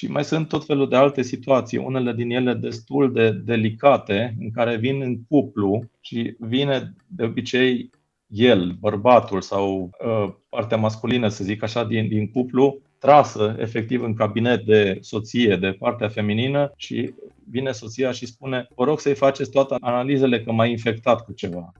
Și 0.00 0.10
mai 0.10 0.24
sunt 0.24 0.48
tot 0.48 0.64
felul 0.64 0.88
de 0.88 0.96
alte 0.96 1.22
situații, 1.22 1.78
unele 1.78 2.12
din 2.12 2.30
ele 2.30 2.54
destul 2.54 3.12
de 3.12 3.30
delicate, 3.30 4.36
în 4.38 4.50
care 4.50 4.76
vin 4.76 5.02
în 5.02 5.24
cuplu 5.28 5.90
și 6.00 6.34
vine 6.38 6.94
de 7.06 7.24
obicei 7.24 7.90
el, 8.26 8.76
bărbatul 8.78 9.40
sau 9.40 9.90
uh, 10.04 10.32
partea 10.48 10.76
masculină, 10.76 11.28
să 11.28 11.44
zic 11.44 11.62
așa, 11.62 11.84
din, 11.84 12.08
din 12.08 12.30
cuplu, 12.30 12.78
trasă 12.98 13.56
efectiv 13.58 14.02
în 14.02 14.14
cabinet 14.14 14.64
de 14.64 14.98
soție, 15.00 15.56
de 15.56 15.72
partea 15.72 16.08
feminină 16.08 16.72
și 16.76 17.14
vine 17.50 17.72
soția 17.72 18.10
și 18.10 18.26
spune 18.26 18.68
vă 18.74 18.84
rog 18.84 19.00
să-i 19.00 19.14
faceți 19.14 19.50
toate 19.50 19.74
analizele 19.80 20.42
că 20.42 20.52
m-a 20.52 20.66
infectat 20.66 21.24
cu 21.24 21.32
ceva. 21.32 21.72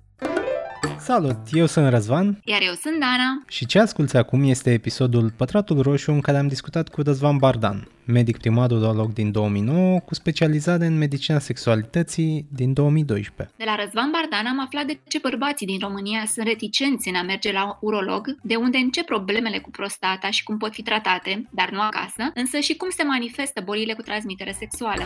Salut, 1.03 1.37
eu 1.53 1.67
sunt 1.67 1.89
Răzvan. 1.89 2.41
Iar 2.45 2.61
eu 2.63 2.73
sunt 2.73 2.99
Dana. 2.99 3.43
Și 3.49 3.67
ce 3.67 3.79
asculți 3.79 4.17
acum 4.17 4.43
este 4.43 4.73
episodul 4.73 5.33
Pătratul 5.37 5.83
Roșu 5.83 6.11
în 6.11 6.21
care 6.21 6.39
am 6.39 6.49
discutat 6.49 6.89
cu 6.89 7.03
Răzvan 7.03 7.37
Bardan, 7.37 7.89
medic 8.05 8.39
primar 8.39 8.71
urolog 8.71 9.13
din 9.13 9.33
2009 9.33 10.01
cu 10.01 10.15
specializare 10.15 10.87
în 10.87 10.99
medicina 10.99 11.39
sexualității 11.39 12.47
din 12.49 12.73
2012. 12.73 13.55
De 13.57 13.65
la 13.67 13.75
Răzvan 13.75 14.11
Bardan 14.11 14.47
am 14.47 14.61
aflat 14.61 14.87
de 14.87 15.01
ce 15.09 15.19
bărbații 15.23 15.67
din 15.67 15.79
România 15.79 16.25
sunt 16.27 16.47
reticenți 16.47 17.09
în 17.09 17.15
a 17.15 17.23
merge 17.23 17.53
la 17.53 17.79
urolog, 17.81 18.37
de 18.43 18.55
unde 18.55 18.77
încep 18.77 19.05
problemele 19.05 19.59
cu 19.59 19.71
prostata 19.71 20.31
și 20.31 20.43
cum 20.43 20.57
pot 20.57 20.73
fi 20.73 20.83
tratate, 20.83 21.49
dar 21.51 21.71
nu 21.71 21.81
acasă, 21.81 22.31
însă 22.35 22.59
și 22.59 22.77
cum 22.77 22.89
se 22.91 23.03
manifestă 23.03 23.61
bolile 23.65 23.93
cu 23.93 24.03
transmitere 24.03 24.53
sexuală. 24.59 25.05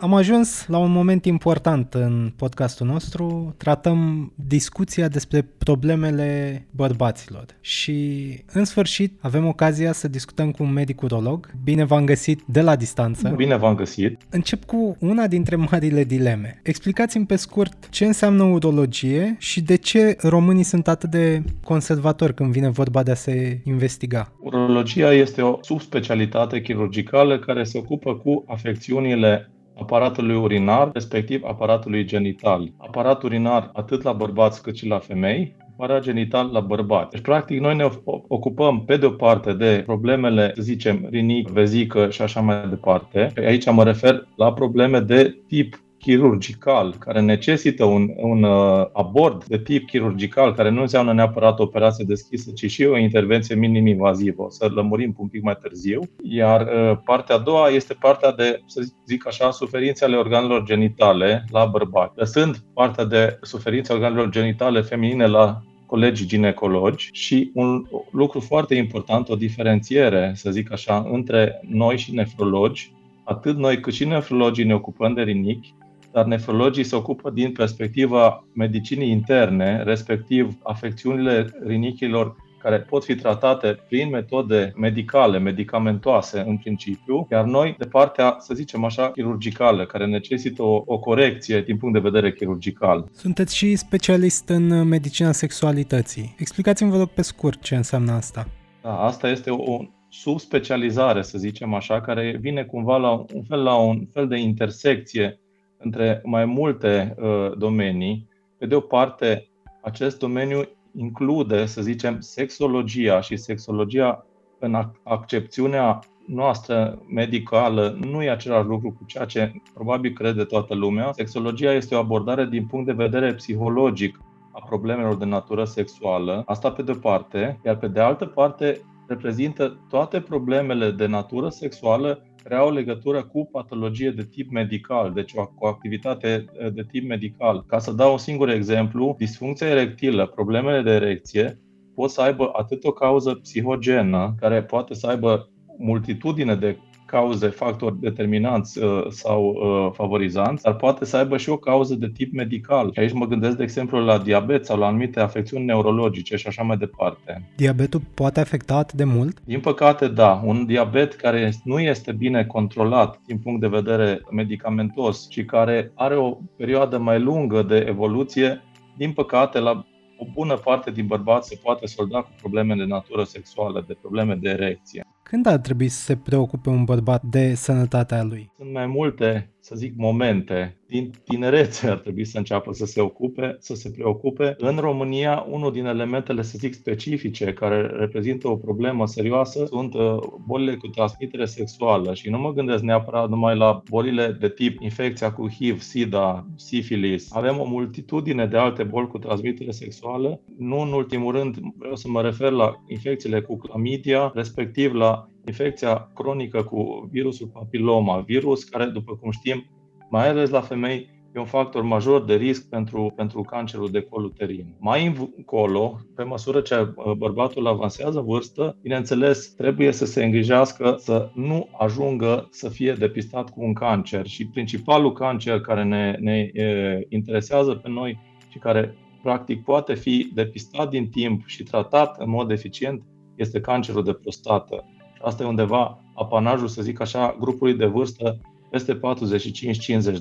Am 0.00 0.14
ajuns 0.14 0.66
la 0.66 0.78
un 0.78 0.90
moment 0.90 1.24
important 1.24 1.94
în 1.94 2.32
podcastul 2.36 2.86
nostru. 2.86 3.54
Tratăm 3.56 4.32
discuția 4.34 5.08
despre 5.08 5.48
problemele 5.58 6.66
bărbaților. 6.70 7.44
Și, 7.60 8.28
în 8.52 8.64
sfârșit, 8.64 9.18
avem 9.20 9.46
ocazia 9.46 9.92
să 9.92 10.08
discutăm 10.08 10.50
cu 10.50 10.62
un 10.62 10.72
medic 10.72 11.02
urolog. 11.02 11.50
Bine 11.64 11.84
v-am 11.84 12.04
găsit 12.04 12.42
de 12.46 12.60
la 12.60 12.76
distanță. 12.76 13.28
Bine 13.36 13.56
v-am 13.56 13.74
găsit. 13.74 14.20
Încep 14.30 14.64
cu 14.64 14.96
una 15.00 15.26
dintre 15.26 15.56
marile 15.56 16.04
dileme. 16.04 16.60
Explicați-mi 16.62 17.26
pe 17.26 17.36
scurt 17.36 17.88
ce 17.90 18.04
înseamnă 18.04 18.42
urologie 18.42 19.36
și 19.38 19.62
de 19.62 19.76
ce 19.76 20.16
românii 20.20 20.62
sunt 20.62 20.88
atât 20.88 21.10
de 21.10 21.42
conservatori 21.64 22.34
când 22.34 22.52
vine 22.52 22.68
vorba 22.68 23.02
de 23.02 23.10
a 23.10 23.14
se 23.14 23.60
investiga. 23.64 24.32
Urologia 24.40 25.12
este 25.12 25.42
o 25.42 25.58
subspecialitate 25.60 26.60
chirurgicală 26.60 27.38
care 27.38 27.64
se 27.64 27.78
ocupă 27.78 28.14
cu 28.14 28.44
afecțiunile 28.46 29.50
aparatului 29.80 30.36
urinar, 30.36 30.90
respectiv 30.92 31.42
aparatului 31.44 32.04
genital. 32.04 32.72
Aparat 32.76 33.22
urinar 33.22 33.70
atât 33.72 34.02
la 34.02 34.12
bărbați 34.12 34.62
cât 34.62 34.76
și 34.76 34.86
la 34.86 34.98
femei, 34.98 35.56
aparat 35.72 36.02
genital 36.02 36.50
la 36.52 36.60
bărbați. 36.60 37.10
Deci, 37.10 37.20
practic, 37.20 37.60
noi 37.60 37.76
ne 37.76 37.88
ocupăm, 38.28 38.84
pe 38.84 38.96
de 38.96 39.06
o 39.06 39.10
parte, 39.10 39.52
de 39.52 39.82
problemele, 39.86 40.52
să 40.54 40.62
zicem, 40.62 41.06
rinic, 41.10 41.48
vezică 41.48 42.10
și 42.10 42.22
așa 42.22 42.40
mai 42.40 42.68
departe. 42.68 43.32
Aici 43.36 43.70
mă 43.70 43.84
refer 43.84 44.26
la 44.36 44.52
probleme 44.52 45.00
de 45.00 45.42
tip 45.46 45.80
chirurgical, 45.98 46.94
care 46.98 47.20
necesită 47.20 47.84
un, 47.84 48.10
un 48.16 48.42
uh, 48.42 48.86
abord 48.92 49.44
de 49.44 49.58
tip 49.58 49.86
chirurgical, 49.86 50.54
care 50.54 50.70
nu 50.70 50.80
înseamnă 50.80 51.12
neapărat 51.12 51.58
o 51.58 51.62
operație 51.62 52.04
deschisă, 52.08 52.50
ci 52.54 52.70
și 52.70 52.84
o 52.84 52.98
intervenție 52.98 53.54
minim-invazivă. 53.54 54.42
O 54.42 54.50
să 54.50 54.70
lămurim 54.74 55.14
un 55.18 55.28
pic 55.28 55.42
mai 55.42 55.56
târziu. 55.62 56.00
Iar 56.22 56.60
uh, 56.60 56.98
partea 57.04 57.34
a 57.34 57.38
doua 57.38 57.68
este 57.68 57.94
partea 57.94 58.32
de, 58.32 58.62
să 58.66 58.82
zic 59.06 59.26
așa, 59.26 59.50
suferințe 59.50 60.04
ale 60.04 60.16
organelor 60.16 60.62
genitale 60.64 61.44
la 61.50 61.64
bărbați. 61.64 62.12
Lăsând 62.16 62.56
partea 62.74 63.04
de 63.04 63.38
suferințe 63.42 63.92
organelor 63.92 64.28
genitale 64.28 64.80
feminine 64.80 65.26
la 65.26 65.62
colegi 65.86 66.26
ginecologi 66.26 67.08
și 67.12 67.50
un 67.54 67.86
lucru 68.10 68.40
foarte 68.40 68.74
important, 68.74 69.28
o 69.28 69.34
diferențiere, 69.34 70.32
să 70.34 70.50
zic 70.50 70.72
așa, 70.72 71.08
între 71.12 71.60
noi 71.68 71.98
și 71.98 72.14
nefrologi, 72.14 72.92
atât 73.24 73.56
noi 73.56 73.80
cât 73.80 73.92
și 73.92 74.04
nefrologii 74.04 74.64
ne 74.64 74.74
ocupăm 74.74 75.14
de 75.14 75.22
rinichi, 75.22 75.74
dar 76.18 76.26
nefrologii 76.26 76.84
se 76.84 76.96
ocupă 76.96 77.30
din 77.30 77.52
perspectiva 77.52 78.44
medicinii 78.54 79.10
interne, 79.10 79.82
respectiv 79.82 80.58
afecțiunile 80.62 81.50
rinichilor 81.66 82.36
care 82.62 82.80
pot 82.80 83.04
fi 83.04 83.14
tratate 83.14 83.78
prin 83.88 84.08
metode 84.08 84.72
medicale, 84.76 85.38
medicamentoase 85.38 86.44
în 86.46 86.56
principiu, 86.56 87.26
iar 87.30 87.44
noi 87.44 87.74
de 87.78 87.84
partea, 87.84 88.36
să 88.38 88.54
zicem 88.54 88.84
așa, 88.84 89.10
chirurgicală, 89.10 89.86
care 89.86 90.06
necesită 90.06 90.62
o, 90.62 90.82
o 90.86 90.98
corecție 90.98 91.60
din 91.60 91.76
punct 91.76 91.94
de 91.94 92.08
vedere 92.10 92.32
chirurgical. 92.32 93.08
Sunteți 93.12 93.56
și 93.56 93.76
specialist 93.76 94.48
în 94.48 94.88
medicina 94.88 95.32
sexualității. 95.32 96.34
Explicați-mi, 96.38 96.90
vă 96.90 96.96
rog, 96.96 97.08
pe 97.08 97.22
scurt 97.22 97.62
ce 97.62 97.74
înseamnă 97.76 98.12
asta. 98.12 98.48
Da, 98.82 98.98
asta 98.98 99.28
este 99.28 99.50
o 99.50 99.78
subspecializare, 100.08 101.22
să 101.22 101.38
zicem 101.38 101.74
așa, 101.74 102.00
care 102.00 102.36
vine 102.40 102.62
cumva 102.62 102.96
la 102.96 103.10
un 103.10 103.42
fel, 103.48 103.62
la 103.62 103.76
un 103.76 104.06
fel 104.12 104.28
de 104.28 104.36
intersecție 104.38 105.40
între 105.78 106.20
mai 106.24 106.44
multe 106.44 107.14
uh, 107.18 107.56
domenii. 107.56 108.28
Pe 108.58 108.66
de 108.66 108.74
o 108.74 108.80
parte, 108.80 109.48
acest 109.82 110.18
domeniu 110.18 110.62
include, 110.96 111.66
să 111.66 111.82
zicem, 111.82 112.20
sexologia 112.20 113.20
și 113.20 113.36
sexologia 113.36 114.26
în 114.58 114.90
accepțiunea 115.02 115.98
noastră 116.26 117.02
medicală 117.08 117.98
nu 118.00 118.22
e 118.22 118.30
același 118.30 118.66
lucru 118.66 118.92
cu 118.92 119.04
ceea 119.06 119.24
ce 119.24 119.52
probabil 119.74 120.12
crede 120.12 120.44
toată 120.44 120.74
lumea. 120.74 121.12
Sexologia 121.12 121.72
este 121.72 121.94
o 121.94 121.98
abordare 121.98 122.46
din 122.46 122.66
punct 122.66 122.86
de 122.86 122.92
vedere 122.92 123.34
psihologic 123.34 124.20
a 124.52 124.64
problemelor 124.66 125.16
de 125.16 125.24
natură 125.24 125.64
sexuală, 125.64 126.42
asta 126.46 126.70
pe 126.70 126.82
de 126.82 126.90
o 126.90 126.94
parte, 126.94 127.60
iar 127.64 127.76
pe 127.76 127.88
de 127.88 128.00
altă 128.00 128.24
parte 128.24 128.80
reprezintă 129.06 129.78
toate 129.88 130.20
problemele 130.20 130.90
de 130.90 131.06
natură 131.06 131.48
sexuală 131.48 132.22
care 132.42 132.54
au 132.54 132.72
legătură 132.72 133.24
cu 133.24 133.48
patologie 133.52 134.10
de 134.10 134.24
tip 134.24 134.50
medical, 134.50 135.12
deci 135.12 135.32
o, 135.34 135.42
o 135.58 135.66
activitate 135.66 136.44
eh, 136.58 136.72
de 136.72 136.86
tip 136.90 137.08
medical. 137.08 137.64
Ca 137.66 137.78
să 137.78 137.92
dau 137.92 138.12
un 138.12 138.18
singur 138.18 138.48
exemplu, 138.48 139.14
disfuncția 139.18 139.66
erectilă, 139.66 140.26
problemele 140.26 140.82
de 140.82 140.90
erecție, 140.90 141.58
pot 141.94 142.10
să 142.10 142.20
aibă 142.20 142.50
atât 142.52 142.84
o 142.84 142.92
cauză 142.92 143.34
psihogenă, 143.34 144.34
care 144.40 144.62
poate 144.62 144.94
să 144.94 145.06
aibă 145.06 145.48
multitudine 145.78 146.54
de 146.54 146.76
cauze, 147.10 147.48
factori 147.48 148.00
determinanți 148.00 148.82
uh, 148.82 149.06
sau 149.08 149.44
uh, 149.44 149.92
favorizanți, 149.92 150.62
dar 150.62 150.76
poate 150.76 151.04
să 151.04 151.16
aibă 151.16 151.36
și 151.36 151.48
o 151.48 151.56
cauză 151.56 151.94
de 151.94 152.10
tip 152.14 152.32
medical. 152.32 152.92
Și 152.92 153.00
aici 153.00 153.12
mă 153.12 153.26
gândesc, 153.26 153.56
de 153.56 153.62
exemplu, 153.62 154.04
la 154.04 154.18
diabet 154.18 154.64
sau 154.66 154.78
la 154.78 154.86
anumite 154.86 155.20
afecțiuni 155.20 155.64
neurologice 155.64 156.36
și 156.36 156.46
așa 156.46 156.62
mai 156.62 156.76
departe. 156.76 157.48
Diabetul 157.56 158.00
poate 158.14 158.40
afecta 158.40 158.74
atât 158.74 158.96
de 158.96 159.04
mult? 159.04 159.38
Din 159.44 159.60
păcate, 159.60 160.08
da. 160.08 160.42
Un 160.44 160.66
diabet 160.66 161.14
care 161.14 161.52
nu 161.64 161.80
este 161.80 162.12
bine 162.12 162.44
controlat 162.44 163.20
din 163.26 163.38
punct 163.38 163.60
de 163.60 163.68
vedere 163.68 164.20
medicamentos 164.30 165.30
și 165.30 165.44
care 165.44 165.92
are 165.94 166.16
o 166.16 166.36
perioadă 166.56 166.98
mai 166.98 167.20
lungă 167.20 167.62
de 167.62 167.84
evoluție, 167.88 168.62
din 168.96 169.12
păcate, 169.12 169.58
la 169.58 169.84
o 170.18 170.24
bună 170.32 170.54
parte 170.54 170.90
din 170.90 171.06
bărbați 171.06 171.48
se 171.48 171.58
poate 171.62 171.86
solda 171.86 172.20
cu 172.20 172.30
probleme 172.40 172.74
de 172.74 172.84
natură 172.84 173.24
sexuală, 173.24 173.84
de 173.86 173.96
probleme 174.00 174.34
de 174.34 174.48
erecție. 174.48 175.06
Când 175.30 175.46
ar 175.46 175.58
trebui 175.58 175.88
să 175.88 176.02
se 176.02 176.16
preocupe 176.16 176.68
un 176.68 176.84
bărbat 176.84 177.22
de 177.22 177.54
sănătatea 177.54 178.22
lui? 178.22 178.52
Sunt 178.56 178.72
mai 178.72 178.86
multe, 178.86 179.50
să 179.68 179.74
zic, 179.76 179.92
momente. 179.96 180.76
Din 180.86 181.10
tinerețe 181.24 181.88
ar 181.88 181.98
trebui 181.98 182.24
să 182.24 182.38
înceapă 182.38 182.72
să 182.72 182.86
se 182.86 183.00
ocupe, 183.00 183.56
să 183.60 183.74
se 183.74 183.90
preocupe. 183.90 184.54
În 184.58 184.76
România, 184.76 185.46
unul 185.50 185.72
din 185.72 185.84
elementele, 185.84 186.42
să 186.42 186.56
zic, 186.58 186.74
specifice 186.74 187.52
care 187.52 187.80
reprezintă 187.86 188.48
o 188.48 188.56
problemă 188.56 189.06
serioasă 189.06 189.64
sunt 189.66 189.94
uh, 189.94 190.16
bolile 190.46 190.74
cu 190.74 190.86
transmitere 190.86 191.44
sexuală 191.44 192.14
și 192.14 192.30
nu 192.30 192.38
mă 192.38 192.52
gândesc 192.52 192.82
neapărat 192.82 193.28
numai 193.28 193.56
la 193.56 193.82
bolile 193.90 194.36
de 194.40 194.48
tip 194.48 194.80
infecția 194.80 195.32
cu 195.32 195.48
HIV, 195.48 195.80
SIDA, 195.80 196.46
sifilis. 196.56 197.34
Avem 197.34 197.60
o 197.60 197.64
multitudine 197.64 198.46
de 198.46 198.56
alte 198.56 198.82
boli 198.82 199.06
cu 199.06 199.18
transmitere 199.18 199.70
sexuală. 199.70 200.40
Nu 200.58 200.80
în 200.80 200.92
ultimul 200.92 201.32
rând 201.32 201.56
vreau 201.76 201.96
să 201.96 202.08
mă 202.08 202.22
refer 202.22 202.50
la 202.50 202.82
infecțiile 202.86 203.40
cu 203.40 203.56
clamidia, 203.56 204.32
respectiv 204.34 204.92
la 204.94 205.28
infecția 205.48 206.10
cronică 206.14 206.62
cu 206.62 207.08
virusul 207.10 207.46
papiloma, 207.46 208.20
virus 208.20 208.64
care, 208.64 208.84
după 208.84 209.16
cum 209.16 209.30
știm, 209.30 209.64
mai 210.10 210.28
ales 210.28 210.50
la 210.50 210.60
femei, 210.60 211.16
e 211.34 211.38
un 211.38 211.44
factor 211.44 211.82
major 211.82 212.24
de 212.24 212.34
risc 212.34 212.68
pentru, 212.68 213.12
pentru 213.16 213.42
cancerul 213.42 213.90
de 213.90 214.00
col 214.00 214.24
uterin. 214.24 214.74
Mai 214.78 215.30
încolo, 215.36 216.00
pe 216.16 216.22
măsură 216.22 216.60
ce 216.60 216.74
uh, 216.74 217.12
bărbatul 217.12 217.66
avansează 217.66 218.20
vârstă, 218.20 218.76
bineînțeles, 218.82 219.48
trebuie 219.48 219.92
să 219.92 220.04
se 220.04 220.24
îngrijească 220.24 220.94
să 220.98 221.30
nu 221.34 221.68
ajungă 221.78 222.48
să 222.50 222.68
fie 222.68 222.92
depistat 222.92 223.50
cu 223.50 223.64
un 223.64 223.72
cancer. 223.72 224.26
Și 224.26 224.46
principalul 224.46 225.12
cancer 225.12 225.60
care 225.60 225.84
ne, 225.84 226.16
ne 226.20 226.50
e, 226.52 227.06
interesează 227.08 227.74
pe 227.74 227.88
noi 227.88 228.18
și 228.48 228.58
care 228.58 228.94
practic 229.22 229.64
poate 229.64 229.94
fi 229.94 230.30
depistat 230.34 230.90
din 230.90 231.08
timp 231.08 231.46
și 231.46 231.62
tratat 231.62 232.20
în 232.20 232.30
mod 232.30 232.50
eficient 232.50 233.02
este 233.34 233.60
cancerul 233.60 234.04
de 234.04 234.12
prostată. 234.12 234.84
Asta 235.22 235.42
e 235.42 235.46
undeva 235.46 235.98
apanajul, 236.14 236.68
să 236.68 236.82
zic 236.82 237.00
așa, 237.00 237.36
grupului 237.40 237.74
de 237.74 237.86
vârstă 237.86 238.38
peste 238.70 238.94
45-50 238.94 239.00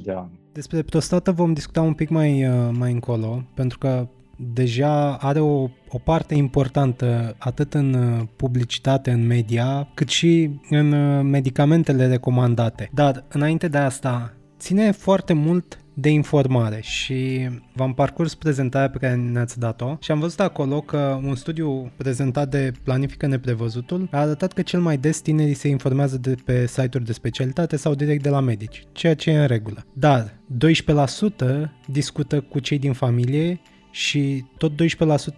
de 0.03 0.11
ani. 0.11 0.39
Despre 0.51 0.81
prostată 0.81 1.31
vom 1.31 1.53
discuta 1.53 1.81
un 1.81 1.93
pic 1.93 2.09
mai, 2.09 2.47
uh, 2.47 2.69
mai 2.71 2.91
încolo, 2.91 3.43
pentru 3.53 3.77
că 3.77 4.07
deja 4.37 5.15
are 5.15 5.39
o, 5.39 5.69
o 5.89 5.97
parte 6.03 6.35
importantă 6.35 7.35
atât 7.37 7.73
în 7.73 7.93
uh, 7.93 8.27
publicitate, 8.35 9.11
în 9.11 9.25
media, 9.25 9.87
cât 9.93 10.09
și 10.09 10.49
în 10.69 10.91
uh, 10.91 11.23
medicamentele 11.23 12.07
recomandate. 12.07 12.89
Dar 12.93 13.23
înainte 13.29 13.67
de 13.67 13.77
asta, 13.77 14.33
ține 14.59 14.91
foarte 14.91 15.33
mult 15.33 15.79
de 15.99 16.09
informare 16.09 16.79
și 16.81 17.49
v-am 17.73 17.93
parcurs 17.93 18.35
prezentarea 18.35 18.89
pe 18.89 18.97
care 18.97 19.15
ne-ați 19.15 19.59
dat-o 19.59 19.97
și 19.99 20.11
am 20.11 20.19
văzut 20.19 20.39
acolo 20.39 20.81
că 20.81 21.19
un 21.23 21.35
studiu 21.35 21.91
prezentat 21.95 22.49
de 22.49 22.71
Planifică 22.83 23.27
Neprevăzutul 23.27 24.07
a 24.11 24.19
arătat 24.19 24.53
că 24.53 24.61
cel 24.61 24.79
mai 24.79 24.97
des 24.97 25.19
tinerii 25.21 25.53
se 25.53 25.67
informează 25.67 26.17
de 26.17 26.35
pe 26.45 26.67
site-uri 26.67 27.05
de 27.05 27.13
specialitate 27.13 27.75
sau 27.75 27.95
direct 27.95 28.23
de 28.23 28.29
la 28.29 28.39
medici, 28.39 28.83
ceea 28.91 29.15
ce 29.15 29.29
e 29.29 29.39
în 29.39 29.47
regulă. 29.47 29.85
Dar 29.93 30.33
12% 31.65 31.69
discută 31.85 32.41
cu 32.41 32.59
cei 32.59 32.79
din 32.79 32.93
familie 32.93 33.59
și 33.91 34.45
tot 34.57 34.71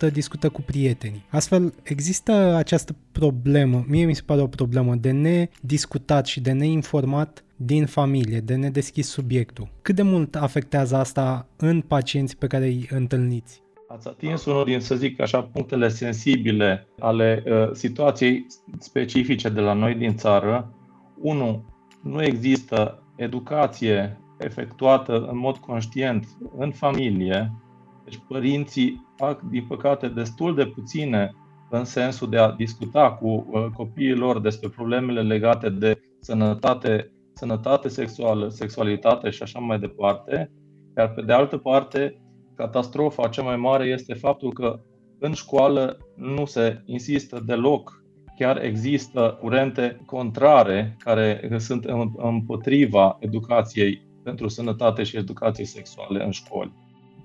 12% 0.09 0.11
discută 0.11 0.49
cu 0.49 0.61
prietenii. 0.61 1.25
Astfel, 1.29 1.73
există 1.83 2.55
această 2.55 2.95
problemă, 3.11 3.85
mie 3.87 4.05
mi 4.05 4.15
se 4.15 4.21
pare 4.25 4.41
o 4.41 4.47
problemă 4.47 4.95
de 4.95 5.11
nediscutat 5.11 6.25
și 6.25 6.39
de 6.39 6.51
neinformat 6.51 7.43
din 7.61 7.85
familie, 7.85 8.39
de 8.39 8.55
nedeschis 8.55 9.07
subiectul. 9.07 9.67
Cât 9.81 9.95
de 9.95 10.01
mult 10.01 10.35
afectează 10.35 10.95
asta 10.95 11.47
în 11.57 11.81
pacienți 11.81 12.37
pe 12.37 12.47
care 12.47 12.65
îi 12.65 12.87
întâlniți? 12.91 13.61
Ați 13.87 14.07
atins 14.07 14.45
unul 14.45 14.63
din, 14.65 14.79
să 14.79 14.95
zic 14.95 15.21
așa, 15.21 15.41
punctele 15.41 15.87
sensibile 15.87 16.87
ale 16.99 17.43
uh, 17.45 17.69
situației 17.71 18.45
specifice 18.77 19.49
de 19.49 19.59
la 19.59 19.73
noi 19.73 19.95
din 19.95 20.15
țară. 20.15 20.73
Unu, 21.21 21.65
nu 22.03 22.23
există 22.23 23.03
educație 23.15 24.17
efectuată 24.37 25.27
în 25.31 25.37
mod 25.37 25.57
conștient 25.57 26.27
în 26.57 26.71
familie, 26.71 27.51
deci 28.03 28.19
părinții 28.27 29.05
fac, 29.15 29.41
din 29.41 29.65
păcate, 29.67 30.07
destul 30.07 30.55
de 30.55 30.65
puține 30.65 31.35
în 31.69 31.85
sensul 31.85 32.29
de 32.29 32.37
a 32.37 32.51
discuta 32.51 33.11
cu 33.11 33.27
uh, 33.27 33.65
copiii 33.73 34.15
lor 34.15 34.39
despre 34.39 34.69
problemele 34.69 35.21
legate 35.21 35.69
de 35.69 35.99
sănătate 36.19 37.11
sănătate 37.33 37.87
sexuală, 37.87 38.49
sexualitate 38.49 39.29
și 39.29 39.43
așa 39.43 39.59
mai 39.59 39.79
departe. 39.79 40.51
Iar 40.97 41.13
pe 41.13 41.21
de 41.21 41.33
altă 41.33 41.57
parte, 41.57 42.21
catastrofa 42.55 43.27
cea 43.27 43.43
mai 43.43 43.55
mare 43.55 43.85
este 43.85 44.13
faptul 44.13 44.53
că 44.53 44.79
în 45.19 45.33
școală 45.33 45.97
nu 46.15 46.45
se 46.45 46.81
insistă 46.85 47.43
deloc, 47.45 48.03
chiar 48.37 48.63
există 48.63 49.37
curente 49.41 50.01
contrare 50.05 50.95
care 50.99 51.55
sunt 51.57 51.85
împotriva 52.17 53.17
educației 53.19 54.07
pentru 54.23 54.47
sănătate 54.47 55.03
și 55.03 55.17
educație 55.17 55.65
sexuale 55.65 56.23
în 56.23 56.31
școli 56.31 56.73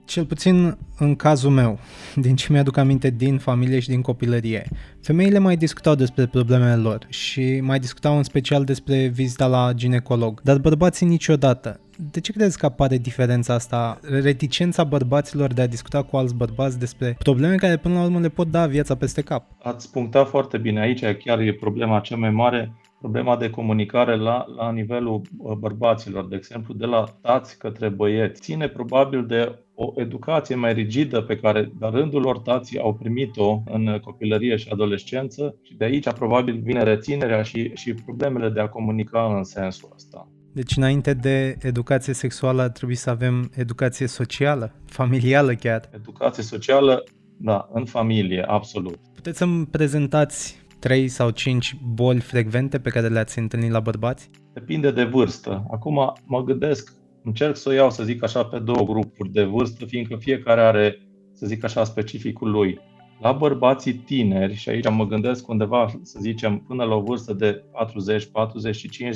cel 0.05 0.25
puțin 0.25 0.79
în 0.99 1.17
cazul 1.17 1.51
meu, 1.51 1.79
din 2.15 2.37
ce 2.37 2.53
mi-aduc 2.53 2.77
aminte 2.77 3.11
din 3.11 3.39
familie 3.39 3.81
și 3.81 3.89
din 3.89 4.01
copilărie, 4.01 4.69
femeile 5.03 5.39
mai 5.39 5.57
discutau 5.57 5.95
despre 5.95 6.27
problemele 6.27 6.77
lor 6.77 7.07
și 7.09 7.61
mai 7.63 7.79
discutau 7.79 8.17
în 8.17 8.23
special 8.23 8.65
despre 8.65 9.07
vizita 9.07 9.47
la 9.47 9.73
ginecolog, 9.75 10.41
dar 10.43 10.59
bărbații 10.59 11.07
niciodată. 11.07 11.81
De 12.11 12.21
ce 12.21 12.33
crezi 12.33 12.59
că 12.59 12.67
apare 12.67 12.99
diferența 12.99 13.55
asta, 13.55 14.01
reticența 14.03 14.85
bărbaților 14.85 15.53
de 15.53 15.63
a 15.63 15.67
discuta 15.67 16.03
cu 16.03 16.17
alți 16.17 16.35
bărbați 16.35 16.79
despre 16.79 17.17
probleme 17.19 17.55
care 17.55 17.77
până 17.77 17.95
la 17.95 18.03
urmă 18.03 18.21
le 18.21 18.29
pot 18.29 18.51
da 18.51 18.67
viața 18.67 18.95
peste 18.95 19.23
cap? 19.23 19.47
Ați 19.63 19.91
punctat 19.91 20.29
foarte 20.29 20.59
bine 20.59 20.81
aici, 20.81 21.05
chiar 21.25 21.41
e 21.41 21.53
problema 21.53 22.01
cea 22.01 22.17
mai 22.17 22.31
mare 22.31 22.73
problema 23.05 23.37
de 23.37 23.51
comunicare 23.51 24.17
la, 24.17 24.45
la 24.57 24.73
nivelul 24.73 25.21
uh, 25.39 25.57
bărbaților, 25.57 26.27
de 26.29 26.37
exemplu, 26.37 26.75
de 26.75 26.87
la 26.87 27.05
tați 27.21 27.59
către 27.59 27.89
băieți. 27.89 28.41
Ține 28.41 28.69
probabil 28.69 29.27
de 29.27 29.59
o 29.75 29.93
educație 29.97 30.55
mai 30.55 30.73
rigidă 30.73 31.21
pe 31.21 31.37
care, 31.37 31.73
la 31.81 31.91
rândul 31.91 32.21
lor, 32.21 32.39
tații 32.39 32.79
au 32.79 32.95
primit-o 32.95 33.63
în 33.67 33.99
copilărie 34.05 34.57
și 34.57 34.69
adolescență 34.73 35.57
și 35.63 35.75
de 35.77 35.85
aici 35.85 36.11
probabil 36.11 36.61
vine 36.63 36.83
reținerea 36.83 37.43
și, 37.43 37.71
și 37.75 37.95
problemele 37.95 38.49
de 38.49 38.61
a 38.61 38.69
comunica 38.69 39.35
în 39.37 39.45
sensul 39.45 39.89
ăsta. 39.95 40.29
Deci 40.53 40.77
înainte 40.77 41.15
de 41.15 41.57
educație 41.61 42.13
sexuală 42.13 42.63
ar 42.63 42.71
trebui 42.71 42.95
să 42.95 43.11
avem 43.11 43.51
educație 43.55 44.07
socială, 44.07 44.73
familială 44.87 45.55
chiar. 45.55 45.91
Educație 45.95 46.43
socială, 46.43 47.05
da, 47.37 47.69
în 47.73 47.85
familie, 47.85 48.43
absolut. 48.43 48.99
Puteți 49.15 49.39
să-mi 49.39 49.67
prezentați 49.67 50.64
3 50.85 51.09
sau 51.09 51.31
5 51.31 51.77
boli 51.95 52.21
frecvente 52.21 52.79
pe 52.79 52.91
care 52.91 53.09
le-ați 53.09 53.39
întâlnit 53.39 53.71
la 53.71 53.81
bărbați? 53.81 54.31
Depinde 54.53 54.91
de 54.91 55.05
vârstă. 55.05 55.65
Acum 55.71 56.13
mă 56.27 56.43
gândesc, 56.43 56.93
încerc 57.23 57.57
să 57.57 57.69
o 57.69 57.73
iau, 57.73 57.91
să 57.91 58.05
zic 58.05 58.23
așa, 58.23 58.45
pe 58.45 58.59
două 58.59 58.85
grupuri 58.85 59.33
de 59.33 59.45
vârstă, 59.45 59.85
fiindcă 59.85 60.17
fiecare 60.17 60.61
are, 60.61 60.99
să 61.33 61.47
zic 61.47 61.65
așa, 61.65 61.85
specificul 61.85 62.51
lui. 62.51 62.81
La 63.21 63.33
bărbații 63.33 63.93
tineri, 63.93 64.55
și 64.55 64.69
aici 64.69 64.89
mă 64.91 65.07
gândesc 65.07 65.49
undeva, 65.49 65.87
să 66.03 66.19
zicem, 66.21 66.59
până 66.59 66.85
la 66.85 66.95
o 66.95 67.01
vârstă 67.01 67.33
de 67.33 67.65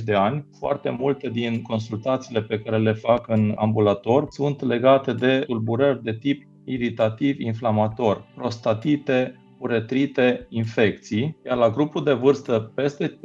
40-45 0.01 0.03
de 0.05 0.15
ani, 0.15 0.45
foarte 0.59 0.91
multe 0.91 1.29
din 1.29 1.63
consultațiile 1.63 2.43
pe 2.43 2.59
care 2.59 2.79
le 2.79 2.93
fac 2.93 3.29
în 3.29 3.55
ambulator 3.57 4.27
sunt 4.31 4.63
legate 4.63 5.13
de 5.13 5.43
tulburări 5.47 6.03
de 6.03 6.17
tip 6.21 6.43
iritativ 6.65 7.41
inflamator, 7.41 8.25
prostatite, 8.35 9.35
uretrite, 9.59 10.47
infecții, 10.49 11.37
iar 11.47 11.57
la 11.57 11.71
grupul 11.71 12.05
de 12.05 12.13
vârstă 12.13 12.73
peste 12.75 13.19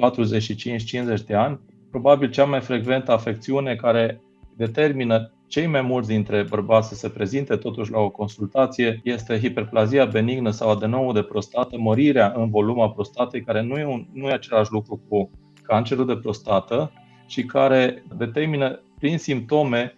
45-50 1.22 1.26
de 1.26 1.36
ani, 1.36 1.60
probabil 1.90 2.30
cea 2.30 2.46
mai 2.46 2.62
frecventă 2.62 3.12
afecțiune 3.12 3.76
care 3.76 4.22
determină 4.56 5.32
cei 5.48 5.68
mai 5.68 5.82
mulți 5.82 6.08
dintre 6.08 6.46
bărbați 6.50 6.88
să 6.88 6.96
se 6.96 7.10
prezinte 7.10 7.56
totuși 7.56 7.92
la 7.92 8.00
o 8.00 8.10
consultație 8.10 9.02
este 9.04 9.40
hiperplazia 9.40 10.06
benignă 10.06 10.50
sau 10.50 10.70
adenomul 10.70 11.14
de 11.14 11.22
prostată, 11.22 11.78
mărirea 11.78 12.34
în 12.36 12.50
volum 12.50 12.80
a 12.80 12.90
prostatei, 12.90 13.42
care 13.42 13.62
nu 13.62 13.78
e, 13.78 13.86
un, 13.86 14.06
nu 14.14 14.28
e 14.28 14.32
același 14.32 14.72
lucru 14.72 15.02
cu 15.08 15.30
cancerul 15.64 16.06
de 16.06 16.16
prostată 16.16 16.92
și 17.28 17.44
care 17.44 18.04
determină 18.18 18.80
prin 19.00 19.18
simptome 19.18 19.96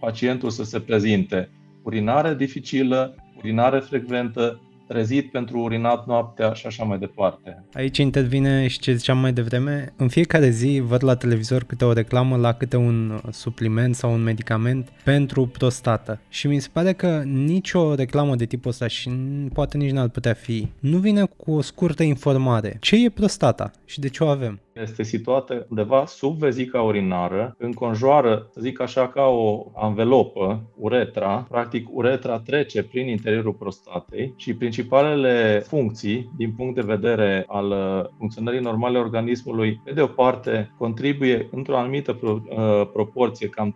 pacientul 0.00 0.50
să 0.50 0.64
se 0.64 0.80
prezinte. 0.80 1.50
Urinare 1.82 2.34
dificilă, 2.34 3.14
urinare 3.36 3.78
frecventă, 3.78 4.60
trezit 4.88 5.30
pentru 5.30 5.58
urinat 5.58 6.06
noaptea 6.06 6.52
și 6.52 6.66
așa 6.66 6.84
mai 6.84 6.98
departe. 6.98 7.64
Aici 7.72 7.98
intervine 7.98 8.66
și 8.66 8.78
ce 8.78 8.94
ziceam 8.94 9.18
mai 9.18 9.32
devreme. 9.32 9.92
În 9.96 10.08
fiecare 10.08 10.48
zi 10.48 10.82
văd 10.84 11.04
la 11.04 11.16
televizor 11.16 11.64
câte 11.64 11.84
o 11.84 11.92
reclamă 11.92 12.36
la 12.36 12.52
câte 12.52 12.76
un 12.76 13.20
supliment 13.30 13.94
sau 13.94 14.12
un 14.12 14.22
medicament 14.22 14.88
pentru 15.04 15.46
prostată. 15.46 16.20
Și 16.28 16.46
mi 16.46 16.60
se 16.60 16.68
pare 16.72 16.92
că 16.92 17.22
nicio 17.24 17.94
reclamă 17.94 18.34
de 18.34 18.44
tipul 18.44 18.70
ăsta 18.70 18.86
și 18.86 19.10
poate 19.52 19.76
nici 19.76 19.90
n-ar 19.90 20.08
putea 20.08 20.32
fi, 20.32 20.68
nu 20.80 20.98
vine 20.98 21.24
cu 21.36 21.52
o 21.52 21.60
scurtă 21.60 22.02
informare. 22.02 22.76
Ce 22.80 23.04
e 23.04 23.08
prostata 23.08 23.70
și 23.84 24.00
de 24.00 24.08
ce 24.08 24.24
o 24.24 24.26
avem? 24.26 24.60
Este 24.80 25.02
situată 25.02 25.66
undeva 25.70 26.06
sub 26.06 26.38
vezica 26.38 26.82
urinară, 26.82 27.54
înconjoară, 27.58 28.48
să 28.50 28.60
zic 28.60 28.80
așa, 28.80 29.08
ca 29.08 29.22
o 29.22 29.70
anvelopă, 29.74 30.70
uretra. 30.76 31.46
Practic, 31.48 31.88
uretra 31.90 32.38
trece 32.38 32.82
prin 32.82 33.08
interiorul 33.08 33.52
prostatei 33.52 34.34
și 34.36 34.54
principalele 34.54 35.62
funcții, 35.66 36.30
din 36.36 36.52
punct 36.52 36.74
de 36.74 36.80
vedere 36.80 37.44
al 37.46 37.70
uh, 37.70 38.04
funcționării 38.18 38.60
normale 38.60 38.98
a 38.98 39.00
organismului, 39.00 39.80
pe 39.84 39.92
de 39.92 40.00
o 40.00 40.06
parte, 40.06 40.74
contribuie 40.78 41.48
într-o 41.50 41.76
anumită 41.76 42.12
pro, 42.12 42.42
uh, 42.48 42.88
proporție, 42.92 43.48
cam 43.48 43.74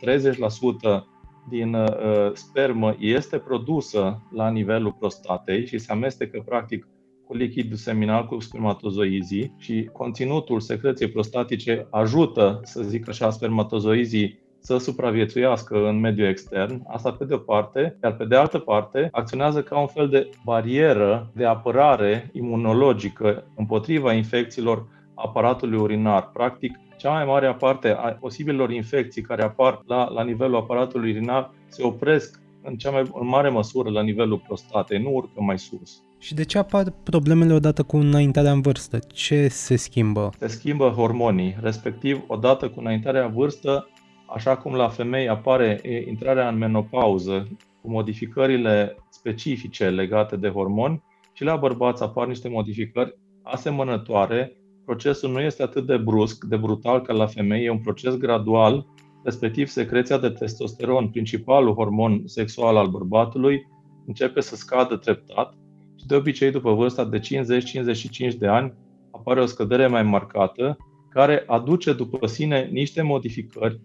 30% 1.00 1.04
din 1.49 1.75
uh, 1.75 1.88
spermă 2.33 2.97
este 2.99 3.38
produsă 3.38 4.23
la 4.30 4.50
nivelul 4.50 4.92
prostatei 4.99 5.66
și 5.66 5.78
se 5.78 5.92
amestecă 5.92 6.42
practic 6.47 6.88
cu 7.31 7.37
lichidul 7.37 7.77
seminal 7.77 8.27
cu 8.27 8.41
spermatozoizii 8.41 9.55
și 9.59 9.89
conținutul 9.93 10.61
secreției 10.61 11.09
prostatice 11.09 11.87
ajută, 11.91 12.61
să 12.63 12.83
zic 12.83 13.09
așa, 13.09 13.31
spermatozoizii 13.31 14.39
să 14.59 14.77
supraviețuiască 14.77 15.89
în 15.89 16.01
mediul 16.01 16.29
extern, 16.29 16.83
asta 16.89 17.13
pe 17.13 17.25
de 17.25 17.35
o 17.35 17.39
parte, 17.39 17.99
iar 18.03 18.17
pe 18.17 18.25
de 18.25 18.37
altă 18.37 18.59
parte 18.59 19.09
acționează 19.13 19.63
ca 19.63 19.79
un 19.79 19.87
fel 19.87 20.09
de 20.09 20.31
barieră 20.45 21.31
de 21.35 21.45
apărare 21.45 22.31
imunologică 22.33 23.45
împotriva 23.57 24.13
infecțiilor 24.13 24.87
aparatului 25.15 25.79
urinar. 25.79 26.31
Practic, 26.33 26.79
cea 26.97 27.11
mai 27.11 27.25
mare 27.25 27.55
parte 27.59 27.89
a 27.89 28.09
posibilor 28.21 28.71
infecții 28.71 29.23
care 29.23 29.43
apar 29.43 29.83
la, 29.87 30.09
la 30.09 30.23
nivelul 30.23 30.57
aparatului 30.57 31.11
urinar 31.11 31.51
se 31.69 31.83
opresc 31.83 32.41
în 32.63 32.77
cea 32.77 32.91
mai 32.91 33.11
în 33.13 33.27
mare 33.27 33.49
măsură 33.49 33.91
la 33.91 34.03
nivelul 34.03 34.43
prostatei, 34.47 35.03
nu 35.03 35.11
urcă 35.15 35.41
mai 35.41 35.59
sus. 35.59 36.03
Și 36.23 36.35
de 36.35 36.45
ce 36.45 36.59
apar 36.59 36.91
problemele 37.03 37.53
odată 37.53 37.83
cu 37.83 37.97
înaintarea 37.97 38.53
în 38.53 38.61
vârstă? 38.61 38.99
Ce 38.99 39.49
se 39.49 39.77
schimbă? 39.77 40.31
Se 40.39 40.47
schimbă 40.47 40.89
hormonii, 40.89 41.57
respectiv 41.61 42.25
odată 42.27 42.69
cu 42.69 42.81
înaintarea 42.81 43.25
în 43.25 43.33
vârstă, 43.33 43.89
așa 44.35 44.57
cum 44.57 44.75
la 44.75 44.89
femei 44.89 45.29
apare 45.29 45.81
intrarea 46.09 46.49
în 46.49 46.59
menopauză 46.59 47.49
cu 47.83 47.91
modificările 47.91 48.97
specifice 49.09 49.89
legate 49.89 50.37
de 50.37 50.49
hormoni, 50.49 51.03
și 51.33 51.45
la 51.45 51.57
bărbați 51.57 52.03
apar 52.03 52.27
niște 52.27 52.49
modificări 52.49 53.19
asemănătoare. 53.43 54.57
Procesul 54.85 55.31
nu 55.31 55.41
este 55.41 55.62
atât 55.62 55.87
de 55.87 55.97
brusc, 55.97 56.45
de 56.45 56.57
brutal 56.57 57.00
ca 57.00 57.12
la 57.12 57.27
femei, 57.27 57.65
e 57.65 57.71
un 57.71 57.81
proces 57.81 58.17
gradual, 58.17 58.87
respectiv 59.25 59.69
secreția 59.69 60.19
de 60.19 60.29
testosteron, 60.29 61.09
principalul 61.09 61.75
hormon 61.75 62.23
sexual 62.25 62.77
al 62.77 62.87
bărbatului, 62.87 63.67
începe 64.07 64.41
să 64.41 64.57
scadă 64.57 64.97
treptat 64.97 65.55
și 66.00 66.07
de 66.07 66.14
obicei 66.14 66.50
după 66.50 66.75
vârsta 66.75 67.04
de 67.04 67.19
50-55 67.19 68.37
de 68.38 68.47
ani 68.47 68.73
apare 69.11 69.40
o 69.40 69.47
scădere 69.47 69.87
mai 69.87 70.02
marcată 70.02 70.76
care 71.11 71.45
aduce 71.47 71.92
după 71.92 72.26
sine 72.26 72.69
niște 72.73 73.02
modificări 73.02 73.80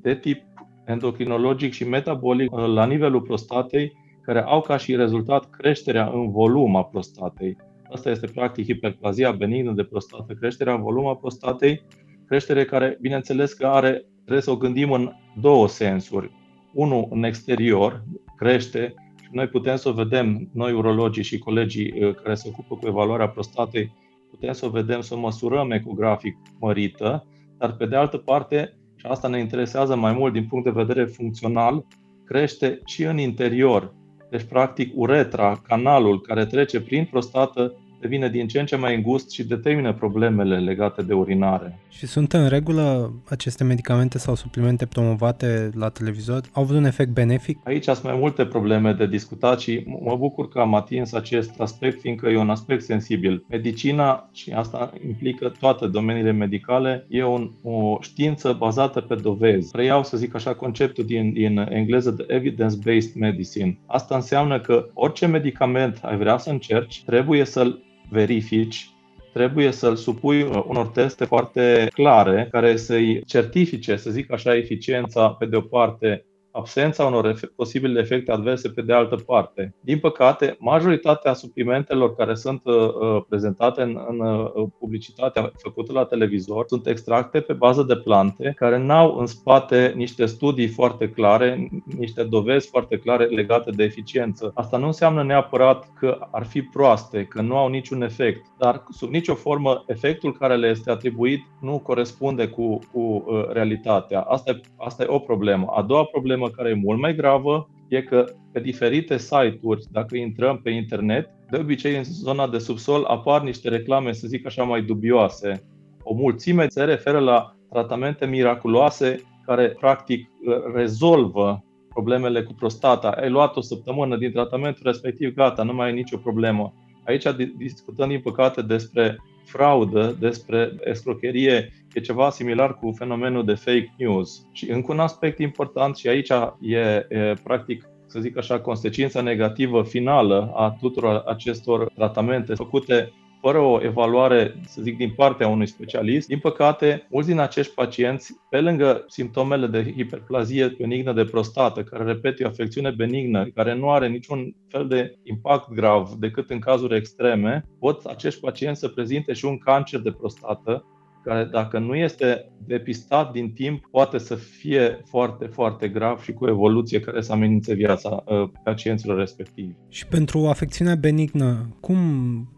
de 0.00 0.14
tip 0.14 0.42
endocrinologic 0.84 1.72
și 1.72 1.88
metabolic 1.88 2.52
uh, 2.52 2.66
la 2.66 2.86
nivelul 2.86 3.20
prostatei, 3.20 3.92
care 4.22 4.42
au 4.42 4.60
ca 4.60 4.76
și 4.76 4.96
rezultat 4.96 5.50
creșterea 5.50 6.10
în 6.12 6.30
volum 6.30 6.76
a 6.76 6.84
prostatei. 6.84 7.56
Asta 7.90 8.10
este 8.10 8.26
practic 8.26 8.64
hiperplazia 8.64 9.32
benignă 9.32 9.72
de 9.72 9.84
prostată, 9.84 10.32
creșterea 10.32 10.74
în 10.74 10.82
volum 10.82 11.06
a 11.06 11.14
prostatei, 11.14 11.82
creștere 12.26 12.64
care, 12.64 12.98
bineînțeles, 13.00 13.52
că 13.52 13.66
are, 13.66 14.04
trebuie 14.22 14.42
să 14.42 14.50
o 14.50 14.56
gândim 14.56 14.92
în 14.92 15.12
două 15.40 15.68
sensuri. 15.68 16.30
Unul 16.72 17.06
în 17.10 17.22
exterior, 17.22 18.04
crește 18.36 18.94
și 18.98 19.05
noi 19.30 19.46
putem 19.46 19.76
să 19.76 19.88
o 19.88 19.92
vedem, 19.92 20.48
noi 20.52 20.72
urologii 20.72 21.22
și 21.22 21.38
colegii 21.38 22.02
uh, 22.02 22.14
care 22.14 22.34
se 22.34 22.48
ocupă 22.52 22.74
cu 22.76 22.86
evaluarea 22.86 23.28
prostatei, 23.28 23.92
putem 24.30 24.52
să 24.52 24.66
o 24.66 24.70
vedem, 24.70 25.00
să 25.00 25.14
o 25.14 25.18
măsurăm 25.18 25.70
ecografic 25.70 26.36
mărită, 26.58 27.26
dar 27.58 27.72
pe 27.72 27.86
de 27.86 27.96
altă 27.96 28.16
parte, 28.16 28.76
și 28.96 29.06
asta 29.06 29.28
ne 29.28 29.38
interesează 29.38 29.96
mai 29.96 30.12
mult 30.12 30.32
din 30.32 30.46
punct 30.46 30.64
de 30.64 30.82
vedere 30.82 31.04
funcțional, 31.04 31.86
crește 32.24 32.80
și 32.84 33.02
în 33.02 33.18
interior. 33.18 33.94
Deci, 34.30 34.42
practic, 34.42 34.92
uretra, 34.94 35.60
canalul 35.66 36.20
care 36.20 36.46
trece 36.46 36.80
prin 36.80 37.04
prostată, 37.04 37.74
devine 38.00 38.28
din 38.28 38.46
ce 38.46 38.60
în 38.60 38.66
ce 38.66 38.76
mai 38.76 38.94
îngust 38.94 39.30
și 39.30 39.44
determină 39.44 39.92
problemele 39.92 40.58
legate 40.58 41.02
de 41.02 41.12
urinare. 41.12 41.78
Și 41.88 42.06
sunt 42.06 42.32
în 42.32 42.48
regulă 42.48 43.12
aceste 43.28 43.64
medicamente 43.64 44.18
sau 44.18 44.34
suplimente 44.34 44.86
promovate 44.86 45.70
la 45.74 45.88
televizor? 45.88 46.40
Au 46.52 46.62
avut 46.62 46.76
un 46.76 46.84
efect 46.84 47.10
benefic? 47.10 47.58
Aici 47.64 47.84
sunt 47.84 48.02
mai 48.02 48.16
multe 48.18 48.44
probleme 48.44 48.92
de 48.92 49.06
discutat 49.06 49.60
și 49.60 49.84
mă 50.04 50.16
bucur 50.16 50.48
că 50.48 50.58
am 50.58 50.74
atins 50.74 51.12
acest 51.12 51.60
aspect, 51.60 52.00
fiindcă 52.00 52.28
e 52.28 52.36
un 52.38 52.50
aspect 52.50 52.82
sensibil. 52.82 53.44
Medicina, 53.48 54.30
și 54.32 54.50
asta 54.50 54.92
implică 55.06 55.52
toate 55.60 55.86
domeniile 55.86 56.32
medicale, 56.32 57.06
e 57.08 57.24
un, 57.24 57.50
o 57.62 57.98
știință 58.00 58.56
bazată 58.58 59.00
pe 59.00 59.14
dovezi. 59.14 59.70
Preiau, 59.70 60.04
să 60.04 60.16
zic 60.16 60.34
așa, 60.34 60.54
conceptul 60.54 61.04
din, 61.04 61.32
din 61.32 61.58
engleză 61.58 62.10
de 62.10 62.24
evidence-based 62.28 63.14
medicine. 63.14 63.78
Asta 63.86 64.14
înseamnă 64.14 64.60
că 64.60 64.88
orice 64.94 65.26
medicament 65.26 65.98
ai 66.02 66.16
vrea 66.16 66.38
să 66.38 66.50
încerci, 66.50 67.02
trebuie 67.04 67.44
să-l 67.44 67.84
verifici, 68.08 68.90
trebuie 69.32 69.70
să-l 69.70 69.96
supui 69.96 70.42
uh, 70.42 70.62
unor 70.66 70.86
teste 70.86 71.24
foarte 71.24 71.88
clare 71.92 72.48
care 72.50 72.76
să-i 72.76 73.22
certifice, 73.26 73.96
să 73.96 74.10
zic 74.10 74.32
așa, 74.32 74.56
eficiența 74.56 75.28
pe 75.28 75.46
de 75.46 75.56
o 75.56 75.60
parte 75.60 76.24
absența 76.56 77.04
unor 77.04 77.26
efe- 77.26 77.52
posibile 77.56 78.00
efecte 78.00 78.32
adverse 78.32 78.68
pe 78.68 78.82
de 78.82 78.92
altă 78.92 79.16
parte. 79.16 79.74
Din 79.80 79.98
păcate, 79.98 80.56
majoritatea 80.58 81.32
suplimentelor 81.32 82.14
care 82.14 82.34
sunt 82.34 82.62
uh, 82.64 82.74
uh 82.74 83.22
prezentate 83.28 83.82
în, 83.82 83.98
în 84.08 84.20
uh, 84.20 84.68
publicitatea 84.78 85.52
făcută 85.56 85.92
la 85.92 86.04
televizor 86.04 86.64
sunt 86.68 86.86
extracte 86.86 87.40
pe 87.40 87.52
bază 87.52 87.82
de 87.82 87.96
plante 87.96 88.54
care 88.56 88.78
n-au 88.78 89.16
în 89.18 89.26
spate 89.26 89.92
niște 89.96 90.26
studii 90.26 90.68
foarte 90.68 91.08
clare, 91.08 91.68
niște 91.98 92.22
dovezi 92.22 92.68
foarte 92.68 92.96
clare 92.98 93.24
legate 93.24 93.70
de 93.70 93.84
eficiență. 93.84 94.50
Asta 94.54 94.76
nu 94.76 94.86
înseamnă 94.86 95.22
neapărat 95.22 95.90
că 95.98 96.18
ar 96.30 96.44
fi 96.44 96.62
proaste, 96.62 97.24
că 97.24 97.40
nu 97.40 97.56
au 97.56 97.68
niciun 97.68 98.02
efect, 98.02 98.46
dar 98.58 98.84
sub 98.90 99.10
nicio 99.10 99.34
formă 99.34 99.84
efectul 99.86 100.32
care 100.32 100.56
le 100.56 100.68
este 100.68 100.90
atribuit 100.90 101.40
nu 101.60 101.78
corespunde 101.78 102.48
cu, 102.48 102.78
cu 102.92 103.00
uh, 103.00 103.48
realitatea. 103.52 104.20
Asta 104.20 104.50
e, 104.50 104.60
asta 104.76 105.02
e 105.02 105.06
o 105.08 105.18
problemă. 105.18 105.66
A 105.66 105.82
doua 105.82 106.04
problemă 106.04 106.45
problemă 106.46 106.50
care 106.50 106.68
e 106.68 106.84
mult 106.84 107.00
mai 107.00 107.14
gravă 107.14 107.68
e 107.88 108.02
că 108.02 108.24
pe 108.52 108.60
diferite 108.60 109.18
site-uri, 109.18 109.84
dacă 109.90 110.16
intrăm 110.16 110.60
pe 110.62 110.70
internet, 110.70 111.28
de 111.50 111.58
obicei 111.58 111.96
în 111.96 112.04
zona 112.04 112.48
de 112.48 112.58
subsol 112.58 113.04
apar 113.04 113.42
niște 113.42 113.68
reclame, 113.68 114.12
să 114.12 114.26
zic 114.26 114.46
așa, 114.46 114.62
mai 114.62 114.82
dubioase. 114.82 115.62
O 116.02 116.14
mulțime 116.14 116.66
se 116.68 116.84
referă 116.84 117.18
la 117.18 117.56
tratamente 117.70 118.26
miraculoase 118.26 119.20
care 119.46 119.68
practic 119.68 120.28
rezolvă 120.74 121.64
problemele 121.88 122.42
cu 122.42 122.52
prostata. 122.52 123.08
Ai 123.08 123.30
luat 123.30 123.56
o 123.56 123.60
săptămână 123.60 124.16
din 124.16 124.32
tratamentul 124.32 124.82
respectiv, 124.84 125.34
gata, 125.34 125.62
nu 125.62 125.74
mai 125.74 125.86
ai 125.86 125.94
nicio 125.94 126.16
problemă. 126.16 126.74
Aici 127.04 127.26
discutăm, 127.56 128.08
din 128.08 128.20
păcate, 128.20 128.62
despre 128.62 129.16
fraudă, 129.44 130.16
despre 130.20 130.72
escrocherie, 130.84 131.72
e 131.96 132.00
ceva 132.00 132.30
similar 132.30 132.74
cu 132.74 132.92
fenomenul 132.96 133.44
de 133.44 133.54
fake 133.54 133.94
news. 133.98 134.46
Și 134.52 134.70
încă 134.70 134.92
un 134.92 134.98
aspect 134.98 135.38
important 135.38 135.96
și 135.96 136.08
aici 136.08 136.28
e, 136.60 136.78
e 137.08 137.34
practic 137.42 137.88
să 138.06 138.20
zic 138.20 138.36
așa, 138.36 138.60
consecința 138.60 139.20
negativă 139.20 139.82
finală 139.82 140.52
a 140.54 140.76
tuturor 140.80 141.22
acestor 141.26 141.92
tratamente 141.94 142.54
făcute 142.54 143.12
fără 143.40 143.58
o 143.58 143.82
evaluare, 143.82 144.54
să 144.66 144.82
zic, 144.82 144.96
din 144.96 145.12
partea 145.16 145.48
unui 145.48 145.66
specialist, 145.66 146.28
din 146.28 146.38
păcate, 146.38 147.06
mulți 147.10 147.28
din 147.28 147.38
acești 147.38 147.74
pacienți, 147.74 148.34
pe 148.50 148.60
lângă 148.60 149.04
simptomele 149.08 149.66
de 149.66 149.92
hiperplazie 149.92 150.74
benignă 150.78 151.12
de 151.12 151.24
prostată, 151.24 151.82
care, 151.82 152.04
repet, 152.04 152.40
e 152.40 152.44
o 152.44 152.48
afecțiune 152.48 152.90
benignă, 152.90 153.46
care 153.54 153.74
nu 153.74 153.90
are 153.90 154.08
niciun 154.08 154.54
fel 154.68 154.88
de 154.88 155.18
impact 155.22 155.72
grav 155.72 156.10
decât 156.10 156.50
în 156.50 156.58
cazuri 156.58 156.96
extreme, 156.96 157.64
pot 157.78 158.04
acești 158.04 158.40
pacienți 158.40 158.80
să 158.80 158.88
prezinte 158.88 159.32
și 159.32 159.44
un 159.44 159.58
cancer 159.58 160.00
de 160.00 160.10
prostată, 160.10 160.84
care 161.26 161.44
dacă 161.44 161.78
nu 161.78 161.94
este 161.94 162.50
depistat 162.66 163.32
din 163.32 163.52
timp, 163.52 163.86
poate 163.90 164.18
să 164.18 164.34
fie 164.34 165.00
foarte, 165.04 165.46
foarte 165.46 165.88
grav 165.88 166.22
și 166.22 166.32
cu 166.32 166.46
evoluție 166.48 167.00
care 167.00 167.20
să 167.20 167.32
amenințe 167.32 167.74
viața 167.74 168.24
uh, 168.26 168.48
pacienților 168.64 169.18
respectivi. 169.18 169.72
Și 169.88 170.06
pentru 170.06 170.46
afecțiunea 170.46 170.94
benignă, 170.94 171.76
cum 171.80 171.98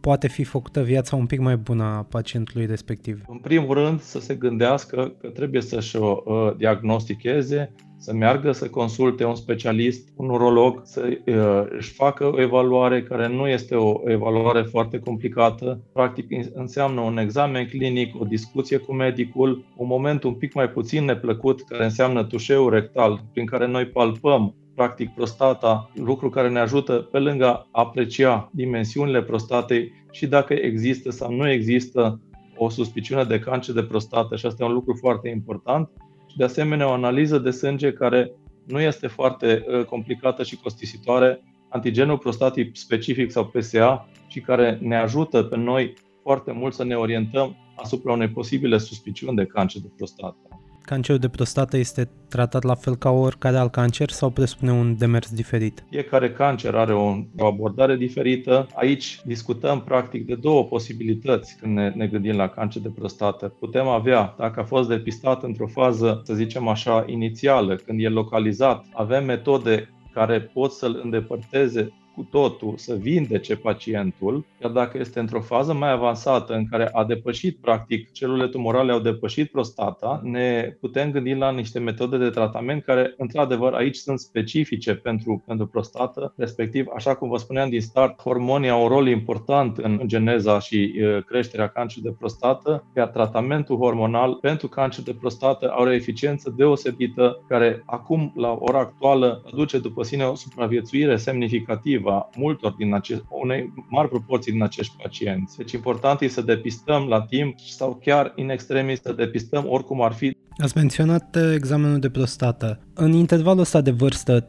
poate 0.01 0.29
fi 0.29 0.45
făcută 0.45 0.83
viața 0.83 1.17
un 1.17 1.27
pic 1.27 1.41
mai 1.41 1.57
bună 1.57 1.85
a 1.85 2.03
pacientului 2.03 2.67
respectiv? 2.67 3.23
În 3.29 3.39
primul 3.39 3.75
rând, 3.75 4.01
să 4.01 4.21
se 4.21 4.35
gândească 4.35 5.15
că 5.21 5.29
trebuie 5.29 5.61
să-și 5.61 5.97
o 5.97 6.23
uh, 6.25 6.57
diagnosticheze, 6.57 7.75
să 7.99 8.13
meargă 8.13 8.53
să 8.53 8.69
consulte 8.69 9.25
un 9.25 9.35
specialist, 9.35 10.09
un 10.17 10.29
urolog, 10.29 10.81
să 10.85 11.19
uh, 11.27 11.77
își 11.77 11.93
facă 11.93 12.25
o 12.25 12.41
evaluare 12.41 13.03
care 13.03 13.29
nu 13.29 13.49
este 13.49 13.75
o 13.75 14.11
evaluare 14.11 14.63
foarte 14.63 14.99
complicată. 14.99 15.81
Practic 15.93 16.27
înseamnă 16.55 17.01
un 17.01 17.19
examen 17.19 17.67
clinic, 17.67 18.21
o 18.21 18.25
discuție 18.25 18.77
cu 18.77 18.95
medicul, 18.95 19.65
un 19.77 19.87
moment 19.87 20.23
un 20.23 20.35
pic 20.35 20.55
mai 20.55 20.69
puțin 20.69 21.05
neplăcut 21.05 21.63
care 21.63 21.85
înseamnă 21.85 22.25
tușeul 22.25 22.71
rectal, 22.71 23.25
prin 23.33 23.47
care 23.47 23.67
noi 23.67 23.87
palpăm 23.87 24.55
practic 24.75 25.15
prostata, 25.15 25.91
lucru 25.95 26.29
care 26.29 26.49
ne 26.49 26.59
ajută 26.59 26.93
pe 26.93 27.19
lângă 27.19 27.47
a 27.47 27.67
aprecia 27.71 28.51
dimensiunile 28.53 29.23
prostatei 29.23 29.93
și 30.11 30.27
dacă 30.27 30.55
există 30.55 31.11
sau 31.11 31.33
nu 31.33 31.51
există 31.51 32.21
o 32.57 32.69
suspiciune 32.69 33.25
de 33.25 33.39
cancer 33.39 33.75
de 33.75 33.83
prostată 33.83 34.37
și 34.37 34.47
asta 34.47 34.65
e 34.65 34.67
un 34.67 34.73
lucru 34.73 34.97
foarte 35.01 35.29
important 35.29 35.91
și 35.97 36.08
de 36.39 36.45
asemenea 36.45 36.89
o 36.89 36.93
analiză 36.93 37.39
de 37.39 37.51
sânge 37.51 37.93
care 37.93 38.33
nu 38.67 38.81
este 38.81 39.07
foarte 39.07 39.65
uh, 39.67 39.85
complicată 39.85 40.43
și 40.43 40.57
costisitoare, 40.57 41.43
antigenul 41.69 42.19
prostatic 42.19 42.77
specific 42.77 43.31
sau 43.31 43.47
PSA 43.47 44.09
și 44.27 44.41
care 44.41 44.79
ne 44.83 44.97
ajută 44.97 45.43
pe 45.43 45.57
noi 45.57 45.95
foarte 46.23 46.53
mult 46.53 46.75
să 46.75 46.85
ne 46.85 46.95
orientăm 46.95 47.57
asupra 47.77 48.13
unei 48.13 48.29
posibile 48.29 48.79
suspiciuni 48.79 49.37
de 49.37 49.47
cancer 49.47 49.81
de 49.81 49.89
prostată 49.97 50.48
cancerul 50.89 51.21
de 51.21 51.29
prostată 51.29 51.77
este 51.77 52.09
tratat 52.29 52.63
la 52.63 52.75
fel 52.75 52.97
ca 52.97 53.11
oricare 53.11 53.57
alt 53.57 53.73
cancer 53.73 54.11
sau 54.11 54.31
presupune 54.31 54.73
un 54.73 54.97
demers 54.99 55.31
diferit? 55.33 55.85
Fiecare 55.91 56.33
cancer 56.33 56.75
are 56.75 56.95
o, 56.95 57.17
o 57.39 57.47
abordare 57.47 57.97
diferită. 57.97 58.67
Aici 58.75 59.21
discutăm 59.25 59.81
practic 59.81 60.27
de 60.27 60.35
două 60.35 60.65
posibilități 60.65 61.57
când 61.61 61.77
ne, 61.77 61.93
ne 61.95 62.07
gândim 62.07 62.37
la 62.37 62.49
cancer 62.49 62.83
de 62.83 62.89
prostată. 62.89 63.49
Putem 63.49 63.87
avea, 63.89 64.35
dacă 64.39 64.61
a 64.61 64.65
fost 64.65 64.89
depistat 64.89 65.43
într-o 65.43 65.67
fază, 65.67 66.21
să 66.25 66.35
zicem 66.35 66.69
așa, 66.69 67.05
inițială, 67.07 67.75
când 67.77 68.01
e 68.01 68.09
localizat, 68.09 68.85
avem 68.93 69.25
metode 69.25 69.89
care 70.13 70.41
pot 70.41 70.73
să-l 70.73 71.01
îndepărteze 71.03 71.93
cu 72.19 72.29
totul 72.31 72.75
să 72.77 72.95
vindece 72.95 73.57
pacientul, 73.57 74.45
iar 74.63 74.71
dacă 74.71 74.99
este 74.99 75.21
într-o 75.21 75.41
fază 75.41 75.73
mai 75.73 75.91
avansată 75.91 76.55
în 76.55 76.67
care 76.67 76.89
a 76.93 77.05
depășit, 77.05 77.57
practic, 77.61 78.13
celulele 78.13 78.49
tumorale 78.49 78.93
au 78.93 79.01
depășit 79.01 79.51
prostata, 79.51 80.21
ne 80.23 80.77
putem 80.81 81.11
gândi 81.11 81.35
la 81.35 81.51
niște 81.51 81.79
metode 81.79 82.17
de 82.19 82.31
tratament 82.31 82.85
care, 82.85 83.15
într-adevăr, 83.17 83.73
aici 83.73 83.97
sunt 83.97 84.19
specifice 84.21 84.95
pentru, 84.95 85.43
pentru 85.47 85.67
prostată, 85.67 86.33
respectiv, 86.37 86.87
așa 86.95 87.15
cum 87.15 87.29
vă 87.29 87.37
spuneam 87.37 87.69
din 87.69 87.81
start, 87.81 88.23
hormonii 88.23 88.69
au 88.69 88.83
un 88.83 88.89
rol 88.89 89.09
important 89.09 89.79
în 89.79 90.01
geneza 90.07 90.59
și 90.59 90.95
creșterea 91.27 91.69
cancerului 91.69 92.11
de 92.11 92.17
prostată, 92.19 92.85
iar 92.97 93.09
tratamentul 93.09 93.77
hormonal 93.77 94.35
pentru 94.35 94.69
cancer 94.69 95.05
de 95.05 95.17
prostată 95.21 95.71
are 95.71 95.91
o 95.91 95.93
eficiență 95.93 96.55
deosebită 96.57 97.45
care 97.49 97.83
acum, 97.87 98.33
la 98.37 98.57
ora 98.61 98.79
actuală, 98.79 99.43
aduce 99.53 99.79
după 99.79 100.03
sine 100.03 100.25
o 100.25 100.35
supraviețuire 100.35 101.17
semnificativă 101.17 102.07
împotriva 102.09 102.29
multor 102.37 102.75
din 102.79 102.95
acest, 102.95 103.25
unei 103.29 103.73
mari 103.89 104.09
proporții 104.09 104.53
din 104.53 104.63
acești 104.63 104.95
pacienți. 105.03 105.57
Deci 105.57 105.73
important 105.73 106.21
este 106.21 106.41
să 106.41 106.47
depistăm 106.47 107.07
la 107.09 107.23
timp 107.23 107.59
sau 107.59 108.01
chiar 108.05 108.33
in 108.37 108.51
extremis 108.51 109.01
să 109.03 109.13
depistăm 109.13 109.65
oricum 109.69 110.03
ar 110.03 110.13
fi. 110.13 110.37
Ați 110.57 110.77
menționat 110.77 111.37
examenul 111.55 111.99
de 111.99 112.11
prostată. 112.11 112.81
În 112.95 113.13
intervalul 113.13 113.61
ăsta 113.61 113.81
de 113.81 113.91
vârstă 113.91 114.47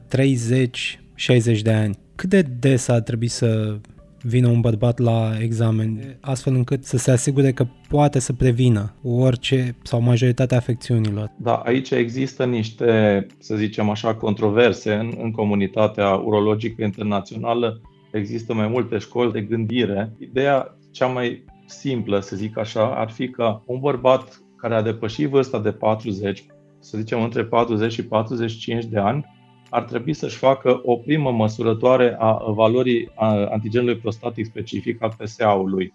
30-60 1.58 1.62
de 1.62 1.72
ani, 1.72 1.98
Cât 2.16 2.30
de 2.30 2.42
des 2.42 2.88
ar 2.88 3.00
trebui 3.00 3.28
să 3.28 3.78
vină 4.24 4.48
un 4.48 4.62
bărbat 4.62 5.00
la 5.00 5.32
examen, 5.42 6.18
astfel 6.22 6.54
încât 6.54 6.84
să 6.84 6.98
se 6.98 7.12
asigure 7.12 7.52
că 7.52 7.66
poate 7.88 8.20
să 8.20 8.34
prevină 8.34 8.94
orice 9.04 9.76
sau 9.84 10.02
majoritatea 10.02 10.58
afecțiunilor. 10.58 11.32
Da, 11.38 11.56
aici 11.56 11.92
există 11.92 12.46
niște, 12.46 13.26
să 13.38 13.56
zicem 13.56 13.90
așa, 13.90 14.16
controverse 14.16 14.94
în, 14.94 15.14
în 15.22 15.32
comunitatea 15.32 16.14
urologică 16.14 16.84
internațională. 16.84 17.82
Există 18.12 18.54
mai 18.54 18.68
multe 18.68 18.98
școli 18.98 19.32
de 19.32 19.42
gândire. 19.42 20.14
Ideea 20.20 20.78
cea 20.92 21.06
mai 21.06 21.44
simplă, 21.66 22.20
să 22.20 22.36
zic 22.36 22.58
așa, 22.58 22.96
ar 22.96 23.10
fi 23.10 23.30
că 23.30 23.62
un 23.66 23.80
bărbat 23.80 24.42
care 24.56 24.76
a 24.76 24.82
depășit 24.82 25.30
vârsta 25.30 25.60
de 25.60 25.72
40, 25.72 26.46
să 26.80 26.98
zicem 26.98 27.24
între 27.24 27.44
40 27.44 27.92
și 27.92 28.04
45 28.04 28.86
de 28.86 29.00
ani, 29.00 29.26
ar 29.70 29.84
trebui 29.84 30.14
să-și 30.14 30.38
facă 30.38 30.82
o 30.84 30.96
primă 30.96 31.32
măsurătoare 31.32 32.16
a 32.20 32.34
valorii 32.48 33.12
antigenului 33.50 33.98
prostatic 33.98 34.46
specific 34.46 35.04
al 35.04 35.14
PSA-ului. 35.18 35.94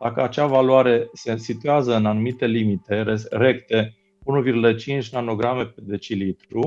Dacă 0.00 0.22
acea 0.22 0.46
valoare 0.46 1.08
se 1.12 1.36
situează 1.36 1.96
în 1.96 2.06
anumite 2.06 2.46
limite 2.46 3.16
recte, 3.30 3.96
1,5 5.02 5.08
nanograme 5.12 5.64
pe 5.64 5.80
decilitru, 5.84 6.64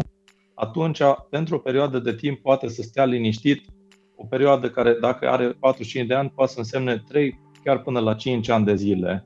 atunci, 0.53 0.99
pentru 1.29 1.55
o 1.55 1.59
perioadă 1.59 1.99
de 1.99 2.13
timp, 2.13 2.39
poate 2.39 2.67
să 2.67 2.81
stea 2.81 3.05
liniștit, 3.05 3.65
o 4.15 4.25
perioadă 4.25 4.69
care, 4.69 4.97
dacă 5.01 5.29
are 5.29 5.47
45 5.59 6.07
de 6.07 6.13
ani, 6.13 6.31
poate 6.35 6.51
să 6.51 6.59
însemne 6.59 7.03
3, 7.07 7.39
chiar 7.63 7.81
până 7.81 7.99
la 7.99 8.13
5 8.13 8.49
ani 8.49 8.65
de 8.65 8.75
zile. 8.75 9.25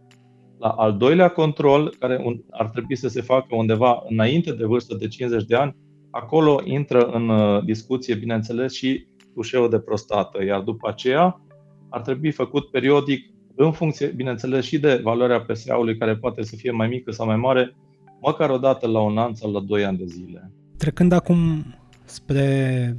La 0.60 0.70
al 0.70 0.98
doilea 0.98 1.30
control, 1.30 1.96
care 2.00 2.44
ar 2.50 2.70
trebui 2.70 2.96
să 2.96 3.08
se 3.08 3.22
facă 3.22 3.56
undeva 3.56 4.04
înainte 4.08 4.52
de 4.52 4.66
vârstă 4.66 4.96
de 4.96 5.08
50 5.08 5.44
de 5.44 5.56
ani, 5.56 5.76
Acolo 6.12 6.62
intră 6.64 7.06
în 7.06 7.30
uh, 7.30 7.64
discuție, 7.64 8.16
bineînțeles, 8.16 8.74
și 8.74 9.06
tușeul 9.34 9.70
de 9.70 9.80
prostată, 9.80 10.44
iar 10.44 10.62
după 10.62 10.90
aceea 10.90 11.42
ar 11.90 12.02
trebui 12.02 12.32
făcut 12.32 12.72
periodic, 12.72 13.30
în 13.56 13.72
funcție, 13.72 14.08
bineînțeles, 14.08 14.66
și 14.66 14.80
de 14.80 15.00
valoarea 15.04 15.42
PSA-ului, 15.42 15.98
care 15.98 16.16
poate 16.16 16.44
să 16.44 16.56
fie 16.56 16.72
mai 16.72 16.88
mică 16.88 17.12
sau 17.12 17.26
mai 17.26 17.36
mare, 17.36 17.76
măcar 18.22 18.50
o 18.50 18.58
dată 18.58 18.88
la 18.88 19.02
un 19.02 19.18
an 19.18 19.34
sau 19.34 19.52
la 19.52 19.60
doi 19.60 19.86
ani 19.86 19.98
de 19.98 20.06
zile. 20.06 20.52
Trecând 20.78 21.12
acum 21.12 21.66
spre 22.04 22.98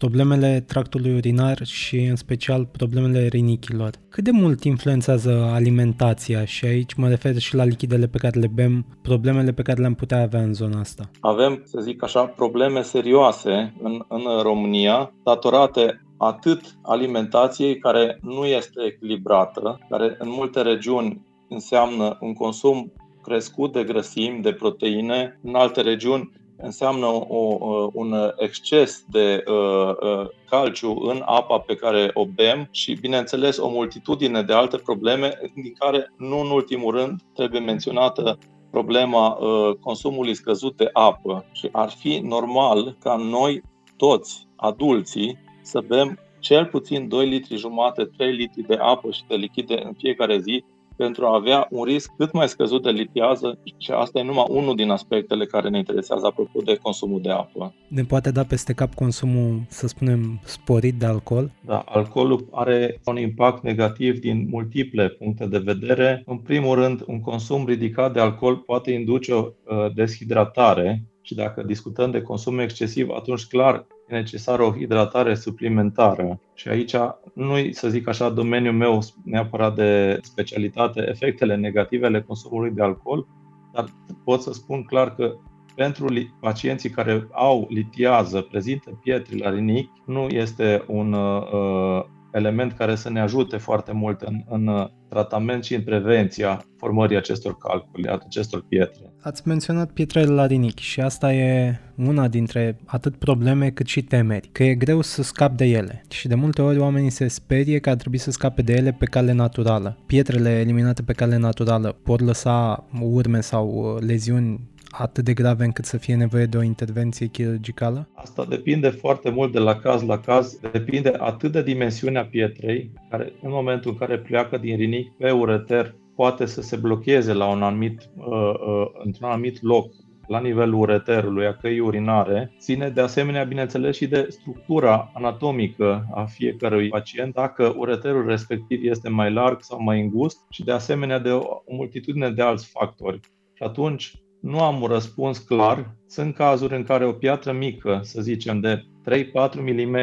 problemele 0.00 0.64
tractului 0.66 1.14
urinar 1.14 1.58
și 1.64 1.96
în 1.96 2.16
special 2.16 2.66
problemele 2.66 3.26
rinichilor. 3.26 3.90
Cât 4.08 4.24
de 4.24 4.30
mult 4.30 4.64
influențează 4.64 5.50
alimentația 5.52 6.44
și 6.44 6.64
aici 6.64 6.94
mă 6.94 7.08
refer 7.08 7.38
și 7.38 7.54
la 7.54 7.64
lichidele 7.64 8.06
pe 8.06 8.18
care 8.18 8.38
le 8.38 8.50
bem, 8.54 8.86
problemele 9.02 9.52
pe 9.52 9.62
care 9.62 9.80
le-am 9.80 9.94
putea 9.94 10.20
avea 10.20 10.40
în 10.40 10.54
zona 10.54 10.80
asta? 10.80 11.10
Avem, 11.20 11.62
să 11.64 11.80
zic 11.80 12.02
așa, 12.02 12.24
probleme 12.24 12.82
serioase 12.82 13.74
în, 13.82 14.04
în 14.08 14.22
România 14.42 15.12
datorate 15.24 16.00
atât 16.16 16.60
alimentației 16.82 17.78
care 17.78 18.18
nu 18.22 18.44
este 18.44 18.80
echilibrată, 18.86 19.78
care 19.90 20.16
în 20.18 20.28
multe 20.30 20.62
regiuni 20.62 21.20
înseamnă 21.48 22.16
un 22.20 22.32
consum 22.32 22.92
crescut 23.22 23.72
de 23.72 23.84
grăsimi, 23.84 24.42
de 24.42 24.52
proteine, 24.52 25.40
în 25.42 25.54
alte 25.54 25.80
regiuni 25.80 26.30
înseamnă 26.62 27.06
o, 27.06 27.56
un 27.92 28.32
exces 28.36 29.04
de 29.08 29.44
uh, 29.46 29.88
uh, 30.00 30.28
calciu 30.48 31.00
în 31.00 31.22
apa 31.24 31.58
pe 31.58 31.74
care 31.74 32.10
o 32.14 32.26
bem 32.26 32.68
și, 32.70 32.96
bineînțeles, 33.00 33.56
o 33.56 33.68
multitudine 33.68 34.42
de 34.42 34.52
alte 34.52 34.76
probleme, 34.76 35.38
din 35.54 35.72
care, 35.78 36.12
nu 36.16 36.40
în 36.40 36.50
ultimul 36.50 36.94
rând, 36.94 37.20
trebuie 37.34 37.60
menționată 37.60 38.38
problema 38.70 39.28
uh, 39.28 39.74
consumului 39.80 40.34
scăzut 40.34 40.76
de 40.76 40.90
apă. 40.92 41.44
Și 41.52 41.68
ar 41.72 41.90
fi 41.90 42.20
normal 42.24 42.96
ca 43.00 43.16
noi, 43.16 43.62
toți 43.96 44.48
adulții, 44.56 45.38
să 45.62 45.80
bem 45.80 46.18
cel 46.38 46.66
puțin 46.66 47.08
2 47.08 47.28
litri 47.28 47.56
jumate, 47.56 48.04
3 48.04 48.32
litri 48.32 48.62
de 48.62 48.74
apă 48.74 49.10
și 49.10 49.22
de 49.28 49.34
lichide 49.34 49.82
în 49.84 49.92
fiecare 49.98 50.38
zi 50.38 50.64
pentru 51.04 51.26
a 51.26 51.34
avea 51.34 51.66
un 51.70 51.84
risc 51.84 52.10
cât 52.16 52.32
mai 52.32 52.48
scăzut 52.48 52.82
de 52.82 52.90
litiază 52.90 53.58
și 53.78 53.90
asta 53.90 54.18
e 54.18 54.22
numai 54.22 54.44
unul 54.48 54.74
din 54.76 54.90
aspectele 54.90 55.44
care 55.44 55.68
ne 55.68 55.78
interesează 55.78 56.26
apropo 56.26 56.60
de 56.64 56.78
consumul 56.82 57.20
de 57.22 57.30
apă. 57.30 57.74
Ne 57.88 58.02
poate 58.02 58.30
da 58.30 58.44
peste 58.44 58.72
cap 58.72 58.94
consumul, 58.94 59.62
să 59.68 59.86
spunem, 59.86 60.40
sporit 60.44 60.94
de 60.94 61.06
alcool? 61.06 61.50
Da, 61.64 61.78
alcoolul 61.78 62.48
are 62.50 63.00
un 63.04 63.16
impact 63.16 63.62
negativ 63.62 64.18
din 64.18 64.46
multiple 64.50 65.08
puncte 65.08 65.46
de 65.46 65.58
vedere. 65.58 66.22
În 66.26 66.38
primul 66.38 66.74
rând, 66.74 67.02
un 67.06 67.20
consum 67.20 67.64
ridicat 67.66 68.12
de 68.12 68.20
alcool 68.20 68.56
poate 68.56 68.90
induce 68.92 69.32
o 69.32 69.38
uh, 69.46 69.94
deshidratare 69.94 71.09
și 71.30 71.36
dacă 71.36 71.62
discutăm 71.62 72.10
de 72.10 72.22
consum 72.22 72.58
excesiv, 72.58 73.10
atunci 73.10 73.46
clar 73.46 73.86
e 74.08 74.14
necesară 74.14 74.62
o 74.62 74.72
hidratare 74.72 75.34
suplimentară. 75.34 76.40
Și 76.54 76.68
aici 76.68 76.94
nu 77.34 77.54
să 77.70 77.88
zic 77.88 78.08
așa, 78.08 78.28
domeniul 78.28 78.74
meu 78.74 79.02
neapărat 79.24 79.74
de 79.74 80.18
specialitate, 80.22 81.04
efectele 81.08 81.56
negative 81.56 82.06
ale 82.06 82.22
consumului 82.22 82.70
de 82.70 82.82
alcool, 82.82 83.26
dar 83.72 83.84
pot 84.24 84.42
să 84.42 84.52
spun 84.52 84.82
clar 84.82 85.14
că 85.14 85.34
pentru 85.74 86.06
pacienții 86.40 86.90
care 86.90 87.28
au 87.32 87.66
litiază, 87.68 88.40
prezintă 88.40 88.98
pietre 89.02 89.36
la 89.36 89.50
rinichi, 89.50 90.02
nu 90.06 90.26
este 90.28 90.84
un 90.86 91.12
uh, 91.12 92.04
element 92.32 92.72
care 92.72 92.94
să 92.94 93.10
ne 93.10 93.20
ajute 93.20 93.56
foarte 93.56 93.92
mult 93.92 94.20
în, 94.20 94.42
în 94.48 94.90
tratament 95.08 95.64
și 95.64 95.74
în 95.74 95.82
prevenția 95.82 96.64
formării 96.76 97.16
acestor 97.16 97.56
calculi, 97.56 98.08
acestor 98.08 98.64
pietre. 98.68 99.12
Ați 99.22 99.48
menționat 99.48 99.90
pietrele 99.90 100.32
la 100.32 100.46
rinichi 100.46 100.82
și 100.82 101.00
asta 101.00 101.32
e 101.32 101.78
una 101.96 102.28
dintre 102.28 102.78
atât 102.84 103.16
probleme 103.16 103.70
cât 103.70 103.86
și 103.86 104.02
temeri, 104.02 104.48
că 104.52 104.64
e 104.64 104.74
greu 104.74 105.00
să 105.00 105.22
scap 105.22 105.56
de 105.56 105.64
ele 105.64 106.02
și 106.10 106.28
de 106.28 106.34
multe 106.34 106.62
ori 106.62 106.78
oamenii 106.78 107.10
se 107.10 107.28
sperie 107.28 107.78
că 107.78 107.90
ar 107.90 107.96
trebui 107.96 108.18
să 108.18 108.30
scape 108.30 108.62
de 108.62 108.72
ele 108.72 108.92
pe 108.92 109.04
cale 109.04 109.32
naturală. 109.32 109.98
Pietrele 110.06 110.50
eliminate 110.50 111.02
pe 111.02 111.12
cale 111.12 111.36
naturală 111.36 111.96
pot 112.02 112.20
lăsa 112.20 112.86
urme 113.00 113.40
sau 113.40 113.96
leziuni 114.00 114.60
atât 114.90 115.24
de 115.24 115.32
grave 115.32 115.64
încât 115.64 115.84
să 115.84 115.96
fie 115.96 116.14
nevoie 116.14 116.46
de 116.46 116.56
o 116.56 116.62
intervenție 116.62 117.26
chirurgicală? 117.26 118.08
Asta 118.14 118.44
depinde 118.44 118.88
foarte 118.88 119.30
mult 119.30 119.52
de 119.52 119.58
la 119.58 119.76
caz 119.76 120.02
la 120.02 120.18
caz, 120.18 120.58
depinde 120.72 121.12
atât 121.18 121.52
de 121.52 121.62
dimensiunea 121.62 122.24
pietrei, 122.24 122.90
care 123.10 123.32
în 123.42 123.50
momentul 123.50 123.90
în 123.90 123.96
care 123.96 124.18
pleacă 124.18 124.56
din 124.58 124.76
rinic 124.76 125.12
pe 125.16 125.30
ureter 125.30 125.94
poate 126.14 126.46
să 126.46 126.62
se 126.62 126.76
blocheze 126.76 127.32
la 127.32 127.46
un 127.46 127.62
anumit, 127.62 128.10
uh, 128.16 128.26
uh, 128.26 128.86
într-un 129.04 129.28
anumit 129.28 129.62
loc 129.62 129.92
la 130.26 130.40
nivelul 130.40 130.80
ureterului, 130.80 131.46
a 131.46 131.54
căii 131.54 131.78
urinare, 131.78 132.52
ține 132.58 132.88
de 132.88 133.00
asemenea, 133.00 133.44
bineînțeles, 133.44 133.96
și 133.96 134.06
de 134.06 134.26
structura 134.28 135.10
anatomică 135.14 136.06
a 136.14 136.24
fiecărui 136.24 136.88
pacient, 136.88 137.34
dacă 137.34 137.74
ureterul 137.76 138.26
respectiv 138.26 138.84
este 138.84 139.08
mai 139.08 139.32
larg 139.32 139.60
sau 139.60 139.82
mai 139.82 140.00
îngust 140.00 140.40
și 140.50 140.64
de 140.64 140.72
asemenea 140.72 141.18
de 141.18 141.30
o 141.30 141.62
multitudine 141.68 142.30
de 142.30 142.42
alți 142.42 142.70
factori. 142.70 143.20
Și 143.54 143.62
atunci, 143.62 144.14
nu 144.40 144.60
am 144.60 144.82
un 144.82 144.88
răspuns 144.88 145.38
clar. 145.38 145.96
Sunt 146.06 146.34
cazuri 146.34 146.76
în 146.76 146.82
care 146.82 147.06
o 147.06 147.12
piatră 147.12 147.52
mică, 147.52 148.00
să 148.02 148.20
zicem 148.20 148.60
de 148.60 148.84
3-4 149.10 149.54
mm, 149.54 149.96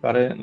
care 0.00 0.36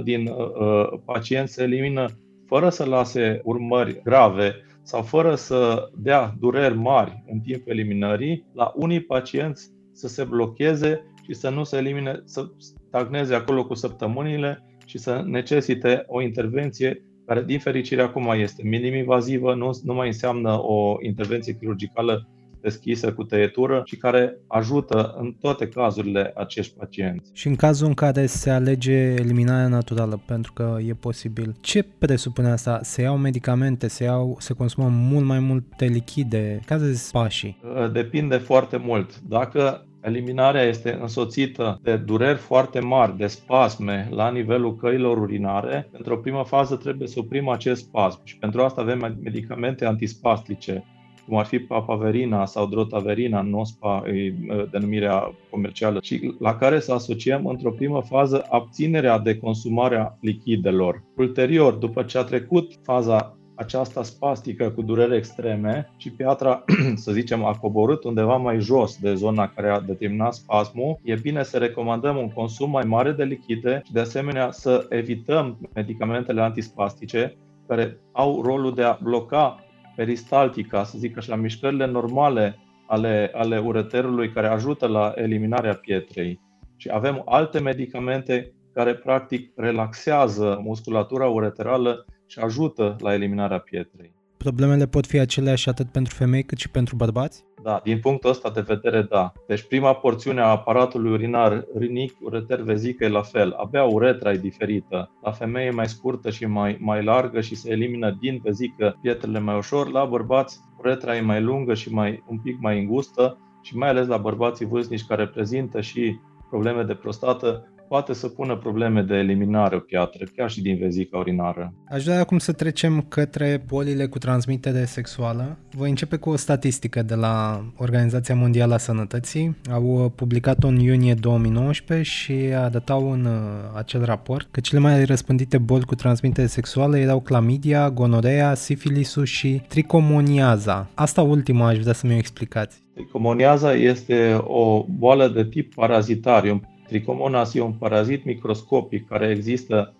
80% 0.00 0.02
din 0.04 0.26
uh, 0.26 0.36
uh, 0.36 0.98
pacienți 1.04 1.52
se 1.52 1.62
elimină 1.62 2.06
fără 2.46 2.68
să 2.68 2.84
lase 2.84 3.40
urmări 3.44 4.00
grave 4.02 4.54
sau 4.82 5.02
fără 5.02 5.34
să 5.34 5.88
dea 5.96 6.34
dureri 6.38 6.76
mari 6.76 7.24
în 7.26 7.40
timpul 7.40 7.72
eliminării, 7.72 8.46
la 8.52 8.72
unii 8.76 9.00
pacienți 9.00 9.70
să 9.92 10.08
se 10.08 10.24
blocheze 10.24 11.04
și 11.26 11.34
să 11.34 11.48
nu 11.50 11.64
se 11.64 11.76
elimine, 11.76 12.22
să 12.24 12.46
stagneze 12.58 13.34
acolo 13.34 13.66
cu 13.66 13.74
săptămânile 13.74 14.64
și 14.86 14.98
să 14.98 15.22
necesite 15.26 16.04
o 16.06 16.22
intervenție 16.22 17.04
care 17.26 17.42
din 17.42 17.58
fericire 17.58 18.02
acum 18.02 18.32
este 18.36 18.62
minim-invazivă, 18.64 19.54
nu, 19.54 19.70
nu 19.82 19.94
mai 19.94 20.06
înseamnă 20.06 20.62
o 20.62 20.96
intervenție 21.00 21.56
chirurgicală 21.56 22.28
deschisă 22.64 23.12
cu 23.12 23.24
tăietură 23.24 23.82
și 23.84 23.96
care 23.96 24.38
ajută 24.46 25.14
în 25.18 25.34
toate 25.40 25.68
cazurile 25.68 26.32
acești 26.34 26.76
pacienți. 26.78 27.30
Și 27.32 27.46
în 27.46 27.56
cazul 27.56 27.86
în 27.86 27.94
care 27.94 28.26
se 28.26 28.50
alege 28.50 28.92
eliminarea 28.92 29.68
naturală, 29.68 30.22
pentru 30.26 30.52
că 30.52 30.76
e 30.86 30.94
posibil, 30.94 31.54
ce 31.60 31.82
presupune 31.98 32.50
asta? 32.50 32.80
Se 32.82 33.02
iau 33.02 33.16
medicamente, 33.16 33.88
se, 33.88 34.04
iau, 34.04 34.36
se 34.40 34.54
consumă 34.54 34.88
mult 34.88 35.24
mai 35.24 35.38
multe 35.38 35.84
lichide? 35.84 36.60
Care 36.66 36.80
sunt 36.80 37.22
pașii? 37.22 37.60
Depinde 37.92 38.36
foarte 38.36 38.76
mult. 38.76 39.20
Dacă 39.20 39.86
Eliminarea 40.04 40.62
este 40.62 40.98
însoțită 41.00 41.80
de 41.82 41.96
dureri 41.96 42.38
foarte 42.38 42.80
mari, 42.80 43.16
de 43.16 43.26
spasme 43.26 44.08
la 44.10 44.30
nivelul 44.30 44.76
căilor 44.76 45.18
urinare. 45.18 45.88
Într-o 45.92 46.16
primă 46.16 46.44
fază 46.46 46.76
trebuie 46.76 47.08
să 47.08 47.18
oprim 47.18 47.48
acest 47.48 47.82
spasm 47.82 48.20
și 48.24 48.38
pentru 48.38 48.62
asta 48.62 48.80
avem 48.80 49.18
medicamente 49.22 49.84
antispastice, 49.84 50.84
cum 51.26 51.36
ar 51.36 51.44
fi 51.44 51.58
papaverina 51.58 52.44
sau 52.44 52.66
drotaverina, 52.66 53.40
NOSPA, 53.42 54.02
e 54.06 54.34
denumirea 54.70 55.34
comercială, 55.50 55.98
și 56.02 56.34
la 56.38 56.56
care 56.56 56.80
să 56.80 56.92
asociem 56.92 57.46
într-o 57.46 57.70
primă 57.70 58.02
fază 58.02 58.46
abținerea 58.50 59.18
de 59.18 59.38
consumarea 59.38 60.18
lichidelor. 60.20 61.02
Ulterior, 61.16 61.72
după 61.72 62.02
ce 62.02 62.18
a 62.18 62.22
trecut 62.22 62.72
faza 62.82 63.38
aceasta 63.54 64.02
spastică 64.02 64.70
cu 64.70 64.82
durere 64.82 65.16
extreme 65.16 65.90
și 65.96 66.10
piatra, 66.10 66.64
să 67.04 67.12
zicem, 67.12 67.44
a 67.44 67.52
coborât 67.52 68.04
undeva 68.04 68.36
mai 68.36 68.60
jos 68.60 68.96
de 68.96 69.14
zona 69.14 69.48
care 69.48 69.68
a 69.68 69.80
determinat 69.80 70.34
spasmul, 70.34 70.98
e 71.02 71.14
bine 71.14 71.42
să 71.42 71.58
recomandăm 71.58 72.16
un 72.16 72.28
consum 72.28 72.70
mai 72.70 72.84
mare 72.84 73.12
de 73.12 73.24
lichide 73.24 73.82
și 73.84 73.92
de 73.92 74.00
asemenea 74.00 74.50
să 74.50 74.86
evităm 74.88 75.70
medicamentele 75.74 76.40
antispastice 76.40 77.36
care 77.66 77.98
au 78.12 78.42
rolul 78.42 78.74
de 78.74 78.82
a 78.82 78.98
bloca 79.02 79.64
peristaltica, 79.96 80.84
să 80.84 80.98
zic 80.98 81.16
așa, 81.16 81.36
mișcările 81.36 81.86
normale 81.86 82.58
ale, 82.86 83.30
ale 83.34 83.58
ureterului 83.58 84.32
care 84.32 84.46
ajută 84.46 84.86
la 84.86 85.12
eliminarea 85.14 85.74
pietrei. 85.74 86.40
Și 86.76 86.90
avem 86.92 87.22
alte 87.24 87.60
medicamente 87.60 88.52
care 88.74 88.94
practic 88.94 89.52
relaxează 89.56 90.60
musculatura 90.64 91.26
ureterală 91.26 92.06
și 92.26 92.38
ajută 92.38 92.96
la 93.00 93.14
eliminarea 93.14 93.58
pietrei. 93.58 94.12
Problemele 94.36 94.86
pot 94.86 95.06
fi 95.06 95.18
aceleași 95.18 95.68
atât 95.68 95.86
pentru 95.86 96.14
femei 96.14 96.42
cât 96.42 96.58
și 96.58 96.70
pentru 96.70 96.96
bărbați? 96.96 97.44
Da, 97.62 97.80
din 97.84 97.98
punctul 97.98 98.30
ăsta 98.30 98.50
de 98.50 98.60
vedere, 98.60 99.02
da. 99.02 99.32
Deci 99.46 99.62
prima 99.62 99.94
porțiune 99.94 100.40
a 100.40 100.46
aparatului 100.46 101.12
urinar 101.12 101.64
rinic, 101.78 102.16
ureter 102.20 102.60
vezică 102.60 103.04
e 103.04 103.08
la 103.08 103.22
fel. 103.22 103.52
Abia 103.52 103.84
uretra 103.84 104.32
e 104.32 104.36
diferită. 104.36 105.10
La 105.22 105.30
femeie 105.30 105.66
e 105.66 105.70
mai 105.70 105.88
scurtă 105.88 106.30
și 106.30 106.46
mai, 106.46 106.76
mai 106.80 107.04
largă 107.04 107.40
și 107.40 107.54
se 107.54 107.70
elimină 107.70 108.16
din 108.20 108.40
vezică 108.42 108.98
pietrele 109.02 109.38
mai 109.38 109.56
ușor. 109.56 109.90
La 109.90 110.04
bărbați 110.04 110.60
uretra 110.78 111.16
e 111.16 111.20
mai 111.20 111.42
lungă 111.42 111.74
și 111.74 111.92
mai, 111.92 112.24
un 112.28 112.38
pic 112.38 112.60
mai 112.60 112.78
îngustă 112.80 113.38
și 113.62 113.76
mai 113.76 113.88
ales 113.88 114.06
la 114.06 114.16
bărbații 114.16 114.66
vârstnici 114.66 115.06
care 115.06 115.26
prezintă 115.26 115.80
și 115.80 116.18
probleme 116.48 116.82
de 116.82 116.94
prostată, 116.94 117.73
poate 117.88 118.14
să 118.14 118.28
pună 118.28 118.56
probleme 118.56 119.02
de 119.02 119.14
eliminare 119.14 119.76
o 119.76 119.78
piatră, 119.78 120.24
chiar 120.36 120.50
și 120.50 120.62
din 120.62 120.78
vezica 120.78 121.18
urinară. 121.18 121.72
Aș 121.88 122.04
vrea 122.04 122.20
acum 122.20 122.38
să 122.38 122.52
trecem 122.52 123.00
către 123.08 123.64
bolile 123.66 124.06
cu 124.06 124.18
transmitere 124.18 124.84
sexuală. 124.84 125.58
Voi 125.70 125.88
începe 125.88 126.16
cu 126.16 126.30
o 126.30 126.36
statistică 126.36 127.02
de 127.02 127.14
la 127.14 127.64
Organizația 127.76 128.34
Mondială 128.34 128.74
a 128.74 128.78
Sănătății. 128.78 129.56
Au 129.70 130.12
publicat-o 130.16 130.66
în 130.66 130.78
iunie 130.78 131.14
2019 131.14 132.10
și 132.10 132.32
arătau 132.54 133.12
în 133.12 133.24
uh, 133.24 133.32
acel 133.76 134.04
raport 134.04 134.48
că 134.50 134.60
cele 134.60 134.80
mai 134.80 135.04
răspândite 135.04 135.58
boli 135.58 135.84
cu 135.84 135.94
transmitere 135.94 136.46
sexuală 136.46 136.98
erau 136.98 137.20
clamidia, 137.20 137.90
gonorea, 137.90 138.54
sifilisul 138.54 139.24
și 139.24 139.62
tricomoniaza. 139.68 140.88
Asta 140.94 141.22
ultima 141.22 141.66
aș 141.66 141.78
vrea 141.78 141.92
să 141.92 142.06
mi-o 142.06 142.16
explicați. 142.16 142.82
Tricomoniaza 142.94 143.72
este 143.72 144.40
o 144.40 144.84
boală 144.88 145.28
de 145.28 145.44
tip 145.44 145.74
parazitar, 145.74 146.44
un 146.44 146.60
Trichomonas 146.86 147.54
e 147.54 147.60
un 147.60 147.72
parazit 147.72 148.24
microscopic 148.24 149.08
care 149.08 149.28
există 149.28 149.94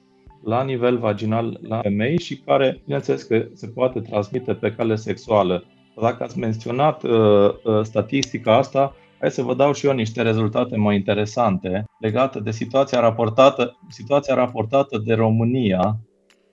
la 0.44 0.62
nivel 0.62 0.98
vaginal 0.98 1.60
la 1.62 1.80
femei 1.80 2.18
și 2.18 2.36
care, 2.36 2.80
bineînțeles 2.84 3.22
că 3.22 3.46
se 3.52 3.66
poate 3.66 4.00
transmite 4.00 4.54
pe 4.54 4.72
cale 4.72 4.94
sexuală. 4.94 5.64
Dacă 6.00 6.22
ați 6.22 6.38
menționat 6.38 7.02
uh, 7.02 7.10
uh, 7.10 7.82
statistica 7.82 8.56
asta, 8.56 8.94
hai 9.20 9.30
să 9.30 9.42
vă 9.42 9.54
dau 9.54 9.72
și 9.72 9.86
eu 9.86 9.92
niște 9.92 10.22
rezultate 10.22 10.76
mai 10.76 10.96
interesante 10.96 11.84
legate 12.00 12.40
de 12.40 12.50
situația 12.50 13.00
raportată, 13.00 13.78
situația 13.88 14.34
raportată 14.34 15.02
de 15.04 15.14
România 15.14 15.98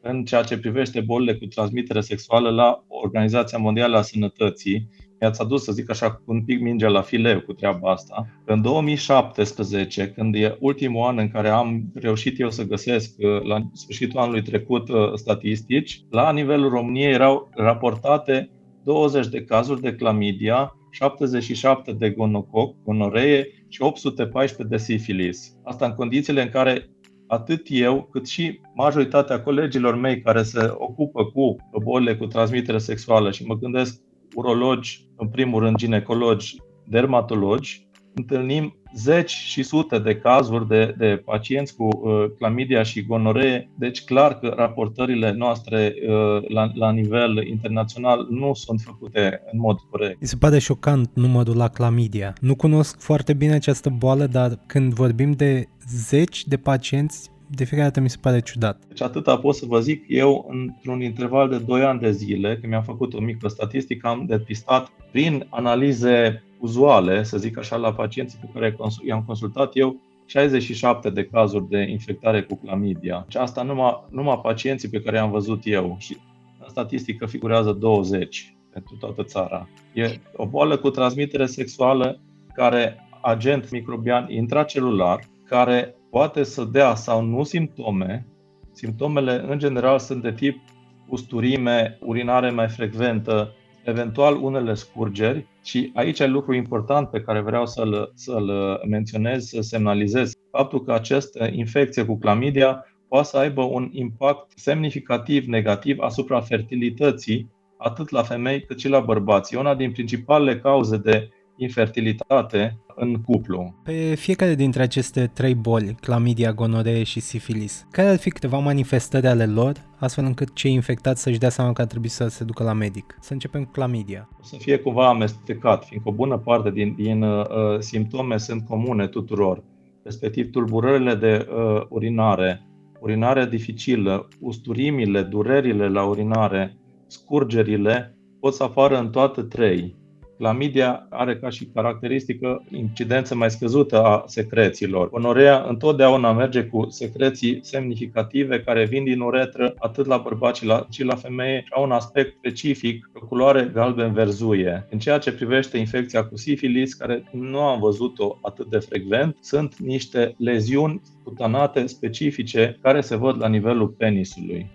în 0.01 0.23
ceea 0.23 0.43
ce 0.43 0.59
privește 0.59 0.99
bolile 0.99 1.35
cu 1.35 1.45
transmitere 1.45 2.01
sexuală 2.01 2.49
la 2.49 2.83
Organizația 2.87 3.57
Mondială 3.57 3.97
a 3.97 4.01
Sănătății 4.01 4.89
mi-ați 5.21 5.41
adus, 5.41 5.63
să 5.63 5.71
zic 5.71 5.89
așa, 5.89 6.21
un 6.25 6.43
pic 6.43 6.61
mingea 6.61 6.87
la 6.87 7.01
fileu 7.01 7.41
cu 7.41 7.53
treaba 7.53 7.91
asta. 7.91 8.27
În 8.45 8.61
2017, 8.61 10.07
când 10.15 10.35
e 10.35 10.57
ultimul 10.59 11.07
an 11.07 11.17
în 11.17 11.29
care 11.29 11.49
am 11.49 11.83
reușit 11.93 12.39
eu 12.39 12.49
să 12.49 12.63
găsesc, 12.63 13.13
uh, 13.17 13.41
la 13.41 13.61
sfârșitul 13.73 14.19
anului 14.19 14.41
trecut, 14.41 14.89
uh, 14.89 15.13
statistici, 15.13 16.03
la 16.09 16.31
nivelul 16.31 16.69
României 16.69 17.11
erau 17.11 17.49
raportate 17.53 18.49
20 18.83 19.27
de 19.27 19.43
cazuri 19.43 19.81
de 19.81 19.95
clamidia, 19.95 20.75
77 20.91 21.91
de 21.91 22.09
gonococ, 22.09 22.75
gonoree 22.83 23.47
și 23.67 23.81
814 23.81 24.75
de 24.75 24.83
sifilis. 24.83 25.55
Asta 25.63 25.85
în 25.85 25.93
condițiile 25.93 26.41
în 26.41 26.49
care 26.49 26.89
atât 27.27 27.67
eu, 27.69 28.07
cât 28.11 28.27
și 28.27 28.59
majoritatea 28.75 29.41
colegilor 29.41 29.95
mei 29.95 30.21
care 30.21 30.43
se 30.43 30.71
ocupă 30.73 31.25
cu 31.25 31.55
bolile 31.83 32.15
cu 32.15 32.25
transmitere 32.25 32.77
sexuală 32.77 33.31
și 33.31 33.45
mă 33.45 33.57
gândesc 33.57 34.01
urologi, 34.35 35.05
în 35.17 35.27
primul 35.27 35.61
rând 35.61 35.75
ginecologi, 35.75 36.55
dermatologi, 36.85 37.89
întâlnim 38.13 38.75
zeci 38.95 39.29
și 39.29 39.63
sute 39.63 39.99
de 39.99 40.15
cazuri 40.15 40.67
de, 40.67 40.95
de 40.97 41.21
pacienți 41.25 41.75
cu 41.75 41.83
uh, 41.83 42.25
clamidia 42.37 42.83
și 42.83 43.05
gonoree, 43.05 43.69
deci 43.77 44.03
clar 44.03 44.39
că 44.39 44.53
raportările 44.57 45.31
noastre 45.31 45.93
uh, 46.07 46.49
la, 46.49 46.71
la 46.73 46.91
nivel 46.91 47.47
internațional 47.47 48.27
nu 48.29 48.53
sunt 48.53 48.81
făcute 48.81 49.41
în 49.51 49.59
mod 49.59 49.77
corect. 49.89 50.21
Mi 50.21 50.27
se 50.27 50.35
pare 50.35 50.59
șocant 50.59 51.09
numărul 51.13 51.57
la 51.57 51.67
clamidia. 51.67 52.33
Nu 52.41 52.55
cunosc 52.55 52.99
foarte 52.99 53.33
bine 53.33 53.53
această 53.53 53.89
boală, 53.89 54.25
dar 54.25 54.59
când 54.65 54.93
vorbim 54.93 55.31
de 55.31 55.67
zeci 55.87 56.45
de 56.45 56.57
pacienți 56.57 57.31
de 57.55 57.63
fiecare 57.63 57.87
dată 57.87 57.99
mi 57.99 58.09
se 58.09 58.17
pare 58.21 58.41
ciudat. 58.41 58.81
Deci 58.87 59.01
atâta 59.01 59.37
pot 59.37 59.55
să 59.55 59.65
vă 59.65 59.79
zic, 59.79 60.03
eu 60.07 60.45
într-un 60.49 61.01
interval 61.01 61.49
de 61.49 61.57
2 61.57 61.81
ani 61.83 61.99
de 61.99 62.11
zile, 62.11 62.57
când 62.57 62.71
mi-am 62.71 62.83
făcut 62.83 63.13
o 63.13 63.21
mică 63.21 63.47
statistică, 63.47 64.07
am 64.07 64.25
depistat 64.25 64.91
prin 65.11 65.45
analize 65.49 66.43
uzuale, 66.59 67.23
să 67.23 67.37
zic 67.37 67.57
așa, 67.57 67.75
la 67.75 67.93
pacienții 67.93 68.39
pe 68.41 68.47
care 68.53 68.75
i-am 69.07 69.23
consultat 69.25 69.71
eu, 69.73 69.95
67 70.25 71.09
de 71.09 71.25
cazuri 71.25 71.69
de 71.69 71.81
infectare 71.89 72.41
cu 72.41 72.55
clamidia. 72.55 73.25
Și 73.27 73.37
asta 73.37 73.63
numai, 73.63 74.03
numai 74.09 74.39
pacienții 74.43 74.89
pe 74.89 75.01
care 75.01 75.17
i-am 75.17 75.31
văzut 75.31 75.61
eu. 75.63 75.95
Și 75.99 76.17
în 76.59 76.69
statistică 76.69 77.25
figurează 77.25 77.71
20 77.71 78.55
pentru 78.73 78.95
toată 78.99 79.23
țara. 79.23 79.67
E 79.93 80.19
o 80.35 80.45
boală 80.45 80.77
cu 80.77 80.89
transmitere 80.89 81.45
sexuală 81.45 82.19
care 82.53 83.07
agent 83.21 83.71
microbian 83.71 84.25
intracelular, 84.29 85.19
care 85.45 85.95
poate 86.11 86.43
să 86.43 86.63
dea 86.63 86.95
sau 86.95 87.21
nu 87.21 87.43
simptome. 87.43 88.27
Simptomele, 88.71 89.43
în 89.47 89.59
general, 89.59 89.99
sunt 89.99 90.21
de 90.21 90.31
tip 90.31 90.59
usturime, 91.07 91.97
urinare 92.01 92.49
mai 92.49 92.67
frecventă, 92.67 93.53
eventual 93.83 94.43
unele 94.43 94.73
scurgeri 94.73 95.47
și 95.63 95.91
aici 95.93 96.19
e 96.19 96.27
lucru 96.27 96.53
important 96.53 97.09
pe 97.09 97.21
care 97.21 97.39
vreau 97.39 97.65
să-l, 97.65 98.11
să-l 98.15 98.51
menționez, 98.89 99.45
să 99.45 99.61
semnalizez. 99.61 100.33
Faptul 100.51 100.83
că 100.83 100.93
această 100.93 101.49
infecție 101.51 102.05
cu 102.05 102.17
clamidia 102.17 102.85
poate 103.07 103.27
să 103.27 103.37
aibă 103.37 103.61
un 103.61 103.89
impact 103.91 104.51
semnificativ 104.55 105.45
negativ 105.45 105.99
asupra 105.99 106.41
fertilității, 106.41 107.49
atât 107.77 108.09
la 108.09 108.23
femei 108.23 108.61
cât 108.65 108.79
și 108.79 108.89
la 108.89 108.99
bărbați. 108.99 109.55
E 109.55 109.59
una 109.59 109.75
din 109.75 109.91
principalele 109.91 110.59
cauze 110.59 110.97
de 110.97 111.29
infertilitate 111.61 112.79
în 112.95 113.21
cuplu. 113.21 113.75
Pe 113.83 114.15
fiecare 114.15 114.55
dintre 114.55 114.81
aceste 114.81 115.31
trei 115.33 115.55
boli, 115.55 115.95
clamidia, 116.01 116.53
gonoree 116.53 117.03
și 117.03 117.19
sifilis, 117.19 117.87
care 117.91 118.07
ar 118.07 118.17
fi 118.17 118.29
câteva 118.29 118.57
manifestări 118.57 119.27
ale 119.27 119.45
lor, 119.45 119.73
astfel 119.99 120.25
încât 120.25 120.53
cei 120.53 120.73
infectați 120.73 121.21
să-și 121.21 121.39
dea 121.39 121.49
seama 121.49 121.73
că 121.73 121.81
ar 121.81 121.87
trebui 121.87 122.07
să 122.09 122.27
se 122.27 122.43
ducă 122.43 122.63
la 122.63 122.73
medic? 122.73 123.17
Să 123.19 123.33
începem 123.33 123.63
cu 123.63 123.71
clamidia. 123.71 124.29
O 124.39 124.43
să 124.43 124.55
fie 124.59 124.77
cumva 124.77 125.07
amestecat, 125.07 125.85
fiindcă 125.85 126.09
o 126.09 126.13
bună 126.13 126.37
parte 126.37 126.71
din, 126.71 126.95
din 126.95 127.21
uh, 127.21 127.45
simptome 127.79 128.37
sunt 128.37 128.65
comune 128.65 129.07
tuturor, 129.07 129.63
respectiv 130.03 130.49
tulburările 130.49 131.15
de 131.15 131.47
uh, 131.49 131.81
urinare, 131.89 132.65
urinarea 132.99 133.45
dificilă, 133.45 134.27
usturimile, 134.39 135.21
durerile 135.21 135.87
la 135.89 136.03
urinare, 136.03 136.77
scurgerile, 137.07 138.17
pot 138.39 138.53
să 138.53 138.63
apară 138.63 138.99
în 138.99 139.09
toate 139.09 139.41
trei 139.41 139.99
Clamidia 140.41 141.07
are 141.09 141.37
ca 141.37 141.49
și 141.49 141.65
caracteristică 141.73 142.63
incidență 142.69 143.35
mai 143.35 143.51
scăzută 143.51 144.03
a 144.03 144.23
secrețiilor. 144.25 145.09
Gonorea 145.09 145.65
întotdeauna 145.67 146.31
merge 146.31 146.63
cu 146.63 146.89
secreții 146.89 147.59
semnificative 147.63 148.61
care 148.61 148.85
vin 148.85 149.03
din 149.03 149.19
uretră 149.19 149.73
atât 149.77 150.05
la 150.05 150.17
bărbați 150.17 150.65
cât 150.65 150.85
și 150.89 151.03
la 151.03 151.15
femeie 151.15 151.61
și 151.65 151.71
au 151.75 151.83
un 151.83 151.91
aspect 151.91 152.35
specific, 152.37 153.09
o 153.13 153.25
culoare 153.25 153.71
galben-verzuie. 153.73 154.87
În 154.89 154.99
ceea 154.99 155.17
ce 155.17 155.31
privește 155.31 155.77
infecția 155.77 156.23
cu 156.23 156.37
sifilis, 156.37 156.93
care 156.93 157.23
nu 157.31 157.59
am 157.59 157.79
văzut-o 157.79 158.37
atât 158.41 158.69
de 158.69 158.77
frecvent, 158.77 159.37
sunt 159.41 159.75
niște 159.77 160.35
leziuni 160.37 161.01
cutanate 161.23 161.85
specifice 161.85 162.77
care 162.81 163.01
se 163.01 163.15
văd 163.15 163.39
la 163.39 163.47
nivelul 163.47 163.87
penisului. 163.87 164.69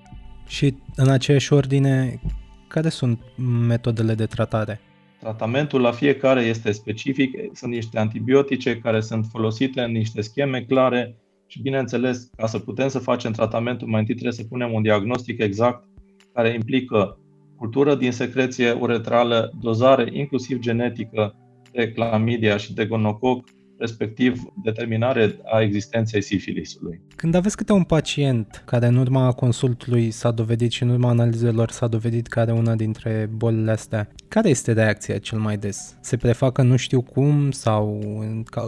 Și 0.46 0.74
în 0.96 1.08
aceeași 1.08 1.52
ordine, 1.52 2.20
care 2.68 2.88
sunt 2.88 3.18
metodele 3.66 4.14
de 4.14 4.26
tratare? 4.26 4.80
Tratamentul 5.26 5.80
la 5.80 5.92
fiecare 5.92 6.42
este 6.42 6.72
specific, 6.72 7.38
sunt 7.52 7.72
niște 7.72 7.98
antibiotice 7.98 8.78
care 8.78 9.00
sunt 9.00 9.26
folosite 9.30 9.80
în 9.80 9.92
niște 9.92 10.20
scheme 10.20 10.62
clare 10.62 11.16
și, 11.46 11.62
bineînțeles, 11.62 12.30
ca 12.36 12.46
să 12.46 12.58
putem 12.58 12.88
să 12.88 12.98
facem 12.98 13.32
tratamentul, 13.32 13.88
mai 13.88 14.00
întâi 14.00 14.14
trebuie 14.14 14.36
să 14.36 14.44
punem 14.48 14.72
un 14.72 14.82
diagnostic 14.82 15.40
exact 15.40 15.84
care 16.32 16.52
implică 16.54 17.18
cultură 17.56 17.94
din 17.94 18.12
secreție 18.12 18.72
uretrală, 18.72 19.52
dozare 19.60 20.08
inclusiv 20.12 20.58
genetică 20.58 21.34
de 21.72 21.92
clamidia 21.92 22.56
și 22.56 22.74
de 22.74 22.86
gonococ, 22.86 23.48
respectiv 23.78 24.42
determinare 24.62 25.38
a 25.44 25.60
existenței 25.60 26.22
sifilisului. 26.22 27.00
Când 27.16 27.34
aveți 27.34 27.56
câte 27.56 27.72
un 27.72 27.82
pacient 27.82 28.62
care 28.66 28.86
în 28.86 28.96
urma 28.96 29.32
consultului 29.32 30.10
s-a 30.10 30.30
dovedit 30.30 30.70
și 30.70 30.82
în 30.82 30.88
urma 30.88 31.08
analizelor 31.08 31.70
s-a 31.70 31.86
dovedit 31.86 32.26
că 32.26 32.40
are 32.40 32.52
una 32.52 32.74
dintre 32.74 33.30
bolile 33.34 33.70
astea, 33.70 34.08
care 34.28 34.48
este 34.48 34.72
reacția 34.72 35.18
cel 35.18 35.38
mai 35.38 35.56
des? 35.56 35.96
Se 36.00 36.16
prefacă 36.16 36.62
nu 36.62 36.76
știu 36.76 37.02
cum 37.02 37.50
sau 37.50 38.00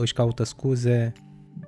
își 0.00 0.12
caută 0.12 0.44
scuze? 0.44 1.12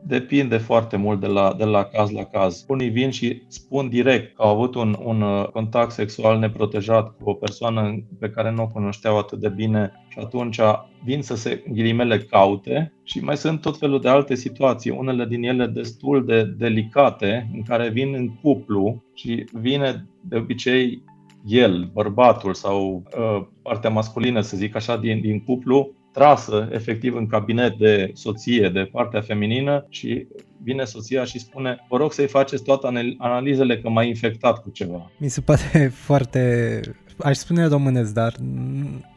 Depinde 0.02 0.56
foarte 0.56 0.96
mult 0.96 1.20
de 1.20 1.26
la, 1.26 1.54
de 1.58 1.64
la 1.64 1.84
caz 1.84 2.10
la 2.10 2.24
caz. 2.24 2.64
Unii 2.68 2.88
vin 2.88 3.10
și 3.10 3.42
spun 3.46 3.88
direct 3.88 4.36
că 4.36 4.42
au 4.42 4.54
avut 4.54 4.74
un, 4.74 4.96
un 5.04 5.20
uh, 5.20 5.48
contact 5.48 5.90
sexual 5.90 6.38
neprotejat 6.38 7.16
cu 7.22 7.30
o 7.30 7.34
persoană 7.34 8.04
pe 8.18 8.30
care 8.30 8.50
nu 8.50 8.62
o 8.62 8.66
cunoșteau 8.66 9.18
atât 9.18 9.38
de 9.40 9.48
bine 9.48 9.92
și 10.08 10.18
atunci 10.18 10.60
vin 11.04 11.22
să 11.22 11.36
se, 11.36 11.62
ghilimele, 11.72 12.18
caute 12.18 12.92
și 13.02 13.24
mai 13.24 13.36
sunt 13.36 13.60
tot 13.60 13.78
felul 13.78 14.00
de 14.00 14.08
alte 14.08 14.34
situații, 14.34 14.90
unele 14.90 15.24
din 15.24 15.42
ele 15.42 15.66
destul 15.66 16.24
de 16.24 16.44
delicate, 16.44 17.50
în 17.54 17.62
care 17.62 17.88
vin 17.88 18.14
în 18.14 18.28
cuplu 18.42 19.02
și 19.14 19.44
vine 19.52 20.06
de 20.20 20.36
obicei 20.36 21.02
el, 21.46 21.90
bărbatul 21.92 22.54
sau 22.54 23.02
uh, 23.18 23.46
partea 23.62 23.90
masculină, 23.90 24.40
să 24.40 24.56
zic 24.56 24.76
așa, 24.76 24.96
din, 24.96 25.20
din 25.20 25.44
cuplu, 25.44 25.90
trasă 26.12 26.68
efectiv 26.72 27.14
în 27.14 27.26
cabinet 27.26 27.78
de 27.78 28.10
soție, 28.14 28.68
de 28.68 28.88
partea 28.92 29.20
feminină 29.20 29.86
și 29.88 30.26
vine 30.62 30.84
soția 30.84 31.24
și 31.24 31.38
spune 31.38 31.86
vă 31.88 31.96
rog 31.96 32.12
să-i 32.12 32.26
faceți 32.26 32.62
toate 32.62 33.16
analizele 33.18 33.78
că 33.78 33.88
m-a 33.88 34.02
infectat 34.02 34.62
cu 34.62 34.70
ceva. 34.70 35.10
Mi 35.18 35.28
se 35.28 35.40
pare 35.40 35.88
foarte, 36.06 36.80
aș 37.18 37.36
spune 37.36 37.66
românesc, 37.66 38.14
dar 38.14 38.34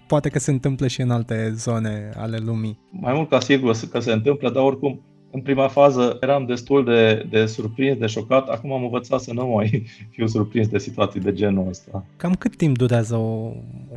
poate 0.07 0.29
că 0.29 0.39
se 0.39 0.51
întâmplă 0.51 0.87
și 0.87 1.01
în 1.01 1.11
alte 1.11 1.51
zone 1.55 2.09
ale 2.17 2.37
lumii. 2.37 2.79
Mai 2.89 3.13
mult 3.13 3.29
ca 3.29 3.39
sigur 3.39 3.75
că 3.91 3.99
se 3.99 4.11
întâmplă, 4.11 4.49
dar 4.49 4.63
oricum 4.63 5.01
în 5.35 5.41
prima 5.41 5.67
fază 5.67 6.17
eram 6.21 6.45
destul 6.45 6.83
de, 6.83 7.27
de 7.29 7.45
surprins, 7.45 7.97
de 7.97 8.05
șocat. 8.05 8.47
Acum 8.47 8.71
am 8.71 8.83
învățat 8.83 9.21
să 9.21 9.33
nu 9.33 9.47
mai 9.47 9.83
fiu 10.15 10.27
surprins 10.27 10.67
de 10.67 10.77
situații 10.77 11.19
de 11.19 11.33
genul 11.33 11.67
ăsta. 11.69 12.05
Cam 12.17 12.33
cât 12.33 12.55
timp 12.55 12.77
durează 12.77 13.15
o, 13.15 13.51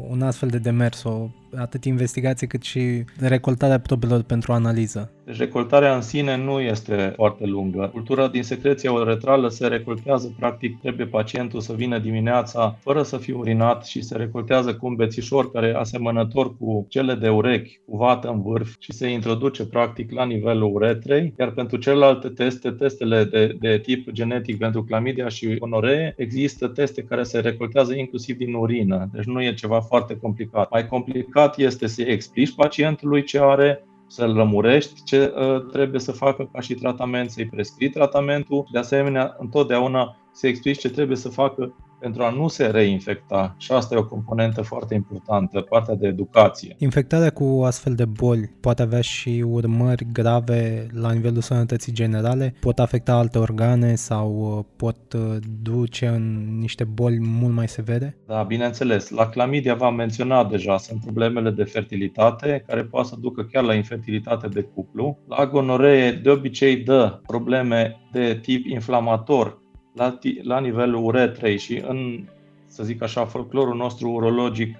un 0.08 0.22
astfel 0.22 0.48
de 0.48 0.58
demers, 0.58 1.02
o 1.02 1.28
atât 1.58 1.84
investigație 1.84 2.46
cât 2.46 2.62
și 2.62 3.04
recoltarea 3.18 3.80
probelor 3.80 4.22
pentru 4.22 4.52
analiză. 4.52 5.10
Deci 5.24 5.38
recoltarea 5.38 5.94
în 5.94 6.00
sine 6.00 6.36
nu 6.36 6.60
este 6.60 7.12
foarte 7.16 7.46
lungă. 7.46 7.88
Cultura 7.92 8.28
din 8.28 8.42
secreția 8.42 8.92
uretrală 8.92 9.48
se 9.48 9.66
recoltează, 9.66 10.34
practic 10.38 10.80
trebuie 10.80 11.06
pacientul 11.06 11.60
să 11.60 11.72
vină 11.72 11.98
dimineața 11.98 12.78
fără 12.80 13.02
să 13.02 13.16
fie 13.16 13.34
urinat 13.34 13.84
și 13.84 14.02
se 14.02 14.16
recoltează 14.16 14.74
cu 14.74 14.86
un 14.86 14.94
bețișor 14.94 15.50
care 15.50 15.74
asemănător 15.74 16.56
cu 16.56 16.86
cele 16.88 17.14
de 17.14 17.28
urechi, 17.28 17.80
cu 17.86 17.96
vată 17.96 18.28
în 18.28 18.42
vârf 18.42 18.74
și 18.78 18.92
se 18.92 19.08
introduce 19.08 19.66
practic 19.66 20.12
la 20.12 20.24
nivelul 20.24 20.74
uretrei, 20.74 21.34
iar 21.38 21.50
pentru 21.50 21.76
celelalte 21.76 22.28
teste, 22.28 22.70
testele 22.70 23.24
de, 23.24 23.56
de 23.60 23.78
tip 23.82 24.10
genetic 24.10 24.58
pentru 24.58 24.84
clamidia 24.84 25.28
și 25.28 25.56
gonoree, 25.56 26.14
există 26.16 26.68
teste 26.68 27.02
care 27.02 27.22
se 27.22 27.38
recoltează 27.38 27.94
inclusiv 27.94 28.36
din 28.36 28.54
urină, 28.54 29.08
deci 29.12 29.24
nu 29.24 29.42
e 29.42 29.54
ceva 29.54 29.80
foarte 29.80 30.16
complicat. 30.16 30.70
Mai 30.70 30.86
complicat 30.86 31.45
complicat 31.46 31.72
este 31.72 31.86
să 31.86 32.02
explici 32.02 32.54
pacientului 32.54 33.22
ce 33.22 33.38
are, 33.40 33.84
să-l 34.06 34.34
lămurești 34.34 35.02
ce 35.04 35.32
uh, 35.36 35.66
trebuie 35.72 36.00
să 36.00 36.12
facă 36.12 36.48
ca 36.52 36.60
și 36.60 36.74
tratament, 36.74 37.30
să-i 37.30 37.46
prescrii 37.46 37.90
tratamentul. 37.90 38.66
De 38.72 38.78
asemenea, 38.78 39.36
întotdeauna 39.38 40.16
să 40.32 40.46
explici 40.46 40.78
ce 40.78 40.90
trebuie 40.90 41.16
să 41.16 41.28
facă 41.28 41.74
pentru 42.00 42.22
a 42.22 42.30
nu 42.30 42.48
se 42.48 42.66
reinfecta. 42.66 43.54
Și 43.58 43.72
asta 43.72 43.94
e 43.94 43.98
o 43.98 44.04
componentă 44.04 44.62
foarte 44.62 44.94
importantă, 44.94 45.60
partea 45.60 45.94
de 45.94 46.06
educație. 46.06 46.74
Infectarea 46.78 47.30
cu 47.30 47.62
astfel 47.64 47.94
de 47.94 48.04
boli 48.04 48.54
poate 48.60 48.82
avea 48.82 49.00
și 49.00 49.44
urmări 49.46 50.06
grave 50.12 50.86
la 50.92 51.12
nivelul 51.12 51.40
sănătății 51.40 51.92
generale, 51.92 52.54
pot 52.60 52.78
afecta 52.78 53.14
alte 53.14 53.38
organe 53.38 53.94
sau 53.94 54.56
uh, 54.58 54.64
pot 54.76 55.12
uh, 55.12 55.36
duce 55.62 56.06
în 56.06 56.56
niște 56.60 56.84
boli 56.84 57.18
mult 57.20 57.54
mai 57.54 57.68
severe? 57.68 58.16
Da, 58.26 58.42
bineînțeles. 58.42 59.10
La 59.10 59.28
clamidia 59.28 59.74
v-am 59.74 59.94
menționat 59.94 60.50
deja, 60.50 60.76
sunt 60.76 61.00
problemele 61.00 61.50
de 61.50 61.64
fertilitate 61.64 62.64
care 62.66 62.84
poate 62.84 63.08
să 63.08 63.16
ducă 63.20 63.48
chiar 63.52 63.64
la 63.64 63.74
infertilitate 63.74 64.48
de 64.48 64.62
cuplu. 64.62 65.18
La 65.28 65.46
gonoree 65.46 66.12
de 66.12 66.30
obicei 66.30 66.76
dă 66.76 67.20
probleme 67.26 68.00
de 68.12 68.38
tip 68.42 68.66
inflamator 68.66 69.64
la, 69.96 70.18
la 70.42 70.60
nivelul 70.60 71.04
uretrei 71.04 71.58
și 71.58 71.82
în, 71.88 72.28
să 72.66 72.84
zic 72.84 73.02
așa, 73.02 73.24
folclorul 73.24 73.76
nostru 73.76 74.10
urologic, 74.10 74.76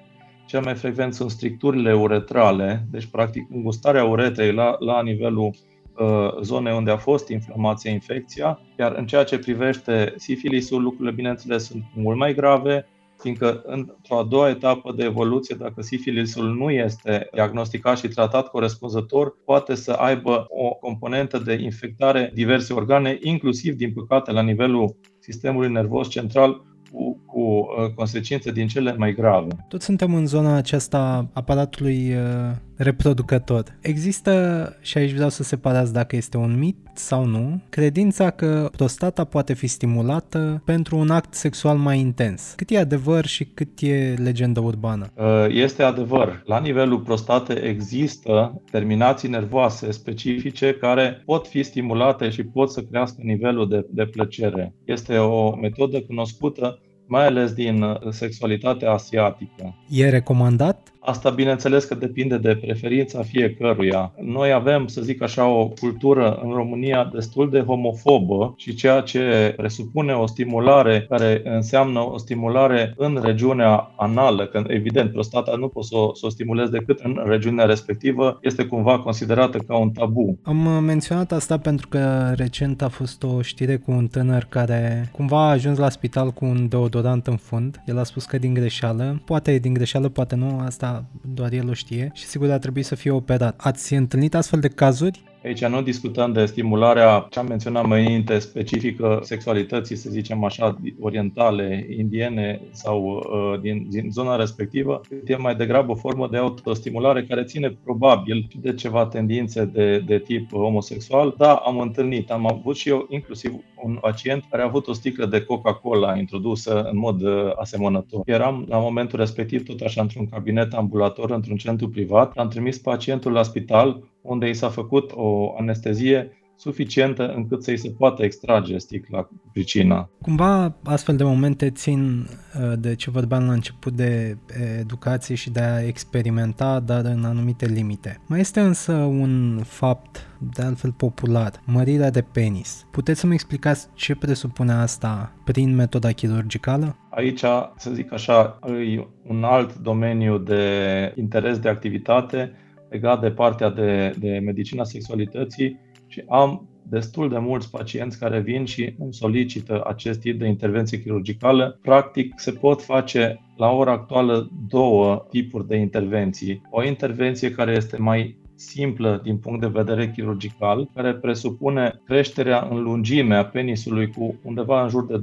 cel 0.46 0.60
mai 0.60 0.74
frecvent 0.74 1.14
sunt 1.14 1.30
stricturile 1.30 1.94
uretrale, 1.94 2.86
deci 2.90 3.06
practic 3.06 3.46
îngustarea 3.50 4.04
uretrei 4.04 4.52
la, 4.52 4.76
la 4.78 5.02
nivelul 5.02 5.50
uh, 5.98 6.40
zonei 6.42 6.76
unde 6.76 6.90
a 6.90 6.96
fost 6.96 7.28
inflamația, 7.28 7.90
infecția, 7.90 8.60
iar 8.78 8.92
în 8.96 9.06
ceea 9.06 9.24
ce 9.24 9.38
privește 9.38 10.14
sifilisul, 10.16 10.82
lucrurile 10.82 11.14
bineînțeles 11.14 11.64
sunt 11.64 11.84
mult 11.94 12.16
mai 12.18 12.34
grave, 12.34 12.86
fiindcă 13.18 13.62
într-o 13.66 14.18
a 14.18 14.22
doua 14.22 14.48
etapă 14.48 14.92
de 14.92 15.04
evoluție, 15.04 15.56
dacă 15.58 15.82
sifilisul 15.82 16.54
nu 16.54 16.70
este 16.70 17.28
diagnosticat 17.32 17.98
și 17.98 18.08
tratat 18.08 18.48
corespunzător, 18.48 19.36
poate 19.44 19.74
să 19.74 19.92
aibă 19.92 20.46
o 20.48 20.68
componentă 20.68 21.38
de 21.38 21.58
infectare 21.62 22.30
diverse 22.34 22.72
organe, 22.72 23.18
inclusiv, 23.22 23.74
din 23.74 23.92
păcate, 23.92 24.32
la 24.32 24.42
nivelul 24.42 24.96
sistemului 25.18 25.70
nervos 25.70 26.08
central, 26.08 26.64
cu, 26.92 27.20
cu 27.26 27.40
uh, 27.40 27.90
consecințe 27.94 28.50
din 28.52 28.66
cele 28.66 28.94
mai 28.98 29.14
grave. 29.14 29.48
Toți 29.68 29.84
suntem 29.84 30.14
în 30.14 30.26
zona 30.26 30.54
aceasta 30.54 31.28
aparatului 31.32 32.14
uh, 32.14 32.56
reproducător. 32.76 33.64
Există, 33.80 34.32
și 34.80 34.98
aici 34.98 35.12
vreau 35.12 35.28
să 35.28 35.42
separați 35.42 35.92
dacă 35.92 36.16
este 36.16 36.36
un 36.36 36.58
mit 36.58 36.76
sau 36.94 37.24
nu, 37.24 37.60
credința 37.68 38.30
că 38.30 38.68
prostata 38.76 39.24
poate 39.24 39.54
fi 39.54 39.66
stimulată 39.66 40.62
pentru 40.64 40.96
un 40.96 41.10
act 41.10 41.34
sexual 41.34 41.76
mai 41.76 41.98
intens. 41.98 42.52
Cât 42.56 42.70
e 42.70 42.78
adevăr 42.78 43.26
și 43.26 43.44
cât 43.44 43.80
e 43.80 44.14
legendă 44.22 44.60
urbană? 44.60 45.06
Uh, 45.14 45.46
este 45.48 45.82
adevăr. 45.82 46.42
La 46.44 46.58
nivelul 46.58 47.00
prostate 47.00 47.52
există 47.52 48.62
terminații 48.70 49.28
nervoase 49.28 49.90
specifice 49.90 50.74
care 50.74 51.22
pot 51.24 51.46
fi 51.46 51.62
stimulate 51.62 52.30
și 52.30 52.42
pot 52.42 52.70
să 52.70 52.80
crească 52.82 53.16
nivelul 53.22 53.68
de, 53.68 53.86
de 53.90 54.06
plăcere. 54.06 54.74
Este 54.84 55.16
o 55.16 55.56
metodă 55.56 56.00
cunoscută 56.00 56.80
mai 57.06 57.26
ales 57.26 57.52
din 57.52 57.82
uh, 57.82 57.96
sexualitatea 58.10 58.92
asiatică. 58.92 59.74
E 59.88 60.08
recomandat? 60.08 60.92
Asta 61.06 61.30
bineînțeles 61.30 61.84
că 61.84 61.94
depinde 61.94 62.38
de 62.38 62.56
preferința 62.56 63.22
fiecăruia. 63.22 64.12
Noi 64.20 64.52
avem, 64.52 64.86
să 64.86 65.00
zic 65.00 65.22
așa, 65.22 65.46
o 65.46 65.68
cultură 65.68 66.40
în 66.42 66.50
România 66.50 67.10
destul 67.14 67.50
de 67.50 67.60
homofobă 67.60 68.54
și 68.56 68.74
ceea 68.74 69.00
ce 69.00 69.52
presupune 69.56 70.12
o 70.12 70.26
stimulare 70.26 71.06
care 71.08 71.40
înseamnă 71.44 72.00
o 72.00 72.18
stimulare 72.18 72.94
în 72.96 73.20
regiunea 73.22 73.92
anală, 73.96 74.46
că 74.46 74.62
evident 74.66 75.12
prostata 75.12 75.56
nu 75.56 75.68
poți 75.68 75.88
să 75.88 75.96
o, 75.96 76.14
să 76.14 76.26
o 76.26 76.28
stimulezi 76.28 76.70
decât 76.70 76.98
în 76.98 77.22
regiunea 77.26 77.64
respectivă, 77.64 78.38
este 78.42 78.64
cumva 78.64 78.98
considerată 78.98 79.58
ca 79.58 79.76
un 79.76 79.90
tabu. 79.90 80.38
Am 80.42 80.66
uh, 80.66 80.82
menționat 80.82 81.32
asta 81.32 81.58
pentru 81.58 81.88
că 81.88 82.32
recent 82.36 82.82
a 82.82 82.88
fost 82.88 83.22
o 83.22 83.42
știre 83.42 83.76
cu 83.76 83.90
un 83.90 84.06
tânăr 84.06 84.46
care 84.48 85.10
cumva 85.12 85.46
a 85.46 85.50
ajuns 85.50 85.78
la 85.78 85.88
spital 85.88 86.30
cu 86.30 86.44
un 86.44 86.68
deodorant 86.68 87.26
în 87.26 87.36
fund. 87.36 87.82
El 87.86 87.98
a 87.98 88.04
spus 88.04 88.24
că 88.24 88.38
din 88.38 88.54
greșeală, 88.54 89.22
poate 89.24 89.58
din 89.58 89.72
greșeală, 89.72 90.08
poate 90.08 90.34
nu, 90.34 90.60
asta 90.64 90.95
doar 91.20 91.52
el 91.52 91.68
o 91.68 91.72
știe 91.72 92.10
și 92.14 92.24
sigur 92.24 92.50
ar 92.50 92.58
trebui 92.58 92.82
să 92.82 92.94
fie 92.94 93.10
operat. 93.10 93.54
Ați 93.58 93.94
întâlnit 93.94 94.34
astfel 94.34 94.60
de 94.60 94.68
cazuri? 94.68 95.24
Aici 95.46 95.64
nu 95.64 95.82
discutăm 95.82 96.32
de 96.32 96.44
stimularea, 96.44 97.26
ce 97.30 97.38
am 97.38 97.46
menționat 97.46 97.86
mai 97.86 98.00
înainte, 98.00 98.38
specifică 98.38 99.20
sexualității, 99.22 99.96
să 99.96 100.10
zicem 100.10 100.44
așa, 100.44 100.76
orientale, 101.00 101.86
indiene 101.98 102.60
sau 102.70 103.04
uh, 103.04 103.60
din, 103.60 103.86
din 103.90 104.10
zona 104.10 104.36
respectivă, 104.36 105.00
e 105.26 105.36
mai 105.36 105.54
degrabă 105.54 105.92
o 105.92 105.94
formă 105.94 106.28
de 106.28 106.36
autostimulare 106.36 107.24
care 107.24 107.44
ține 107.44 107.78
probabil 107.84 108.48
de 108.60 108.74
ceva 108.74 109.06
tendințe 109.06 109.64
de, 109.64 109.98
de 109.98 110.18
tip 110.18 110.52
homosexual. 110.52 111.34
Da, 111.38 111.54
am 111.54 111.78
întâlnit, 111.78 112.30
am 112.30 112.46
avut 112.46 112.76
și 112.76 112.88
eu 112.88 113.06
inclusiv 113.10 113.52
un 113.82 113.98
pacient 114.00 114.44
care 114.50 114.62
a 114.62 114.66
avut 114.66 114.86
o 114.86 114.92
sticlă 114.92 115.26
de 115.26 115.40
Coca-Cola 115.40 116.16
introdusă 116.18 116.82
în 116.82 116.98
mod 116.98 117.22
uh, 117.22 117.52
asemănător. 117.56 118.22
Eram 118.24 118.64
la 118.68 118.78
momentul 118.78 119.18
respectiv 119.18 119.64
tot 119.66 119.80
așa 119.80 120.02
într-un 120.02 120.28
cabinet 120.28 120.72
ambulator, 120.72 121.30
într-un 121.30 121.56
centru 121.56 121.88
privat. 121.88 122.32
Am 122.36 122.48
trimis 122.48 122.78
pacientul 122.78 123.32
la 123.32 123.42
spital 123.42 124.02
unde 124.26 124.48
i 124.48 124.54
s-a 124.54 124.68
făcut 124.68 125.10
o 125.14 125.54
anestezie 125.58 126.30
suficientă 126.56 127.32
încât 127.34 127.62
să-i 127.62 127.76
se 127.76 127.90
poată 127.90 128.22
extrage 128.22 128.78
sticla 128.78 129.22
cu 129.22 129.42
pricina. 129.52 130.10
Cumva 130.22 130.76
astfel 130.84 131.16
de 131.16 131.24
momente 131.24 131.70
țin 131.70 132.26
uh, 132.28 132.72
de 132.78 132.94
ce 132.94 133.10
vorbeam 133.10 133.46
la 133.46 133.52
început 133.52 133.92
de 133.92 134.38
educație 134.78 135.34
și 135.34 135.50
de 135.50 135.60
a 135.60 135.86
experimenta, 135.86 136.80
dar 136.80 137.04
în 137.04 137.24
anumite 137.24 137.66
limite. 137.66 138.20
Mai 138.26 138.40
este 138.40 138.60
însă 138.60 138.92
un 138.92 139.60
fapt 139.64 140.26
de 140.54 140.62
altfel 140.62 140.92
popular, 140.92 141.52
mărirea 141.64 142.10
de 142.10 142.22
penis. 142.32 142.86
Puteți 142.90 143.20
să-mi 143.20 143.34
explicați 143.34 143.88
ce 143.94 144.14
presupune 144.14 144.72
asta 144.72 145.32
prin 145.44 145.74
metoda 145.74 146.12
chirurgicală? 146.12 146.96
Aici, 147.10 147.44
să 147.76 147.90
zic 147.92 148.12
așa, 148.12 148.58
e 148.94 149.06
un 149.26 149.44
alt 149.44 149.76
domeniu 149.76 150.38
de 150.38 151.12
interes 151.16 151.58
de 151.58 151.68
activitate 151.68 152.52
legat 152.90 153.20
de 153.20 153.30
partea 153.30 153.70
de, 153.70 154.14
de 154.18 154.38
medicina 154.44 154.84
sexualității 154.84 155.80
și 156.06 156.22
am 156.28 156.68
destul 156.88 157.28
de 157.28 157.38
mulți 157.38 157.70
pacienți 157.70 158.18
care 158.18 158.40
vin 158.40 158.64
și 158.64 158.94
îmi 158.98 159.14
solicită 159.14 159.82
acest 159.86 160.20
tip 160.20 160.38
de 160.38 160.46
intervenție 160.46 161.00
chirurgicală. 161.00 161.78
Practic, 161.82 162.32
se 162.36 162.50
pot 162.50 162.82
face 162.82 163.40
la 163.56 163.70
ora 163.70 163.92
actuală 163.92 164.50
două 164.68 165.26
tipuri 165.30 165.66
de 165.66 165.76
intervenții. 165.76 166.62
O 166.70 166.84
intervenție 166.84 167.50
care 167.50 167.72
este 167.72 167.96
mai 167.96 168.36
simplă 168.54 169.20
din 169.22 169.38
punct 169.38 169.60
de 169.60 169.66
vedere 169.66 170.10
chirurgical, 170.10 170.90
care 170.94 171.14
presupune 171.14 172.00
creșterea 172.04 172.68
în 172.70 172.82
lungime 172.82 173.34
a 173.34 173.44
penisului 173.44 174.10
cu 174.10 174.40
undeva 174.42 174.82
în 174.82 174.88
jur 174.88 175.06
de 175.06 175.22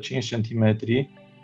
2,5 0.00 0.18
cm 0.30 0.76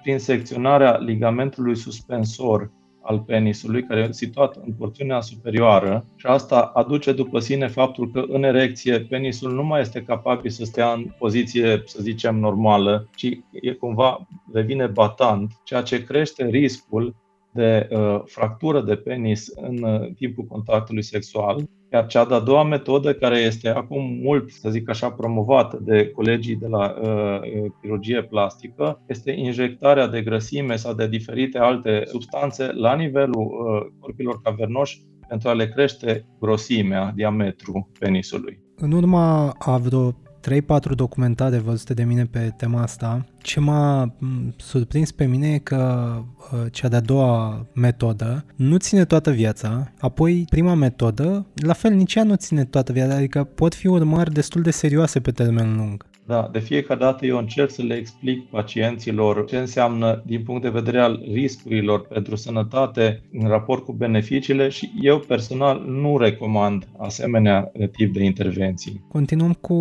prin 0.03 0.19
secționarea 0.19 0.97
ligamentului 0.97 1.77
suspensor 1.77 2.71
al 3.03 3.21
penisului, 3.21 3.85
care 3.85 4.01
e 4.01 4.13
situat 4.13 4.57
în 4.57 4.73
porțiunea 4.73 5.21
superioară 5.21 6.05
și 6.17 6.27
asta 6.27 6.61
aduce 6.75 7.13
după 7.13 7.39
sine 7.39 7.69
faptul 7.69 8.11
că 8.11 8.25
în 8.29 8.43
erecție 8.43 9.01
penisul 9.01 9.55
nu 9.55 9.65
mai 9.65 9.81
este 9.81 10.03
capabil 10.03 10.51
să 10.51 10.65
stea 10.65 10.93
în 10.93 11.15
poziție, 11.19 11.83
să 11.87 11.99
zicem, 12.03 12.37
normală, 12.39 13.09
ci 13.15 13.39
e 13.51 13.73
cumva 13.73 14.29
devine 14.53 14.87
batant, 14.87 15.53
ceea 15.65 15.83
ce 15.83 16.05
crește 16.05 16.47
riscul 16.47 17.15
de 17.53 17.89
uh, 17.91 18.23
fractură 18.25 18.81
de 18.81 18.97
penis 18.97 19.49
în 19.49 19.83
uh, 19.83 20.13
timpul 20.17 20.45
contactului 20.45 21.03
sexual. 21.03 21.69
Iar 21.93 22.07
cea 22.07 22.25
de-a 22.25 22.39
doua 22.39 22.65
metodă, 22.65 23.15
care 23.15 23.39
este 23.39 23.69
acum 23.69 24.19
mult, 24.23 24.51
să 24.51 24.71
zic 24.71 24.89
așa, 24.89 25.11
promovată 25.11 25.79
de 25.83 26.11
colegii 26.11 26.57
de 26.57 26.67
la 26.67 26.95
uh, 27.01 27.71
chirurgie 27.81 28.23
plastică, 28.23 29.03
este 29.07 29.31
injectarea 29.31 30.07
de 30.07 30.23
grăsime 30.23 30.77
sau 30.77 30.95
de 30.95 31.09
diferite 31.09 31.59
alte 31.59 32.03
substanțe 32.07 32.73
la 32.73 32.95
nivelul 32.95 33.45
uh, 33.45 33.93
corpilor 33.99 34.41
cavernoși 34.43 35.03
pentru 35.29 35.49
a 35.49 35.53
le 35.53 35.69
crește 35.69 36.27
grosimea, 36.41 37.13
diametru 37.15 37.91
penisului. 37.99 38.61
În 38.77 38.93
urma 38.93 39.55
a 39.59 39.77
vreo 39.77 40.15
3-4 40.49 40.95
documentare 40.95 41.59
văzute 41.59 41.95
de 41.95 42.05
mine 42.05 42.25
pe 42.25 42.53
tema 42.57 42.83
asta. 42.83 43.25
Ce 43.39 43.61
m-a 43.61 44.15
surprins 44.57 45.13
pe 45.13 45.25
mine 45.25 45.53
e 45.53 45.59
că 45.59 46.13
uh, 46.53 46.59
cea 46.71 46.89
de-a 46.89 47.01
doua 47.01 47.67
metodă 47.75 48.45
nu 48.57 48.77
ține 48.77 49.05
toată 49.05 49.31
viața, 49.31 49.93
apoi 49.99 50.45
prima 50.49 50.75
metodă, 50.75 51.47
la 51.55 51.73
fel 51.73 51.93
nici 51.93 52.15
ea 52.15 52.25
nu 52.25 52.35
ține 52.35 52.65
toată 52.65 52.93
viața, 52.93 53.15
adică 53.15 53.45
pot 53.45 53.75
fi 53.75 53.87
urmări 53.87 54.33
destul 54.33 54.63
de 54.63 54.71
serioase 54.71 55.21
pe 55.21 55.31
termen 55.31 55.77
lung. 55.77 56.10
Da, 56.31 56.49
de 56.53 56.59
fiecare 56.59 57.01
dată 57.01 57.27
eu 57.27 57.39
încerc 57.39 57.71
să 57.71 57.83
le 57.83 57.95
explic 57.95 58.47
pacienților 58.47 59.45
ce 59.45 59.57
înseamnă 59.57 60.23
din 60.27 60.43
punct 60.43 60.63
de 60.63 60.69
vedere 60.69 61.01
al 61.01 61.23
riscurilor 61.33 62.07
pentru 62.07 62.37
sănătate 62.37 63.23
în 63.33 63.49
raport 63.49 63.85
cu 63.85 63.93
beneficiile 63.93 64.69
și 64.69 64.93
eu 65.01 65.19
personal 65.19 65.85
nu 65.87 66.19
recomand 66.19 66.89
asemenea 66.99 67.73
tip 67.93 68.13
de 68.13 68.25
intervenții. 68.25 69.05
Continuăm 69.09 69.53
cu 69.53 69.77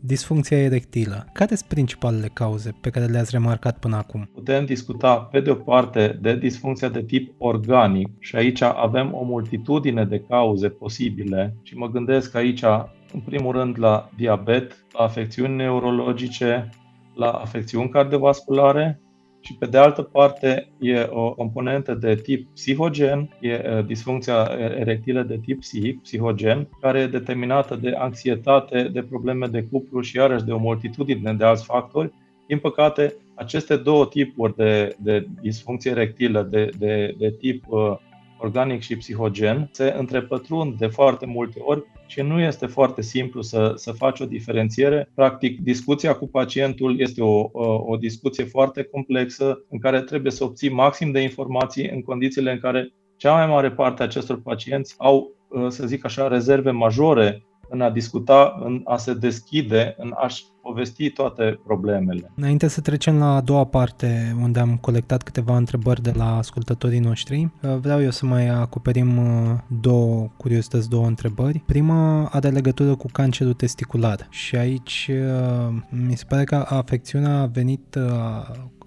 disfuncția 0.00 0.58
erectilă. 0.58 1.26
Care 1.32 1.54
sunt 1.54 1.68
principalele 1.68 2.30
cauze 2.32 2.74
pe 2.80 2.90
care 2.90 3.04
le-ați 3.04 3.30
remarcat 3.32 3.78
până 3.78 3.96
acum? 3.96 4.30
Putem 4.34 4.64
discuta 4.64 5.16
pe 5.16 5.40
de 5.40 5.50
o 5.50 5.54
parte 5.54 6.18
de 6.22 6.36
disfuncția 6.36 6.88
de 6.88 7.02
tip 7.02 7.34
organic 7.38 8.08
și 8.18 8.36
aici 8.36 8.62
avem 8.62 9.14
o 9.14 9.24
multitudine 9.24 10.04
de 10.04 10.24
cauze 10.28 10.68
posibile 10.68 11.56
și 11.62 11.76
mă 11.76 11.90
gândesc 11.90 12.34
aici 12.34 12.62
în 13.12 13.20
primul 13.20 13.52
rând 13.52 13.78
la 13.78 14.08
diabet, 14.16 14.84
la 14.92 15.04
afecțiuni 15.04 15.56
neurologice, 15.56 16.68
la 17.14 17.30
afecțiuni 17.30 17.88
cardiovasculare 17.88 19.00
și 19.40 19.54
pe 19.54 19.66
de 19.66 19.78
altă 19.78 20.02
parte 20.02 20.68
e 20.80 21.06
o 21.10 21.34
componentă 21.34 21.94
de 21.94 22.14
tip 22.14 22.48
psihogen, 22.54 23.36
e 23.40 23.82
disfuncția 23.86 24.50
erectilă 24.78 25.22
de 25.22 25.38
tip 25.44 25.60
psihic, 25.60 26.02
psihogen, 26.02 26.68
care 26.80 26.98
e 26.98 27.06
determinată 27.06 27.76
de 27.76 27.94
anxietate, 27.98 28.82
de 28.82 29.02
probleme 29.02 29.46
de 29.46 29.62
cuplu 29.62 30.00
și 30.00 30.16
iarăși 30.16 30.44
de 30.44 30.52
o 30.52 30.58
multitudine 30.58 31.32
de 31.32 31.44
alți 31.44 31.64
factori. 31.64 32.12
Din 32.46 32.58
păcate, 32.58 33.14
aceste 33.34 33.76
două 33.76 34.06
tipuri 34.06 34.56
de, 34.56 34.96
de 34.98 35.26
disfuncție 35.40 35.90
erectilă 35.90 36.42
de, 36.42 36.70
de, 36.78 37.14
de 37.18 37.30
tip 37.30 37.64
uh, 37.68 37.96
organic 38.38 38.80
și 38.80 38.96
psihogen 38.96 39.68
se 39.72 39.94
întrepătrund 39.98 40.78
de 40.78 40.86
foarte 40.86 41.26
multe 41.26 41.60
ori 41.60 41.84
și 42.06 42.20
nu 42.20 42.40
este 42.40 42.66
foarte 42.66 43.02
simplu 43.02 43.42
să, 43.42 43.72
să 43.74 43.92
faci 43.92 44.20
o 44.20 44.24
diferențiere. 44.24 45.10
Practic, 45.14 45.60
discuția 45.60 46.14
cu 46.14 46.28
pacientul 46.28 47.00
este 47.00 47.22
o, 47.22 47.48
o, 47.52 47.84
o 47.86 47.96
discuție 47.96 48.44
foarte 48.44 48.82
complexă 48.82 49.64
în 49.68 49.78
care 49.78 50.00
trebuie 50.00 50.32
să 50.32 50.44
obții 50.44 50.70
maxim 50.70 51.10
de 51.10 51.20
informații 51.20 51.88
în 51.88 52.02
condițiile 52.02 52.52
în 52.52 52.58
care 52.58 52.92
cea 53.16 53.32
mai 53.32 53.46
mare 53.46 53.70
parte 53.70 54.02
a 54.02 54.04
acestor 54.04 54.40
pacienți 54.42 54.94
au, 54.98 55.32
să 55.68 55.86
zic 55.86 56.04
așa, 56.04 56.28
rezerve 56.28 56.70
majore 56.70 57.42
în 57.68 57.80
a 57.80 57.90
discuta, 57.90 58.58
în 58.64 58.80
a 58.84 58.96
se 58.96 59.14
deschide, 59.14 59.94
în 59.98 60.12
a-și 60.16 60.44
povesti 60.62 61.10
toate 61.10 61.60
problemele. 61.64 62.32
Înainte 62.36 62.68
să 62.68 62.80
trecem 62.80 63.18
la 63.18 63.34
a 63.34 63.40
doua 63.40 63.64
parte, 63.64 64.36
unde 64.42 64.60
am 64.60 64.76
colectat 64.76 65.22
câteva 65.22 65.56
întrebări 65.56 66.02
de 66.02 66.12
la 66.16 66.36
ascultătorii 66.36 66.98
noștri, 66.98 67.50
uh, 67.62 67.76
vreau 67.76 68.02
eu 68.02 68.10
să 68.10 68.26
mai 68.26 68.48
acoperim 68.48 69.16
uh, 69.16 69.58
două 69.80 70.30
curiozități, 70.36 70.88
două 70.88 71.06
întrebări. 71.06 71.62
Prima 71.66 72.26
are 72.26 72.48
legătură 72.48 72.94
cu 72.94 73.06
cancerul 73.12 73.52
testicular 73.52 74.26
și 74.30 74.56
aici 74.56 75.10
uh, 75.10 75.74
mi 75.90 76.16
se 76.16 76.24
pare 76.28 76.44
că 76.44 76.64
afecțiunea 76.68 77.40
a 77.40 77.46
venit 77.46 77.98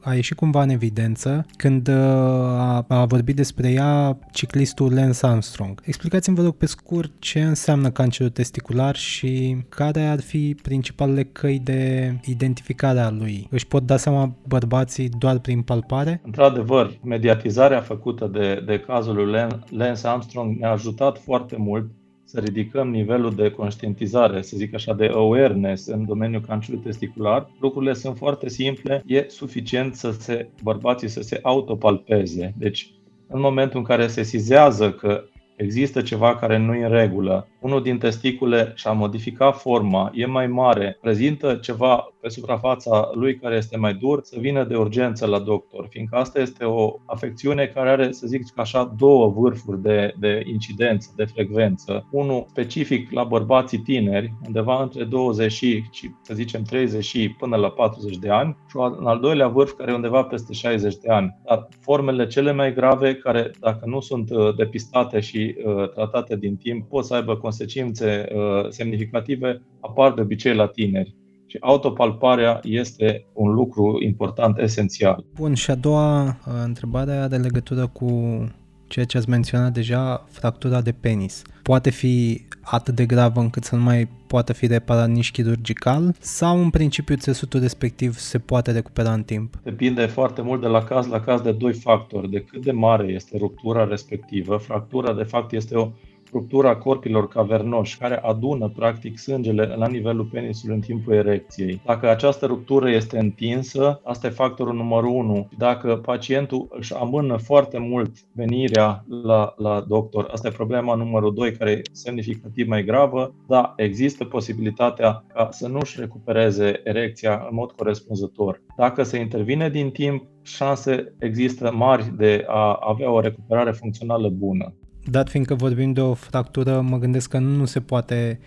a 0.01 0.13
ieșit 0.13 0.37
cumva 0.37 0.61
în 0.61 0.69
evidență 0.69 1.45
când 1.57 1.87
uh, 1.87 1.95
a, 1.95 2.85
a 2.87 3.05
vorbit 3.05 3.35
despre 3.35 3.71
ea 3.71 4.17
ciclistul 4.31 4.93
Lance 4.93 5.25
Armstrong. 5.25 5.81
Explicați-mi, 5.85 6.35
vă 6.35 6.43
rog, 6.43 6.55
pe 6.55 6.65
scurt 6.65 7.11
ce 7.19 7.41
înseamnă 7.41 7.89
cancerul 7.89 8.31
testicular 8.31 8.95
și 8.95 9.57
care 9.69 10.01
ar 10.01 10.21
fi 10.21 10.55
principalele 10.61 11.23
căi 11.23 11.59
de 11.59 12.13
identificare 12.25 12.99
a 12.99 13.09
lui. 13.09 13.47
Își 13.49 13.67
pot 13.67 13.83
da 13.83 13.97
seama 13.97 14.35
bărbații 14.47 15.09
doar 15.09 15.39
prin 15.39 15.61
palpare? 15.61 16.21
Într-adevăr, 16.25 16.99
mediatizarea 17.03 17.81
făcută 17.81 18.27
de, 18.27 18.63
de 18.65 18.79
cazul 18.79 19.15
lui 19.15 19.49
Lance 19.69 20.07
Armstrong 20.07 20.59
ne-a 20.59 20.71
ajutat 20.71 21.17
foarte 21.17 21.55
mult 21.59 21.91
să 22.31 22.39
ridicăm 22.39 22.89
nivelul 22.89 23.35
de 23.35 23.51
conștientizare, 23.51 24.41
să 24.41 24.57
zic 24.57 24.73
așa, 24.73 24.93
de 24.93 25.05
awareness 25.05 25.87
în 25.87 26.05
domeniul 26.05 26.41
cancerului 26.41 26.85
testicular. 26.85 27.49
Lucrurile 27.59 27.93
sunt 27.93 28.17
foarte 28.17 28.49
simple, 28.49 29.03
e 29.05 29.25
suficient 29.27 29.95
să 29.95 30.11
se, 30.11 30.49
bărbații 30.63 31.07
să 31.07 31.21
se 31.21 31.39
autopalpeze. 31.41 32.53
Deci, 32.57 32.93
în 33.27 33.39
momentul 33.39 33.79
în 33.79 33.85
care 33.85 34.07
se 34.07 34.23
sizează 34.23 34.91
că 34.91 35.23
există 35.61 36.01
ceva 36.01 36.35
care 36.35 36.57
nu 36.57 36.75
e 36.75 36.83
în 36.83 36.91
regulă, 36.91 37.47
unul 37.59 37.81
din 37.81 37.97
testicule 37.97 38.71
și-a 38.75 38.91
modificat 38.91 39.57
forma, 39.57 40.11
e 40.13 40.25
mai 40.25 40.47
mare, 40.47 40.97
prezintă 41.01 41.55
ceva 41.61 42.13
pe 42.21 42.29
suprafața 42.29 43.09
lui 43.13 43.35
care 43.35 43.55
este 43.55 43.77
mai 43.77 43.93
dur, 43.93 44.19
să 44.23 44.35
vină 44.39 44.63
de 44.63 44.75
urgență 44.75 45.25
la 45.25 45.39
doctor, 45.39 45.87
fiindcă 45.89 46.15
asta 46.15 46.39
este 46.39 46.63
o 46.63 46.95
afecțiune 47.05 47.65
care 47.65 47.89
are, 47.89 48.11
să 48.11 48.27
zic 48.27 48.43
așa, 48.55 48.93
două 48.97 49.27
vârfuri 49.27 49.81
de, 49.81 50.13
de 50.19 50.43
incidență, 50.45 51.13
de 51.15 51.25
frecvență. 51.25 52.07
Unul 52.11 52.45
specific 52.49 53.11
la 53.11 53.23
bărbații 53.23 53.77
tineri, 53.77 54.33
undeva 54.45 54.81
între 54.81 55.03
20 55.03 55.51
și, 55.51 55.83
să 56.21 56.33
zicem, 56.33 56.63
30 56.63 57.03
și 57.03 57.29
până 57.29 57.55
la 57.55 57.69
40 57.69 58.17
de 58.17 58.29
ani, 58.29 58.57
și 58.69 58.75
un 58.75 59.05
al 59.07 59.19
doilea 59.19 59.47
vârf 59.47 59.71
care 59.71 59.91
e 59.91 59.95
undeva 59.95 60.23
peste 60.23 60.53
60 60.53 60.95
de 60.95 61.11
ani. 61.11 61.39
Dar 61.45 61.67
formele 61.79 62.27
cele 62.27 62.51
mai 62.51 62.73
grave, 62.73 63.15
care 63.15 63.51
dacă 63.59 63.85
nu 63.85 63.99
sunt 63.99 64.29
uh, 64.29 64.55
depistate 64.55 65.19
și 65.19 65.50
uh, 65.65 65.89
tratate 65.89 66.35
din 66.35 66.55
timp, 66.55 66.89
pot 66.89 67.05
să 67.05 67.13
aibă 67.13 67.35
consecințe 67.35 68.27
uh, 68.35 68.69
semnificative, 68.69 69.61
apar 69.79 70.13
de 70.13 70.21
obicei 70.21 70.55
la 70.55 70.67
tineri. 70.67 71.15
Și 71.45 71.57
autopalparea 71.59 72.59
este 72.63 73.25
un 73.33 73.53
lucru 73.53 73.97
important, 74.01 74.57
esențial. 74.57 75.25
Bun, 75.35 75.53
și 75.53 75.71
a 75.71 75.75
doua 75.75 76.23
uh, 76.23 76.53
întrebare 76.65 77.11
are 77.11 77.37
legătură 77.37 77.87
cu 77.87 78.43
ceea 78.87 79.05
ce 79.05 79.17
ați 79.17 79.29
menționat 79.29 79.73
deja, 79.73 80.25
fractura 80.29 80.81
de 80.81 80.91
penis. 80.91 81.41
Poate 81.61 81.89
fi 81.89 82.45
atât 82.61 82.95
de 82.95 83.05
gravă 83.05 83.39
încât 83.39 83.63
să 83.63 83.75
nu 83.75 83.81
mai 83.81 84.07
poată 84.27 84.53
fi 84.53 84.67
reparat 84.67 85.09
nici 85.09 85.31
chirurgical 85.31 86.15
sau 86.19 86.61
în 86.61 86.69
principiu 86.69 87.15
țesutul 87.15 87.59
respectiv 87.59 88.17
se 88.17 88.39
poate 88.39 88.71
recupera 88.71 89.13
în 89.13 89.23
timp? 89.23 89.59
Depinde 89.63 90.05
foarte 90.05 90.41
mult 90.41 90.61
de 90.61 90.67
la 90.67 90.83
caz 90.83 91.07
la 91.07 91.19
caz 91.19 91.41
de 91.41 91.51
doi 91.51 91.73
factori, 91.73 92.29
de 92.29 92.39
cât 92.39 92.63
de 92.63 92.71
mare 92.71 93.07
este 93.07 93.37
ruptura 93.37 93.85
respectivă. 93.85 94.57
Fractura 94.57 95.13
de 95.13 95.23
fapt 95.23 95.51
este 95.51 95.75
o 95.75 95.91
ruptura 96.31 96.75
corpilor 96.75 97.27
cavernoși, 97.27 97.97
care 97.97 98.17
adună 98.17 98.71
practic 98.75 99.17
sângele 99.17 99.75
la 99.77 99.87
nivelul 99.87 100.25
penisului 100.25 100.75
în 100.75 100.81
timpul 100.81 101.13
erecției. 101.13 101.81
Dacă 101.85 102.09
această 102.09 102.45
ruptură 102.45 102.89
este 102.89 103.19
întinsă, 103.19 104.01
asta 104.03 104.27
e 104.27 104.29
factorul 104.29 104.73
numărul 104.73 105.09
1. 105.09 105.49
Dacă 105.57 105.95
pacientul 105.95 106.67
își 106.69 106.95
amână 106.95 107.37
foarte 107.37 107.77
mult 107.77 108.11
venirea 108.31 109.05
la, 109.23 109.53
la 109.57 109.85
doctor, 109.87 110.27
asta 110.31 110.47
e 110.47 110.51
problema 110.51 110.95
numărul 110.95 111.33
2, 111.33 111.51
care 111.51 111.71
e 111.71 111.81
semnificativ 111.91 112.67
mai 112.67 112.83
gravă, 112.83 113.33
da, 113.47 113.73
există 113.77 114.25
posibilitatea 114.25 115.23
ca 115.33 115.47
să 115.51 115.67
nu 115.67 115.77
își 115.81 115.99
recupereze 115.99 116.81
erecția 116.83 117.45
în 117.49 117.55
mod 117.55 117.71
corespunzător. 117.71 118.61
Dacă 118.77 119.03
se 119.03 119.19
intervine 119.19 119.69
din 119.69 119.89
timp, 119.89 120.23
șanse 120.41 121.13
există 121.19 121.71
mari 121.73 122.13
de 122.17 122.45
a 122.47 122.77
avea 122.81 123.11
o 123.11 123.19
recuperare 123.19 123.71
funcțională 123.71 124.29
bună. 124.29 124.73
Dat 125.05 125.29
fiindcă 125.29 125.55
vorbim 125.55 125.93
de 125.93 126.01
o 126.01 126.13
fractură, 126.13 126.81
mă 126.81 126.97
gândesc 126.97 127.29
că 127.29 127.37
nu 127.37 127.65
se 127.65 127.79
poate 127.79 128.39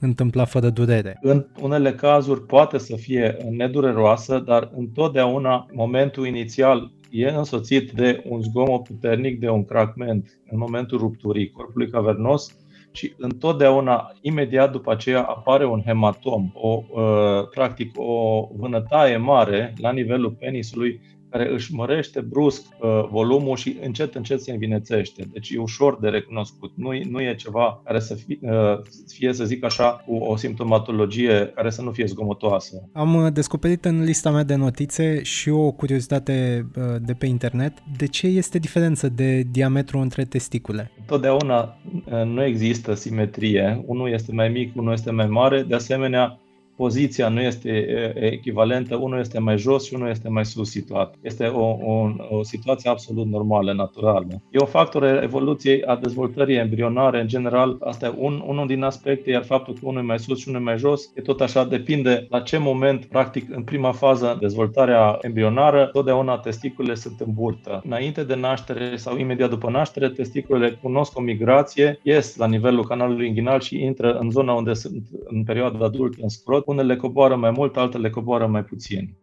întâmpla 0.00 0.44
fără 0.44 0.70
durere. 0.70 1.18
În 1.20 1.46
unele 1.60 1.92
cazuri 1.92 2.46
poate 2.46 2.78
să 2.78 2.96
fie 2.96 3.36
nedureroasă, 3.50 4.38
dar 4.38 4.70
întotdeauna 4.76 5.66
momentul 5.72 6.26
inițial 6.26 6.92
e 7.10 7.28
însoțit 7.28 7.90
de 7.90 8.22
un 8.28 8.42
zgomot 8.42 8.82
puternic, 8.82 9.40
de 9.40 9.48
un 9.48 9.64
crackment 9.64 10.40
în 10.50 10.58
momentul 10.58 10.98
rupturii 10.98 11.50
corpului 11.50 11.90
cavernos 11.90 12.56
și 12.92 13.12
întotdeauna, 13.16 14.12
imediat 14.20 14.72
după 14.72 14.92
aceea, 14.92 15.22
apare 15.22 15.66
un 15.66 15.82
hematom, 15.84 16.50
o, 16.54 16.82
uh, 16.90 17.48
practic 17.50 17.92
o 17.96 18.48
vânătaie 18.56 19.16
mare 19.16 19.74
la 19.80 19.92
nivelul 19.92 20.30
penisului 20.30 21.00
care 21.30 21.52
își 21.52 21.74
mărește 21.74 22.20
brusc 22.20 22.62
uh, 22.80 23.08
volumul 23.10 23.56
și 23.56 23.76
încet, 23.82 24.14
încet 24.14 24.40
se 24.40 24.52
învinețește. 24.52 25.28
Deci 25.32 25.50
e 25.50 25.58
ușor 25.58 25.98
de 26.00 26.08
recunoscut. 26.08 26.72
Nu, 26.74 26.90
nu 27.10 27.20
e 27.20 27.34
ceva 27.34 27.80
care 27.84 28.00
să 28.00 28.14
fie, 28.14 28.38
uh, 28.40 28.80
fie, 29.06 29.32
să 29.32 29.44
zic 29.44 29.64
așa, 29.64 30.04
cu 30.06 30.14
o 30.14 30.36
simptomatologie 30.36 31.52
care 31.54 31.70
să 31.70 31.82
nu 31.82 31.90
fie 31.90 32.06
zgomotoasă. 32.06 32.88
Am 32.92 33.14
uh, 33.14 33.32
descoperit 33.32 33.84
în 33.84 34.04
lista 34.04 34.30
mea 34.30 34.42
de 34.42 34.54
notițe 34.54 35.22
și 35.22 35.48
o 35.48 35.70
curiozitate 35.70 36.66
uh, 36.76 36.82
de 37.00 37.12
pe 37.12 37.26
internet. 37.26 37.72
De 37.96 38.06
ce 38.06 38.26
este 38.26 38.58
diferență 38.58 39.08
de 39.08 39.42
diametru 39.50 39.98
între 39.98 40.24
testicule? 40.24 40.90
Totdeauna 41.06 41.76
uh, 42.04 42.24
nu 42.24 42.44
există 42.44 42.94
simetrie. 42.94 43.82
Unul 43.86 44.12
este 44.12 44.32
mai 44.32 44.48
mic, 44.48 44.76
unul 44.76 44.92
este 44.92 45.10
mai 45.10 45.26
mare. 45.26 45.62
De 45.62 45.74
asemenea, 45.74 46.38
poziția 46.78 47.28
nu 47.28 47.40
este 47.40 47.70
echivalentă, 48.14 48.96
unul 48.96 49.18
este 49.18 49.38
mai 49.38 49.58
jos 49.58 49.86
și 49.86 49.94
unul 49.94 50.08
este 50.08 50.28
mai 50.28 50.44
sus 50.44 50.70
situat. 50.70 51.14
Este 51.20 51.44
o, 51.44 51.66
o, 51.92 52.10
o 52.30 52.42
situație 52.42 52.90
absolut 52.90 53.26
normală, 53.26 53.72
naturală. 53.72 54.42
E 54.50 54.58
un 54.60 54.66
factor 54.66 55.04
al 55.04 55.22
evoluției, 55.22 55.82
a 55.82 55.96
dezvoltării 55.96 56.56
embrionare, 56.56 57.20
în 57.20 57.28
general, 57.28 57.76
asta 57.80 58.06
e 58.06 58.14
un, 58.16 58.42
unul 58.46 58.66
din 58.66 58.82
aspecte, 58.82 59.30
iar 59.30 59.44
faptul 59.44 59.74
că 59.74 59.80
unul 59.82 60.00
e 60.00 60.04
mai 60.04 60.18
sus 60.18 60.38
și 60.38 60.48
unul 60.48 60.60
e 60.60 60.64
mai 60.64 60.78
jos, 60.78 61.12
e 61.14 61.20
tot 61.20 61.40
așa, 61.40 61.64
depinde 61.64 62.26
la 62.30 62.40
ce 62.40 62.58
moment, 62.58 63.04
practic, 63.04 63.56
în 63.56 63.62
prima 63.62 63.92
fază, 63.92 64.36
dezvoltarea 64.40 65.18
embrionară, 65.20 65.90
totdeauna 65.92 66.38
testiculele 66.38 66.94
sunt 66.94 67.20
în 67.20 67.32
burtă. 67.32 67.82
Înainte 67.84 68.24
de 68.24 68.34
naștere 68.34 68.96
sau 68.96 69.18
imediat 69.18 69.50
după 69.50 69.70
naștere, 69.70 70.08
testiculele 70.08 70.78
cunosc 70.82 71.18
o 71.18 71.20
migrație, 71.20 71.98
ies 72.02 72.36
la 72.36 72.46
nivelul 72.46 72.84
canalului 72.84 73.26
inghinal 73.26 73.60
și 73.60 73.82
intră 73.82 74.18
în 74.18 74.30
zona 74.30 74.52
unde 74.52 74.74
sunt 74.74 75.02
în 75.24 75.44
perioada 75.44 75.84
adultă 75.84 76.18
în 76.20 76.28
scrot, 76.28 76.66
unele 76.68 76.96
coboară 76.96 77.36
mai 77.36 77.50
mult, 77.50 77.76
altele 77.76 78.10
coboară 78.10 78.46
mai 78.46 78.64
puțin. 78.64 79.16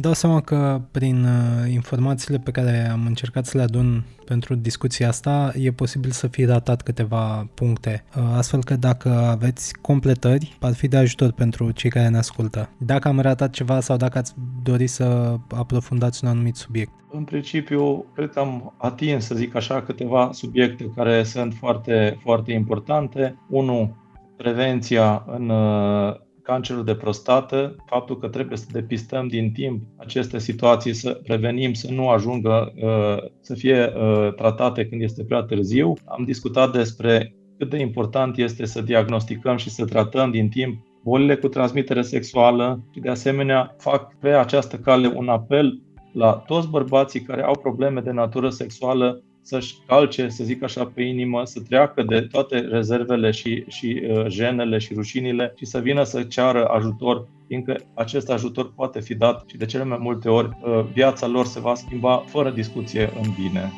Dau 0.00 0.12
seama 0.12 0.40
că 0.40 0.80
prin 0.90 1.24
uh, 1.24 1.72
informațiile 1.72 2.38
pe 2.38 2.50
care 2.50 2.88
am 2.92 3.06
încercat 3.06 3.46
să 3.46 3.56
le 3.56 3.62
adun 3.62 4.04
pentru 4.24 4.54
discuția 4.54 5.08
asta, 5.08 5.52
e 5.54 5.72
posibil 5.72 6.10
să 6.10 6.26
fie 6.26 6.46
datat 6.46 6.82
câteva 6.82 7.48
puncte, 7.54 8.04
uh, 8.16 8.22
astfel 8.36 8.64
că 8.64 8.76
dacă 8.76 9.08
aveți 9.08 9.78
completări, 9.80 10.56
ar 10.60 10.74
fi 10.74 10.88
de 10.88 10.96
ajutor 10.96 11.32
pentru 11.32 11.70
cei 11.70 11.90
care 11.90 12.08
ne 12.08 12.16
ascultă. 12.16 12.68
Dacă 12.78 13.08
am 13.08 13.20
ratat 13.20 13.50
ceva 13.50 13.80
sau 13.80 13.96
dacă 13.96 14.18
ați 14.18 14.34
dori 14.62 14.86
să 14.86 15.36
aprofundați 15.48 16.24
un 16.24 16.30
anumit 16.30 16.56
subiect. 16.56 16.92
În 17.10 17.24
principiu, 17.24 18.04
cred 18.14 18.30
că 18.30 18.38
am 18.38 18.74
atins, 18.78 19.24
să 19.24 19.34
zic 19.34 19.54
așa, 19.54 19.82
câteva 19.82 20.30
subiecte 20.32 20.92
care 20.96 21.22
sunt 21.22 21.54
foarte, 21.54 22.18
foarte 22.22 22.52
importante. 22.52 23.38
Unu, 23.48 23.96
prevenția 24.36 25.24
în 25.26 25.48
uh, 25.48 26.14
cancerul 26.42 26.84
de 26.84 26.94
prostată, 26.94 27.76
faptul 27.86 28.18
că 28.18 28.28
trebuie 28.28 28.58
să 28.58 28.66
depistăm 28.72 29.28
din 29.28 29.52
timp 29.52 29.82
aceste 29.96 30.38
situații, 30.38 30.92
să 30.92 31.20
prevenim 31.22 31.72
să 31.72 31.92
nu 31.92 32.08
ajungă 32.08 32.72
uh, 32.76 33.30
să 33.40 33.54
fie 33.54 33.92
uh, 33.96 34.34
tratate 34.34 34.86
când 34.86 35.02
este 35.02 35.24
prea 35.24 35.42
târziu. 35.42 35.92
Am 36.04 36.24
discutat 36.24 36.72
despre 36.72 37.34
cât 37.58 37.70
de 37.70 37.78
important 37.78 38.38
este 38.38 38.64
să 38.64 38.80
diagnosticăm 38.80 39.56
și 39.56 39.70
să 39.70 39.84
tratăm 39.84 40.30
din 40.30 40.48
timp 40.48 40.84
bolile 41.04 41.36
cu 41.36 41.48
transmitere 41.48 42.02
sexuală 42.02 42.84
și 42.94 43.00
de 43.00 43.08
asemenea 43.08 43.74
fac 43.78 44.18
pe 44.18 44.28
această 44.28 44.76
cale 44.76 45.12
un 45.16 45.28
apel 45.28 45.80
la 46.12 46.32
toți 46.32 46.68
bărbații 46.68 47.20
care 47.20 47.42
au 47.42 47.58
probleme 47.58 48.00
de 48.00 48.10
natură 48.10 48.48
sexuală 48.48 49.22
să-și 49.42 49.74
calce, 49.86 50.28
să 50.28 50.44
zic 50.44 50.62
așa, 50.62 50.84
pe 50.94 51.02
inimă, 51.02 51.44
să 51.44 51.60
treacă 51.60 52.02
de 52.02 52.20
toate 52.20 52.58
rezervele 52.58 53.30
și, 53.30 53.64
și 53.68 54.02
uh, 54.10 54.26
jenele 54.28 54.78
și 54.78 54.94
rușinile 54.94 55.52
și 55.56 55.64
să 55.64 55.78
vină 55.78 56.02
să 56.02 56.22
ceară 56.22 56.66
ajutor, 56.66 57.28
fiindcă 57.46 57.76
acest 57.94 58.30
ajutor 58.30 58.72
poate 58.74 59.00
fi 59.00 59.14
dat 59.14 59.44
și 59.46 59.56
de 59.56 59.64
cele 59.64 59.84
mai 59.84 59.98
multe 60.00 60.28
ori 60.28 60.48
uh, 60.48 60.84
viața 60.92 61.26
lor 61.26 61.46
se 61.46 61.60
va 61.60 61.74
schimba 61.74 62.24
fără 62.26 62.50
discuție 62.50 63.12
în 63.22 63.30
bine. 63.40 63.72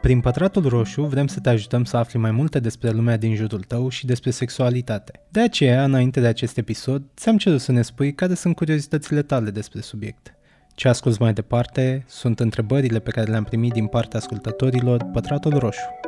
Prin 0.00 0.20
Pătratul 0.20 0.68
Roșu 0.68 1.02
vrem 1.02 1.26
să 1.26 1.40
te 1.40 1.48
ajutăm 1.48 1.84
să 1.84 1.96
afli 1.96 2.18
mai 2.18 2.30
multe 2.30 2.60
despre 2.60 2.90
lumea 2.90 3.16
din 3.16 3.34
jurul 3.34 3.62
tău 3.62 3.88
și 3.88 4.06
despre 4.06 4.30
sexualitate. 4.30 5.20
De 5.30 5.40
aceea, 5.40 5.84
înainte 5.84 6.20
de 6.20 6.26
acest 6.26 6.58
episod, 6.58 7.02
ți-am 7.16 7.36
cerut 7.36 7.60
să 7.60 7.72
ne 7.72 7.82
spui 7.82 8.14
care 8.14 8.34
sunt 8.34 8.56
curiozitățile 8.56 9.22
tale 9.22 9.50
despre 9.50 9.80
subiect. 9.80 10.34
Ce 10.74 10.88
ascult 10.88 11.18
mai 11.18 11.32
departe 11.32 12.04
sunt 12.06 12.40
întrebările 12.40 12.98
pe 12.98 13.10
care 13.10 13.30
le-am 13.30 13.44
primit 13.44 13.72
din 13.72 13.86
partea 13.86 14.18
ascultătorilor 14.18 15.04
Pătratul 15.12 15.58
Roșu. 15.58 15.98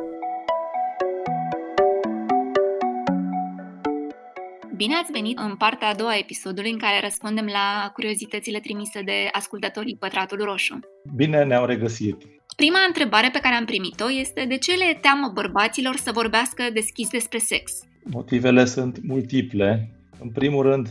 Bine 4.75 4.95
ați 5.01 5.11
venit 5.11 5.37
în 5.37 5.55
partea 5.55 5.87
a 5.87 5.93
doua 5.93 6.09
a 6.09 6.17
episodului 6.17 6.71
în 6.71 6.77
care 6.77 6.99
răspundem 7.01 7.45
la 7.45 7.91
curiozitățile 7.93 8.59
trimise 8.59 9.01
de 9.01 9.29
ascultătorii 9.31 9.97
Pătratul 9.99 10.37
Roșu. 10.43 10.79
Bine 11.15 11.43
ne-au 11.43 11.65
regăsit! 11.65 12.17
Prima 12.55 12.79
întrebare 12.87 13.29
pe 13.33 13.39
care 13.39 13.55
am 13.55 13.65
primit-o 13.65 14.11
este 14.11 14.45
de 14.47 14.57
ce 14.57 14.71
le 14.75 14.97
teamă 15.01 15.31
bărbaților 15.33 15.95
să 15.95 16.11
vorbească 16.11 16.63
deschis 16.73 17.09
despre 17.09 17.37
sex? 17.37 17.71
Motivele 18.03 18.65
sunt 18.65 19.03
multiple. 19.03 19.91
În 20.19 20.29
primul 20.29 20.63
rând, 20.63 20.87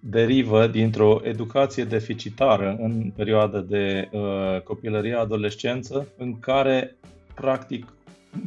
derivă 0.00 0.66
dintr-o 0.66 1.20
educație 1.22 1.84
deficitară 1.84 2.76
în 2.80 3.12
perioada 3.16 3.60
de 3.60 4.08
uh, 4.12 4.60
copilărie-adolescență, 4.64 6.08
în 6.16 6.38
care, 6.38 6.96
practic, 7.34 7.92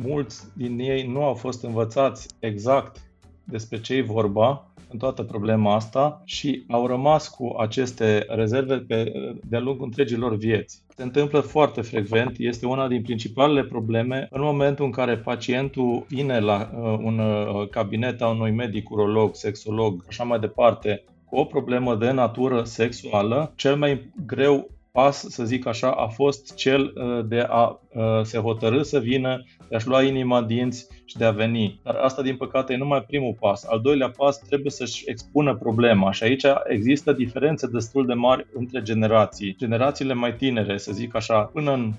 mulți 0.01 0.43
din 0.53 0.79
ei 0.79 1.07
nu 1.07 1.23
au 1.23 1.33
fost 1.33 1.63
învățați 1.63 2.27
exact 2.39 3.01
despre 3.43 3.81
ce 3.81 3.93
e 3.95 4.01
vorba 4.01 4.67
în 4.93 4.99
toată 4.99 5.23
problema 5.23 5.75
asta 5.75 6.21
și 6.25 6.63
au 6.69 6.87
rămas 6.87 7.27
cu 7.27 7.55
aceste 7.59 8.25
rezerve 8.29 8.77
pe, 8.77 9.11
de-a 9.43 9.59
lungul 9.59 9.85
întregilor 9.85 10.35
vieți. 10.35 10.83
Se 10.95 11.03
întâmplă 11.03 11.39
foarte 11.39 11.81
frecvent, 11.81 12.35
este 12.37 12.65
una 12.65 12.87
din 12.87 13.01
principalele 13.01 13.63
probleme 13.63 14.27
în 14.29 14.41
momentul 14.41 14.85
în 14.85 14.91
care 14.91 15.17
pacientul 15.17 16.05
vine 16.07 16.39
la 16.39 16.69
uh, 16.73 16.99
un 17.03 17.19
uh, 17.19 17.69
cabinet 17.69 18.21
a 18.21 18.27
unui 18.27 18.51
medic, 18.51 18.89
urolog, 18.89 19.35
sexolog, 19.35 20.03
așa 20.07 20.23
mai 20.23 20.39
departe, 20.39 21.03
cu 21.33 21.39
o 21.39 21.45
problemă 21.45 21.95
de 21.95 22.11
natură 22.11 22.63
sexuală, 22.63 23.53
cel 23.55 23.75
mai 23.75 24.11
greu 24.25 24.69
pas, 24.91 25.25
să 25.29 25.43
zic 25.43 25.65
așa, 25.65 25.91
a 25.91 26.07
fost 26.07 26.55
cel 26.55 26.93
uh, 26.95 27.25
de 27.27 27.45
a 27.49 27.79
uh, 27.93 28.21
se 28.23 28.37
hotărâ 28.37 28.81
să 28.81 28.99
vină, 28.99 29.43
de 29.69 29.75
a-și 29.75 29.87
lua 29.87 30.03
inima 30.03 30.41
dinți 30.41 30.87
și 31.13 31.19
de 31.19 31.25
a 31.25 31.31
veni. 31.31 31.79
Dar 31.83 31.95
asta, 31.95 32.21
din 32.21 32.35
păcate, 32.35 32.73
e 32.73 32.77
numai 32.77 33.03
primul 33.03 33.35
pas. 33.39 33.63
Al 33.63 33.79
doilea 33.79 34.09
pas 34.09 34.39
trebuie 34.39 34.71
să-și 34.71 35.03
expună 35.05 35.55
problema 35.55 36.11
și 36.11 36.23
aici 36.23 36.45
există 36.67 37.11
diferențe 37.11 37.67
destul 37.67 38.05
de 38.05 38.13
mari 38.13 38.45
între 38.53 38.81
generații. 38.81 39.55
Generațiile 39.57 40.13
mai 40.13 40.35
tinere, 40.35 40.77
să 40.77 40.91
zic 40.91 41.15
așa, 41.15 41.41
până 41.41 41.73
în 41.73 41.93
35-40 41.93 41.95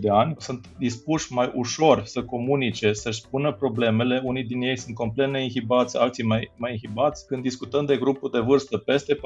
de 0.00 0.10
ani, 0.10 0.34
sunt 0.38 0.66
dispuși 0.78 1.32
mai 1.32 1.52
ușor 1.54 2.04
să 2.04 2.22
comunice, 2.22 2.92
să-și 2.92 3.20
spună 3.20 3.52
problemele. 3.52 4.20
Unii 4.24 4.44
din 4.44 4.62
ei 4.62 4.78
sunt 4.78 4.94
complet 4.94 5.30
neinhibați, 5.30 5.98
alții 5.98 6.24
mai, 6.24 6.50
mai 6.56 6.70
inhibați. 6.70 7.26
Când 7.26 7.42
discutăm 7.42 7.84
de 7.84 7.96
grupul 7.96 8.30
de 8.30 8.38
vârstă 8.38 8.76
peste 8.76 9.14
40-45 9.14 9.18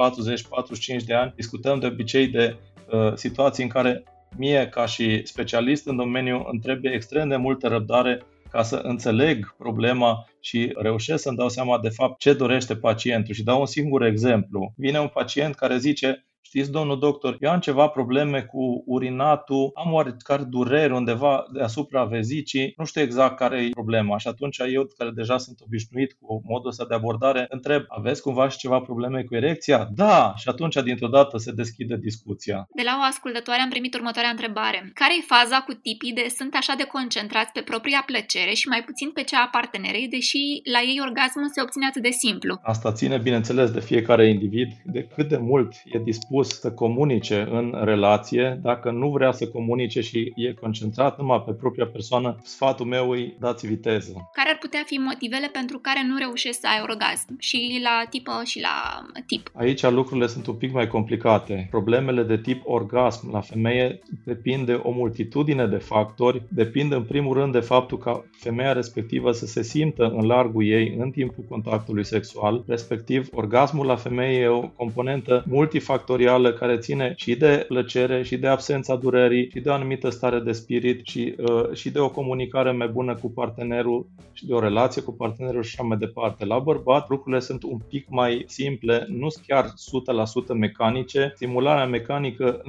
de 1.06 1.14
ani, 1.14 1.32
discutăm 1.36 1.78
de 1.78 1.86
obicei 1.86 2.26
de 2.26 2.56
uh, 2.92 3.12
situații 3.14 3.62
în 3.62 3.68
care 3.68 4.02
mie, 4.36 4.68
ca 4.68 4.86
și 4.86 5.26
specialist 5.26 5.86
în 5.86 5.96
domeniu, 5.96 6.46
îmi 6.50 6.60
trebuie 6.60 6.92
extrem 6.92 7.28
de 7.28 7.36
multă 7.36 7.68
răbdare 7.68 8.22
ca 8.54 8.62
să 8.62 8.76
înțeleg 8.76 9.54
problema 9.58 10.28
și 10.40 10.72
reușesc 10.74 11.22
să-mi 11.22 11.36
dau 11.36 11.48
seama 11.48 11.80
de 11.80 11.88
fapt 11.88 12.18
ce 12.18 12.34
dorește 12.34 12.76
pacientul. 12.76 13.34
Și 13.34 13.42
dau 13.42 13.60
un 13.60 13.66
singur 13.66 14.02
exemplu. 14.02 14.72
Vine 14.76 14.98
un 15.00 15.08
pacient 15.08 15.54
care 15.54 15.78
zice, 15.78 16.26
știți, 16.44 16.70
domnul 16.70 16.98
doctor, 16.98 17.36
eu 17.40 17.50
am 17.50 17.60
ceva 17.60 17.86
probleme 17.88 18.42
cu 18.42 18.82
urinatul, 18.86 19.70
am 19.74 19.92
oarecare 19.92 20.42
dureri 20.42 20.92
undeva 20.92 21.44
deasupra 21.52 22.04
vezicii, 22.04 22.72
nu 22.76 22.84
știu 22.84 23.00
exact 23.00 23.36
care 23.36 23.56
e 23.62 23.68
problema. 23.70 24.18
Și 24.18 24.28
atunci 24.28 24.58
eu, 24.58 24.82
care 24.98 25.10
deja 25.10 25.38
sunt 25.38 25.58
obișnuit 25.66 26.16
cu 26.20 26.42
modul 26.44 26.68
ăsta 26.68 26.84
de 26.88 26.94
abordare, 26.94 27.46
întreb, 27.48 27.82
aveți 27.88 28.22
cumva 28.22 28.48
și 28.48 28.58
ceva 28.58 28.80
probleme 28.80 29.22
cu 29.22 29.34
erecția? 29.34 29.88
Da! 29.94 30.34
Și 30.36 30.48
atunci, 30.48 30.74
dintr-o 30.74 31.08
dată, 31.08 31.36
se 31.38 31.52
deschide 31.52 31.96
discuția. 31.96 32.66
De 32.74 32.82
la 32.84 32.98
o 33.00 33.04
ascultătoare 33.12 33.60
am 33.60 33.68
primit 33.68 33.94
următoarea 33.94 34.30
întrebare. 34.30 34.90
Care 34.94 35.14
e 35.18 35.32
faza 35.34 35.58
cu 35.66 35.72
tipii 35.72 36.12
de 36.12 36.26
sunt 36.36 36.54
așa 36.54 36.74
de 36.76 36.84
concentrați 36.84 37.52
pe 37.52 37.60
propria 37.60 38.02
plăcere 38.06 38.52
și 38.60 38.68
mai 38.68 38.82
puțin 38.88 39.10
pe 39.10 39.22
cea 39.22 39.40
a 39.42 39.48
partenerei, 39.56 40.08
deși 40.08 40.42
la 40.74 40.80
ei 40.90 40.98
orgasmul 41.08 41.48
se 41.54 41.62
obține 41.62 41.86
atât 41.86 42.02
de 42.02 42.10
simplu? 42.10 42.58
Asta 42.62 42.92
ține, 42.92 43.16
bineînțeles, 43.18 43.70
de 43.70 43.80
fiecare 43.80 44.28
individ, 44.28 44.70
de 44.84 45.02
cât 45.14 45.28
de 45.28 45.36
mult 45.36 45.72
e 45.84 45.98
dispus 45.98 46.33
dispus 46.42 46.60
să 46.60 46.72
comunice 46.72 47.48
în 47.50 47.74
relație, 47.84 48.58
dacă 48.62 48.90
nu 48.90 49.10
vrea 49.10 49.32
să 49.32 49.48
comunice 49.48 50.00
și 50.00 50.32
e 50.36 50.52
concentrat 50.52 51.18
numai 51.18 51.42
pe 51.46 51.52
propria 51.52 51.86
persoană, 51.86 52.36
sfatul 52.42 52.86
meu 52.86 53.10
îi 53.10 53.36
dați 53.40 53.66
viteză. 53.66 54.30
Care 54.32 54.50
ar 54.50 54.58
putea 54.60 54.82
fi 54.86 54.94
motivele 54.94 55.48
pentru 55.52 55.78
care 55.78 56.06
nu 56.08 56.16
reușești 56.18 56.60
să 56.60 56.66
ai 56.66 56.80
orgasm? 56.82 57.36
Și 57.38 57.80
la 57.82 58.06
tipă 58.10 58.42
și 58.44 58.60
la 58.60 59.06
tip. 59.26 59.50
Aici 59.54 59.82
lucrurile 59.82 60.26
sunt 60.26 60.46
un 60.46 60.54
pic 60.54 60.72
mai 60.72 60.86
complicate. 60.86 61.66
Problemele 61.70 62.22
de 62.22 62.38
tip 62.38 62.62
orgasm 62.64 63.32
la 63.32 63.40
femeie 63.40 64.00
depind 64.24 64.66
de 64.66 64.72
o 64.72 64.90
multitudine 64.90 65.66
de 65.66 65.76
factori, 65.76 66.42
depind 66.48 66.92
în 66.92 67.02
primul 67.02 67.34
rând 67.34 67.52
de 67.52 67.60
faptul 67.60 67.98
ca 67.98 68.24
femeia 68.30 68.72
respectivă 68.72 69.32
să 69.32 69.46
se 69.46 69.62
simtă 69.62 70.12
în 70.16 70.26
largul 70.26 70.66
ei 70.66 70.96
în 70.98 71.10
timpul 71.10 71.44
contactului 71.48 72.04
sexual, 72.04 72.64
respectiv 72.66 73.28
orgasmul 73.32 73.86
la 73.86 73.96
femeie 73.96 74.40
e 74.40 74.48
o 74.48 74.60
componentă 74.60 75.44
multifactorială 75.48 76.22
care 76.58 76.78
ține 76.78 77.12
și 77.16 77.36
de 77.36 77.64
plăcere, 77.68 78.22
și 78.22 78.36
de 78.36 78.46
absența 78.46 78.96
durerii, 78.96 79.50
și 79.50 79.60
de 79.60 79.68
o 79.68 79.72
anumită 79.72 80.08
stare 80.08 80.38
de 80.38 80.52
spirit, 80.52 81.06
și, 81.06 81.34
uh, 81.38 81.72
și 81.72 81.90
de 81.90 81.98
o 81.98 82.10
comunicare 82.10 82.72
mai 82.72 82.88
bună 82.88 83.14
cu 83.14 83.30
partenerul, 83.30 84.06
și 84.32 84.46
de 84.46 84.52
o 84.52 84.60
relație 84.60 85.02
cu 85.02 85.12
partenerul 85.12 85.62
și 85.62 85.74
așa 85.78 85.88
mai 85.88 85.96
departe. 85.96 86.44
La 86.44 86.58
bărbat 86.58 87.08
lucrurile 87.08 87.40
sunt 87.40 87.62
un 87.62 87.78
pic 87.88 88.06
mai 88.08 88.44
simple, 88.46 89.06
nu 89.08 89.28
sunt 89.28 89.44
chiar 89.46 89.64
100% 89.64 90.54
mecanice. 90.54 91.32
Stimularea 91.34 91.86
mecanică 91.86 92.62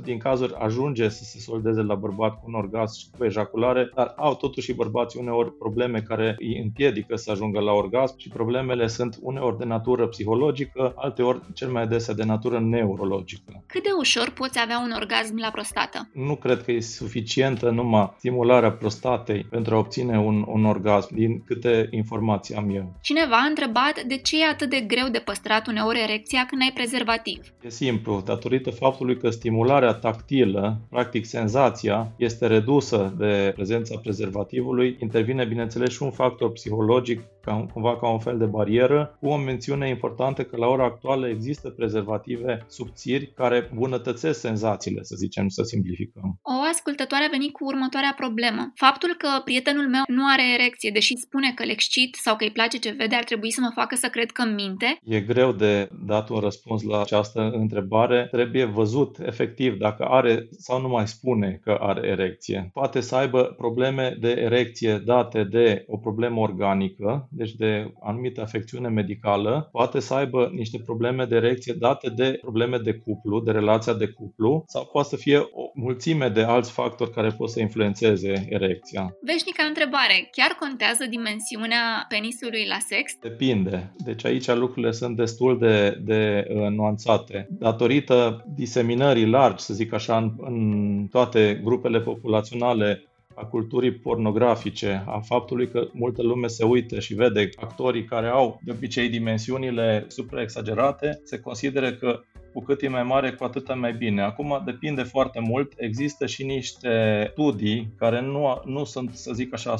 90% 0.00 0.02
din 0.02 0.18
cazuri 0.18 0.54
ajunge 0.54 1.08
să 1.08 1.24
se 1.24 1.38
soldeze 1.38 1.82
la 1.82 1.94
bărbat 1.94 2.34
cu 2.34 2.44
un 2.46 2.54
orgasm 2.54 2.98
și 2.98 3.06
cu 3.18 3.24
ejaculare, 3.24 3.90
dar 3.94 4.14
au 4.16 4.34
totuși 4.34 4.72
bărbații 4.72 5.20
uneori 5.20 5.52
probleme 5.52 6.00
care 6.00 6.36
îi 6.38 6.58
împiedică 6.62 7.16
să 7.16 7.30
ajungă 7.30 7.60
la 7.60 7.72
orgasm 7.72 8.18
și 8.18 8.28
problemele 8.28 8.86
sunt 8.86 9.18
uneori 9.22 9.58
de 9.58 9.64
natură 9.64 10.06
psihologică, 10.06 10.92
alteori 10.96 11.40
cel 11.54 11.68
mai 11.68 11.82
adesea 11.82 12.14
de 12.14 12.24
natură 12.24 12.58
neurologică. 12.68 13.62
Cât 13.66 13.82
de 13.82 13.88
ușor 13.98 14.30
poți 14.30 14.58
avea 14.62 14.78
un 14.78 14.92
orgasm 14.96 15.38
la 15.40 15.50
prostată? 15.50 16.08
Nu 16.12 16.36
cred 16.36 16.62
că 16.62 16.72
e 16.72 16.80
suficientă 16.80 17.70
numai 17.70 18.14
stimularea 18.18 18.72
prostatei 18.72 19.46
pentru 19.50 19.74
a 19.74 19.78
obține 19.78 20.18
un, 20.18 20.44
un 20.46 20.64
orgasm, 20.64 21.14
din 21.14 21.42
câte 21.44 21.88
informații 21.90 22.54
am 22.54 22.70
eu. 22.74 22.94
Cineva 23.02 23.36
a 23.36 23.48
întrebat 23.48 24.02
de 24.06 24.16
ce 24.16 24.42
e 24.42 24.46
atât 24.46 24.70
de 24.70 24.80
greu 24.80 25.08
de 25.08 25.18
păstrat 25.18 25.66
uneori 25.66 26.02
erecția 26.02 26.46
când 26.48 26.62
ai 26.62 26.72
prezervativ. 26.74 27.40
E 27.60 27.68
simplu, 27.68 28.22
datorită 28.24 28.70
faptului 28.70 29.16
că 29.16 29.30
stimularea 29.30 29.92
tactilă, 29.92 30.80
practic 30.90 31.24
senzația, 31.26 32.12
este 32.16 32.46
redusă 32.46 33.14
de 33.18 33.52
prezența 33.54 33.98
prezervativului, 34.02 34.96
intervine 35.00 35.44
bineînțeles 35.44 35.90
și 35.90 36.02
un 36.02 36.10
factor 36.10 36.52
psihologic 36.52 37.20
ca, 37.40 37.66
cumva 37.72 37.96
ca 37.96 38.08
un 38.08 38.18
fel 38.18 38.38
de 38.38 38.44
barieră, 38.44 39.16
cu 39.20 39.28
o 39.28 39.36
mențiune 39.36 39.88
importantă 39.88 40.42
că 40.42 40.56
la 40.56 40.66
ora 40.66 40.84
actuală 40.84 41.28
există 41.28 41.68
prezervative 41.68 42.57
subțiri 42.68 43.32
care 43.32 43.70
bunătățesc 43.74 44.40
senzațiile, 44.40 45.02
să 45.02 45.14
zicem, 45.18 45.48
să 45.48 45.62
simplificăm. 45.62 46.38
O 46.42 46.56
ascultătoare 46.72 47.24
a 47.24 47.36
venit 47.36 47.52
cu 47.52 47.64
următoarea 47.64 48.14
problemă. 48.16 48.72
Faptul 48.74 49.14
că 49.18 49.28
prietenul 49.44 49.88
meu 49.88 50.02
nu 50.06 50.24
are 50.26 50.52
erecție, 50.58 50.90
deși 50.90 51.16
spune 51.16 51.52
că 51.54 51.64
le 51.64 51.72
excit 51.72 52.14
sau 52.14 52.36
că 52.36 52.44
îi 52.44 52.50
place 52.50 52.78
ce 52.78 52.90
vede, 52.90 53.14
ar 53.14 53.24
trebui 53.24 53.50
să 53.50 53.60
mă 53.60 53.70
facă 53.74 53.94
să 53.94 54.08
cred 54.08 54.30
că 54.30 54.44
minte? 54.44 54.98
E 55.02 55.20
greu 55.20 55.52
de 55.52 55.88
dat 56.06 56.28
un 56.28 56.40
răspuns 56.40 56.82
la 56.82 57.00
această 57.00 57.50
întrebare. 57.50 58.28
Trebuie 58.30 58.64
văzut 58.64 59.18
efectiv 59.18 59.76
dacă 59.78 60.04
are 60.04 60.48
sau 60.50 60.80
nu 60.80 60.88
mai 60.88 61.08
spune 61.08 61.60
că 61.62 61.78
are 61.80 62.08
erecție. 62.08 62.70
Poate 62.72 63.00
să 63.00 63.14
aibă 63.16 63.42
probleme 63.42 64.16
de 64.20 64.30
erecție 64.30 65.02
date 65.04 65.44
de 65.44 65.84
o 65.86 65.96
problemă 65.96 66.40
organică, 66.40 67.28
deci 67.30 67.52
de 67.52 67.92
anumită 68.02 68.40
afecțiune 68.40 68.88
medicală, 68.88 69.68
poate 69.72 70.00
să 70.00 70.14
aibă 70.14 70.50
niște 70.54 70.78
probleme 70.84 71.24
de 71.24 71.36
erecție 71.36 71.74
date 71.78 72.08
de 72.10 72.38
probleme 72.48 72.78
de 72.78 72.92
cuplu, 73.04 73.40
de 73.40 73.50
relația 73.50 73.94
de 73.94 74.06
cuplu, 74.06 74.64
sau 74.66 74.84
poate 74.92 75.08
să 75.08 75.16
fie 75.16 75.38
o 75.38 75.64
mulțime 75.74 76.28
de 76.28 76.42
alți 76.42 76.70
factori 76.72 77.10
care 77.10 77.28
pot 77.28 77.50
să 77.50 77.60
influențeze 77.60 78.46
erecția. 78.48 79.16
Veșnica 79.22 79.64
întrebare, 79.64 80.28
chiar 80.30 80.50
contează 80.60 81.04
dimensiunea 81.10 82.06
penisului 82.08 82.64
la 82.68 82.78
sex? 82.78 83.12
Depinde. 83.20 83.92
Deci 84.04 84.24
aici 84.24 84.48
lucrurile 84.48 84.92
sunt 84.92 85.16
destul 85.16 85.58
de, 85.58 85.98
de 86.04 86.46
uh, 86.48 86.68
nuanțate. 86.68 87.46
Datorită 87.50 88.44
diseminării 88.54 89.26
largi, 89.26 89.64
să 89.64 89.74
zic 89.74 89.92
așa, 89.92 90.16
în, 90.16 90.32
în 90.38 91.06
toate 91.10 91.60
grupele 91.64 92.00
populaționale 92.00 93.02
a 93.40 93.44
culturii 93.44 93.92
pornografice, 93.92 95.04
a 95.06 95.18
faptului 95.18 95.68
că 95.68 95.88
multă 95.92 96.22
lume 96.22 96.46
se 96.46 96.64
uită 96.64 96.98
și 97.00 97.14
vede 97.14 97.48
actorii 97.56 98.04
care 98.04 98.26
au 98.26 98.60
de 98.62 98.70
obicei 98.70 99.08
dimensiunile 99.08 100.04
supraexagerate, 100.08 101.20
se 101.24 101.40
consideră 101.40 101.92
că 101.92 102.20
cu 102.58 102.64
cât 102.64 102.82
e 102.82 102.88
mai 102.88 103.02
mare, 103.02 103.32
cu 103.32 103.44
atât 103.44 103.74
mai 103.74 103.92
bine. 103.92 104.22
Acum 104.22 104.62
depinde 104.64 105.02
foarte 105.02 105.40
mult. 105.40 105.72
Există 105.76 106.26
și 106.26 106.44
niște 106.44 107.28
studii 107.32 107.92
care 107.98 108.20
nu, 108.20 108.62
nu 108.64 108.84
sunt, 108.84 109.10
să 109.14 109.32
zic 109.34 109.54
așa, 109.54 109.74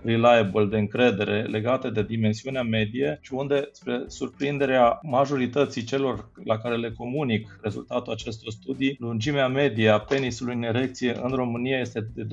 100% 0.00 0.02
reliable, 0.02 0.64
de 0.64 0.78
încredere, 0.78 1.42
legate 1.42 1.90
de 1.90 2.02
dimensiunea 2.02 2.62
medie 2.62 3.18
și 3.22 3.34
unde, 3.34 3.68
spre 3.72 4.04
surprinderea 4.06 4.98
majorității 5.02 5.82
celor 5.82 6.28
la 6.44 6.58
care 6.58 6.76
le 6.76 6.92
comunic 6.96 7.58
rezultatul 7.62 8.12
acestor 8.12 8.52
studii, 8.52 8.96
lungimea 8.98 9.48
medie 9.48 9.88
a 9.88 9.98
penisului 9.98 10.54
în 10.54 10.62
erecție 10.62 11.16
în 11.22 11.30
România 11.30 11.78
este 11.78 12.08
de 12.14 12.22
12,8 12.22 12.28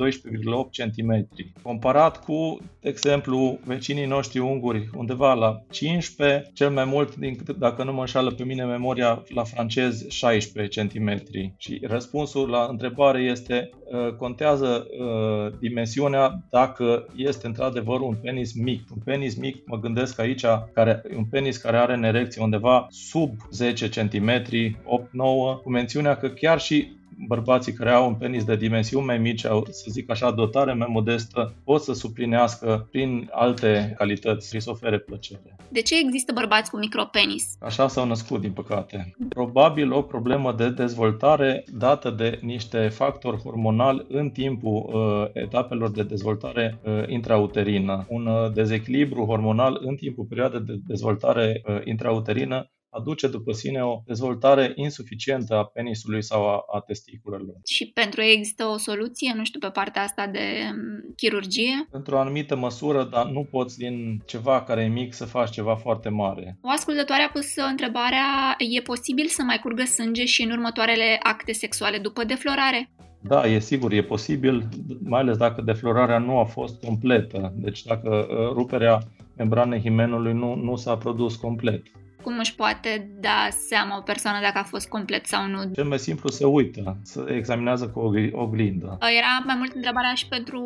cm. 0.72 1.28
Comparat 1.62 2.24
cu, 2.24 2.58
de 2.82 2.90
exemplu, 2.90 3.60
vecinii 3.66 4.06
noștri 4.06 4.40
unguri, 4.40 4.90
undeva 4.96 5.34
la 5.34 5.62
15, 5.72 6.52
cel 6.54 6.70
mai 6.70 6.86
mult, 6.86 7.16
din, 7.16 7.38
dacă 7.58 7.84
nu 7.84 7.94
mă 7.94 8.00
înșală 8.00 8.32
pe 8.32 8.44
mine 8.44 8.64
memoria, 8.64 9.24
la 9.28 9.44
francez 9.46 10.08
16 10.10 10.88
cm. 10.88 11.24
Și 11.58 11.82
răspunsul 11.88 12.50
la 12.50 12.68
întrebare 12.70 13.22
este 13.22 13.70
uh, 13.86 14.14
contează 14.14 14.88
uh, 15.00 15.54
dimensiunea 15.60 16.44
dacă 16.50 17.08
este 17.16 17.48
într-adevăr 17.48 18.00
un 18.00 18.16
penis 18.22 18.54
mic. 18.54 18.82
Un 18.92 19.02
penis 19.06 19.36
mic, 19.36 19.68
mă 19.68 19.80
gândesc 19.80 20.20
aici, 20.20 20.46
care, 20.74 21.02
un 21.16 21.26
penis 21.26 21.58
care 21.58 21.78
are 21.78 21.94
în 21.94 22.04
erecție 22.04 22.42
undeva 22.42 22.88
sub 22.90 23.32
10 23.52 23.90
cm, 23.90 24.30
8-9, 24.30 25.62
cu 25.64 25.70
mențiunea 25.70 26.18
că 26.18 26.30
chiar 26.30 26.60
și 26.60 26.88
bărbații 27.28 27.74
care 27.74 27.90
au 27.90 28.08
un 28.08 28.16
penis 28.16 28.44
de 28.44 28.56
dimensiuni 28.56 29.06
mai 29.06 29.18
mici, 29.18 29.46
au, 29.46 29.68
să 29.70 29.86
zic 29.90 30.10
așa, 30.10 30.32
dotare 30.32 30.74
mai 30.74 30.88
modestă, 30.90 31.54
pot 31.64 31.82
să 31.82 31.94
suplinească 31.94 32.88
prin 32.92 33.30
alte 33.32 33.94
calități 33.98 34.54
și 34.54 34.60
să 34.60 34.70
ofere 34.70 35.00
plăcere. 35.00 35.56
De 35.70 35.82
ce 35.82 36.00
există 36.00 36.32
bărbați 36.34 36.72
cu 36.72 36.78
micropenis? 36.78 37.56
Așa 37.60 37.88
s-au 37.88 38.06
născut, 38.08 38.42
din 38.42 38.52
păcate. 38.52 39.16
Probabil 39.30 39.92
o 39.92 40.02
problemă 40.02 40.54
de 40.54 40.70
dezvoltare 40.70 41.64
dată 41.78 42.10
de 42.10 42.40
niște 42.42 42.88
factori 42.88 43.42
hormonali 43.42 44.06
în 44.10 44.30
timpul 44.30 44.90
uh, 44.94 45.30
etapelor 45.34 45.92
de 45.92 46.04
dezvoltare 46.04 46.80
uh, 46.84 47.04
intrauterină. 47.08 48.06
Un 48.10 48.26
uh, 48.26 48.52
dezechilibru 48.54 49.26
hormonal 49.26 49.80
în 49.82 49.96
timpul 49.96 50.26
perioadei 50.30 50.60
de 50.60 50.80
dezvoltare 50.88 51.62
uh, 51.66 51.82
intrauterină 51.84 52.70
aduce 52.98 53.28
după 53.28 53.52
sine 53.52 53.84
o 53.84 54.02
dezvoltare 54.06 54.72
insuficientă 54.76 55.56
a 55.56 55.66
penisului 55.66 56.24
sau 56.24 56.48
a, 56.48 56.64
a 56.74 56.80
testiculelor. 56.80 57.56
Și 57.66 57.92
pentru 57.94 58.22
ei 58.22 58.34
există 58.34 58.66
o 58.66 58.78
soluție, 58.78 59.34
nu 59.36 59.44
știu, 59.44 59.60
pe 59.60 59.70
partea 59.70 60.02
asta 60.02 60.28
de 60.28 60.46
mm, 60.72 61.14
chirurgie? 61.16 61.88
Într-o 61.92 62.20
anumită 62.20 62.56
măsură, 62.56 63.08
dar 63.12 63.26
nu 63.26 63.48
poți 63.52 63.78
din 63.78 64.22
ceva 64.26 64.64
care 64.64 64.82
e 64.82 64.88
mic 64.88 65.14
să 65.14 65.26
faci 65.26 65.50
ceva 65.50 65.76
foarte 65.76 66.10
mare. 66.10 66.58
O 66.62 66.70
ascultătoare 66.70 67.22
a 67.22 67.30
pus 67.30 67.56
întrebarea, 67.70 68.56
e 68.58 68.82
posibil 68.82 69.28
să 69.28 69.44
mai 69.44 69.60
curgă 69.60 69.84
sânge 69.84 70.26
și 70.26 70.44
în 70.44 70.52
următoarele 70.52 71.20
acte 71.24 71.52
sexuale 71.52 71.98
după 71.98 72.24
deflorare? 72.24 72.90
Da, 73.22 73.46
e 73.46 73.60
sigur, 73.60 73.92
e 73.92 74.04
posibil, 74.04 74.68
mai 75.04 75.20
ales 75.20 75.38
dacă 75.38 75.62
deflorarea 75.62 76.18
nu 76.18 76.40
a 76.40 76.44
fost 76.44 76.84
completă. 76.84 77.54
Deci 77.56 77.84
dacă 77.84 78.28
uh, 78.30 78.52
ruperea 78.54 79.00
membranei 79.38 79.80
himenului 79.80 80.34
nu, 80.34 80.56
nu 80.56 80.76
s-a 80.76 80.98
produs 80.98 81.36
complet 81.36 81.84
cum 82.26 82.40
își 82.40 82.56
poate 82.56 83.10
da 83.20 83.48
seama 83.50 83.98
o 83.98 84.02
persoană 84.02 84.40
dacă 84.42 84.58
a 84.58 84.64
fost 84.74 84.88
complet 84.88 85.26
sau 85.26 85.48
nu? 85.48 85.60
Cel 85.74 85.84
mai 85.84 86.00
simplu 86.00 86.30
se 86.30 86.46
uită, 86.46 86.98
se 87.04 87.20
examinează 87.28 87.88
cu 87.88 88.00
o 88.00 88.42
oglindă. 88.42 88.98
Era 89.18 89.44
mai 89.46 89.56
mult 89.58 89.74
întrebarea 89.74 90.14
și 90.14 90.28
pentru 90.28 90.62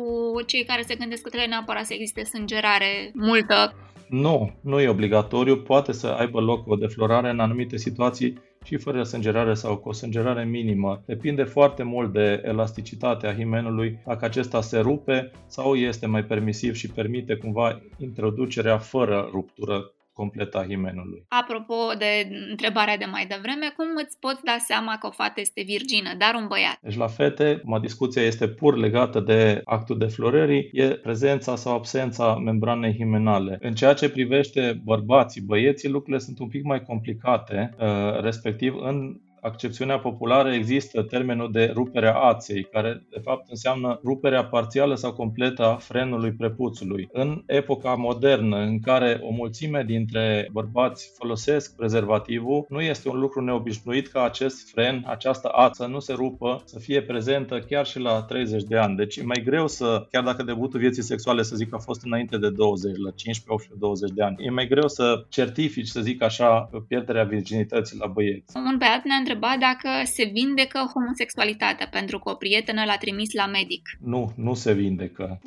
cei 0.46 0.64
care 0.64 0.82
se 0.82 0.94
gândesc 0.94 1.22
că 1.22 1.28
trebuie 1.28 1.50
neapărat 1.50 1.84
să 1.84 1.94
existe 1.94 2.24
sângerare 2.24 3.10
multă. 3.14 3.74
Nu, 4.08 4.52
nu 4.60 4.80
e 4.80 4.88
obligatoriu, 4.88 5.56
poate 5.56 5.92
să 5.92 6.06
aibă 6.06 6.40
loc 6.40 6.68
o 6.68 6.74
deflorare 6.74 7.30
în 7.30 7.40
anumite 7.40 7.76
situații 7.76 8.38
și 8.64 8.76
fără 8.76 9.02
sângerare 9.02 9.54
sau 9.54 9.76
cu 9.76 9.88
o 9.88 9.92
sângerare 9.92 10.44
minimă. 10.44 11.02
Depinde 11.06 11.42
foarte 11.42 11.82
mult 11.82 12.12
de 12.12 12.42
elasticitatea 12.44 13.34
himenului, 13.34 13.98
dacă 14.06 14.24
acesta 14.24 14.60
se 14.60 14.78
rupe 14.78 15.30
sau 15.46 15.74
este 15.74 16.06
mai 16.06 16.24
permisiv 16.24 16.74
și 16.74 16.88
permite 16.88 17.34
cumva 17.34 17.80
introducerea 17.98 18.78
fără 18.78 19.28
ruptură 19.32 19.92
completă 20.20 20.58
a 20.58 20.68
himenului. 20.70 21.24
Apropo 21.28 21.74
de 21.98 22.12
întrebarea 22.50 22.96
de 22.96 23.08
mai 23.14 23.26
devreme, 23.34 23.66
cum 23.76 23.86
îți 24.04 24.18
poți 24.18 24.44
da 24.50 24.56
seama 24.58 24.96
că 25.00 25.06
o 25.06 25.10
fată 25.10 25.40
este 25.40 25.62
virgină, 25.74 26.10
dar 26.22 26.32
un 26.40 26.46
băiat? 26.52 26.76
Deci 26.82 26.96
la 27.04 27.06
fete, 27.06 27.60
ma 27.64 27.78
discuția 27.78 28.22
este 28.22 28.46
pur 28.48 28.72
legată 28.76 29.20
de 29.20 29.60
actul 29.64 29.98
de 29.98 30.12
florării, 30.16 30.68
e 30.72 30.86
prezența 31.06 31.56
sau 31.56 31.72
absența 31.74 32.36
membranei 32.36 32.94
himenale. 32.94 33.58
În 33.60 33.74
ceea 33.74 33.94
ce 33.94 34.10
privește 34.10 34.80
bărbații, 34.84 35.42
băieții, 35.50 35.88
lucrurile 35.88 36.22
sunt 36.26 36.38
un 36.38 36.48
pic 36.48 36.64
mai 36.64 36.82
complicate, 36.82 37.74
uh, 37.78 38.20
respectiv 38.20 38.74
în 38.80 39.20
accepțiunea 39.40 39.98
populară 39.98 40.52
există 40.52 41.02
termenul 41.02 41.52
de 41.52 41.70
ruperea 41.74 42.14
aței, 42.14 42.64
care 42.64 43.04
de 43.10 43.20
fapt 43.22 43.50
înseamnă 43.50 44.00
ruperea 44.04 44.44
parțială 44.44 44.94
sau 44.94 45.12
completă 45.12 45.64
a 45.64 45.76
frenului 45.76 46.32
prepuțului. 46.32 47.08
În 47.12 47.42
epoca 47.46 47.94
modernă, 47.94 48.56
în 48.56 48.80
care 48.80 49.20
o 49.22 49.30
mulțime 49.30 49.84
dintre 49.86 50.48
bărbați 50.52 51.12
folosesc 51.18 51.76
prezervativul, 51.76 52.66
nu 52.68 52.80
este 52.80 53.08
un 53.08 53.18
lucru 53.18 53.40
neobișnuit 53.40 54.08
ca 54.08 54.24
acest 54.24 54.70
fren, 54.70 55.04
această 55.06 55.48
ață 55.48 55.86
nu 55.86 55.98
se 55.98 56.12
rupă, 56.12 56.62
să 56.64 56.78
fie 56.78 57.02
prezentă 57.02 57.58
chiar 57.58 57.86
și 57.86 57.98
la 57.98 58.22
30 58.22 58.62
de 58.62 58.76
ani. 58.76 58.96
Deci 58.96 59.16
e 59.16 59.22
mai 59.24 59.42
greu 59.44 59.66
să, 59.66 60.06
chiar 60.10 60.22
dacă 60.22 60.42
debutul 60.42 60.80
vieții 60.80 61.02
sexuale, 61.02 61.42
să 61.42 61.56
zic, 61.56 61.74
a 61.74 61.78
fost 61.78 62.04
înainte 62.04 62.38
de 62.38 62.50
20, 62.50 62.96
la 62.96 63.10
15, 63.10 63.44
18, 63.46 63.78
20 63.78 64.10
de 64.10 64.22
ani, 64.22 64.36
e 64.38 64.50
mai 64.50 64.68
greu 64.68 64.88
să 64.88 65.24
certifici, 65.28 65.86
să 65.86 66.00
zic 66.00 66.22
așa, 66.22 66.70
pierderea 66.88 67.24
virginității 67.24 67.98
la 67.98 68.06
băieți. 68.06 68.56
Un 68.56 68.76
băiat 68.78 69.02
ne-a 69.04 69.16
întrebat 69.32 69.58
dacă 69.58 69.88
se 70.04 70.24
vindecă 70.32 70.78
homosexualitatea, 70.94 71.88
pentru 71.90 72.18
că 72.18 72.30
o 72.30 72.34
prietenă 72.34 72.82
l-a 72.86 72.96
trimis 72.96 73.32
la 73.32 73.46
medic. 73.46 73.82
Nu, 74.00 74.32
nu 74.36 74.54
se 74.54 74.72
vindecă. 74.72 75.40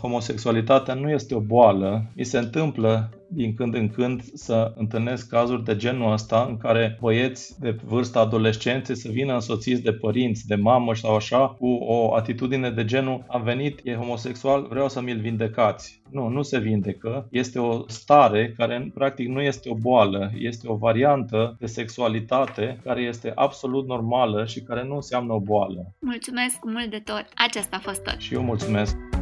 Homosexualitatea 0.00 0.94
nu 0.94 1.10
este 1.10 1.34
o 1.34 1.40
boală. 1.40 2.04
Mi 2.16 2.24
se 2.24 2.38
întâmplă 2.38 3.10
din 3.34 3.54
când 3.54 3.74
în 3.74 3.88
când 3.88 4.22
să 4.34 4.72
întâlnesc 4.76 5.28
cazuri 5.28 5.64
de 5.64 5.76
genul 5.76 6.12
ăsta 6.12 6.46
în 6.48 6.56
care 6.56 6.98
băieți 7.00 7.60
de 7.60 7.76
vârstă 7.84 8.18
adolescențe 8.18 8.94
să 8.94 9.08
vină 9.10 9.34
însoțiți 9.34 9.82
de 9.82 9.92
părinți, 9.92 10.46
de 10.46 10.54
mamă 10.54 10.94
sau 10.94 11.14
așa, 11.14 11.48
cu 11.48 11.66
o 11.66 12.14
atitudine 12.14 12.70
de 12.70 12.84
genul 12.84 13.24
am 13.28 13.42
venit, 13.42 13.80
e 13.84 13.94
homosexual, 13.94 14.66
vreau 14.68 14.88
să 14.88 15.00
mi-l 15.00 15.20
vindecați. 15.20 16.00
Nu, 16.10 16.28
nu 16.28 16.42
se 16.42 16.58
vindecă. 16.58 17.28
Este 17.30 17.58
o 17.58 17.84
stare 17.88 18.54
care 18.56 18.90
practic 18.94 19.28
nu 19.28 19.40
este 19.40 19.70
o 19.70 19.74
boală, 19.74 20.30
este 20.38 20.68
o 20.68 20.74
variantă 20.74 21.56
de 21.58 21.66
sexualitate 21.66 22.80
care 22.84 23.00
este 23.00 23.32
absolut 23.34 23.86
normală 23.86 24.44
și 24.44 24.62
care 24.62 24.84
nu 24.84 24.94
înseamnă 24.94 25.32
o 25.32 25.40
boală. 25.40 25.94
Mulțumesc 26.00 26.58
mult 26.64 26.90
de 26.90 27.02
tot! 27.04 27.26
Aceasta 27.34 27.76
a 27.76 27.80
fost 27.80 28.02
tot! 28.02 28.16
Și 28.18 28.34
eu 28.34 28.42
mulțumesc! 28.42 29.21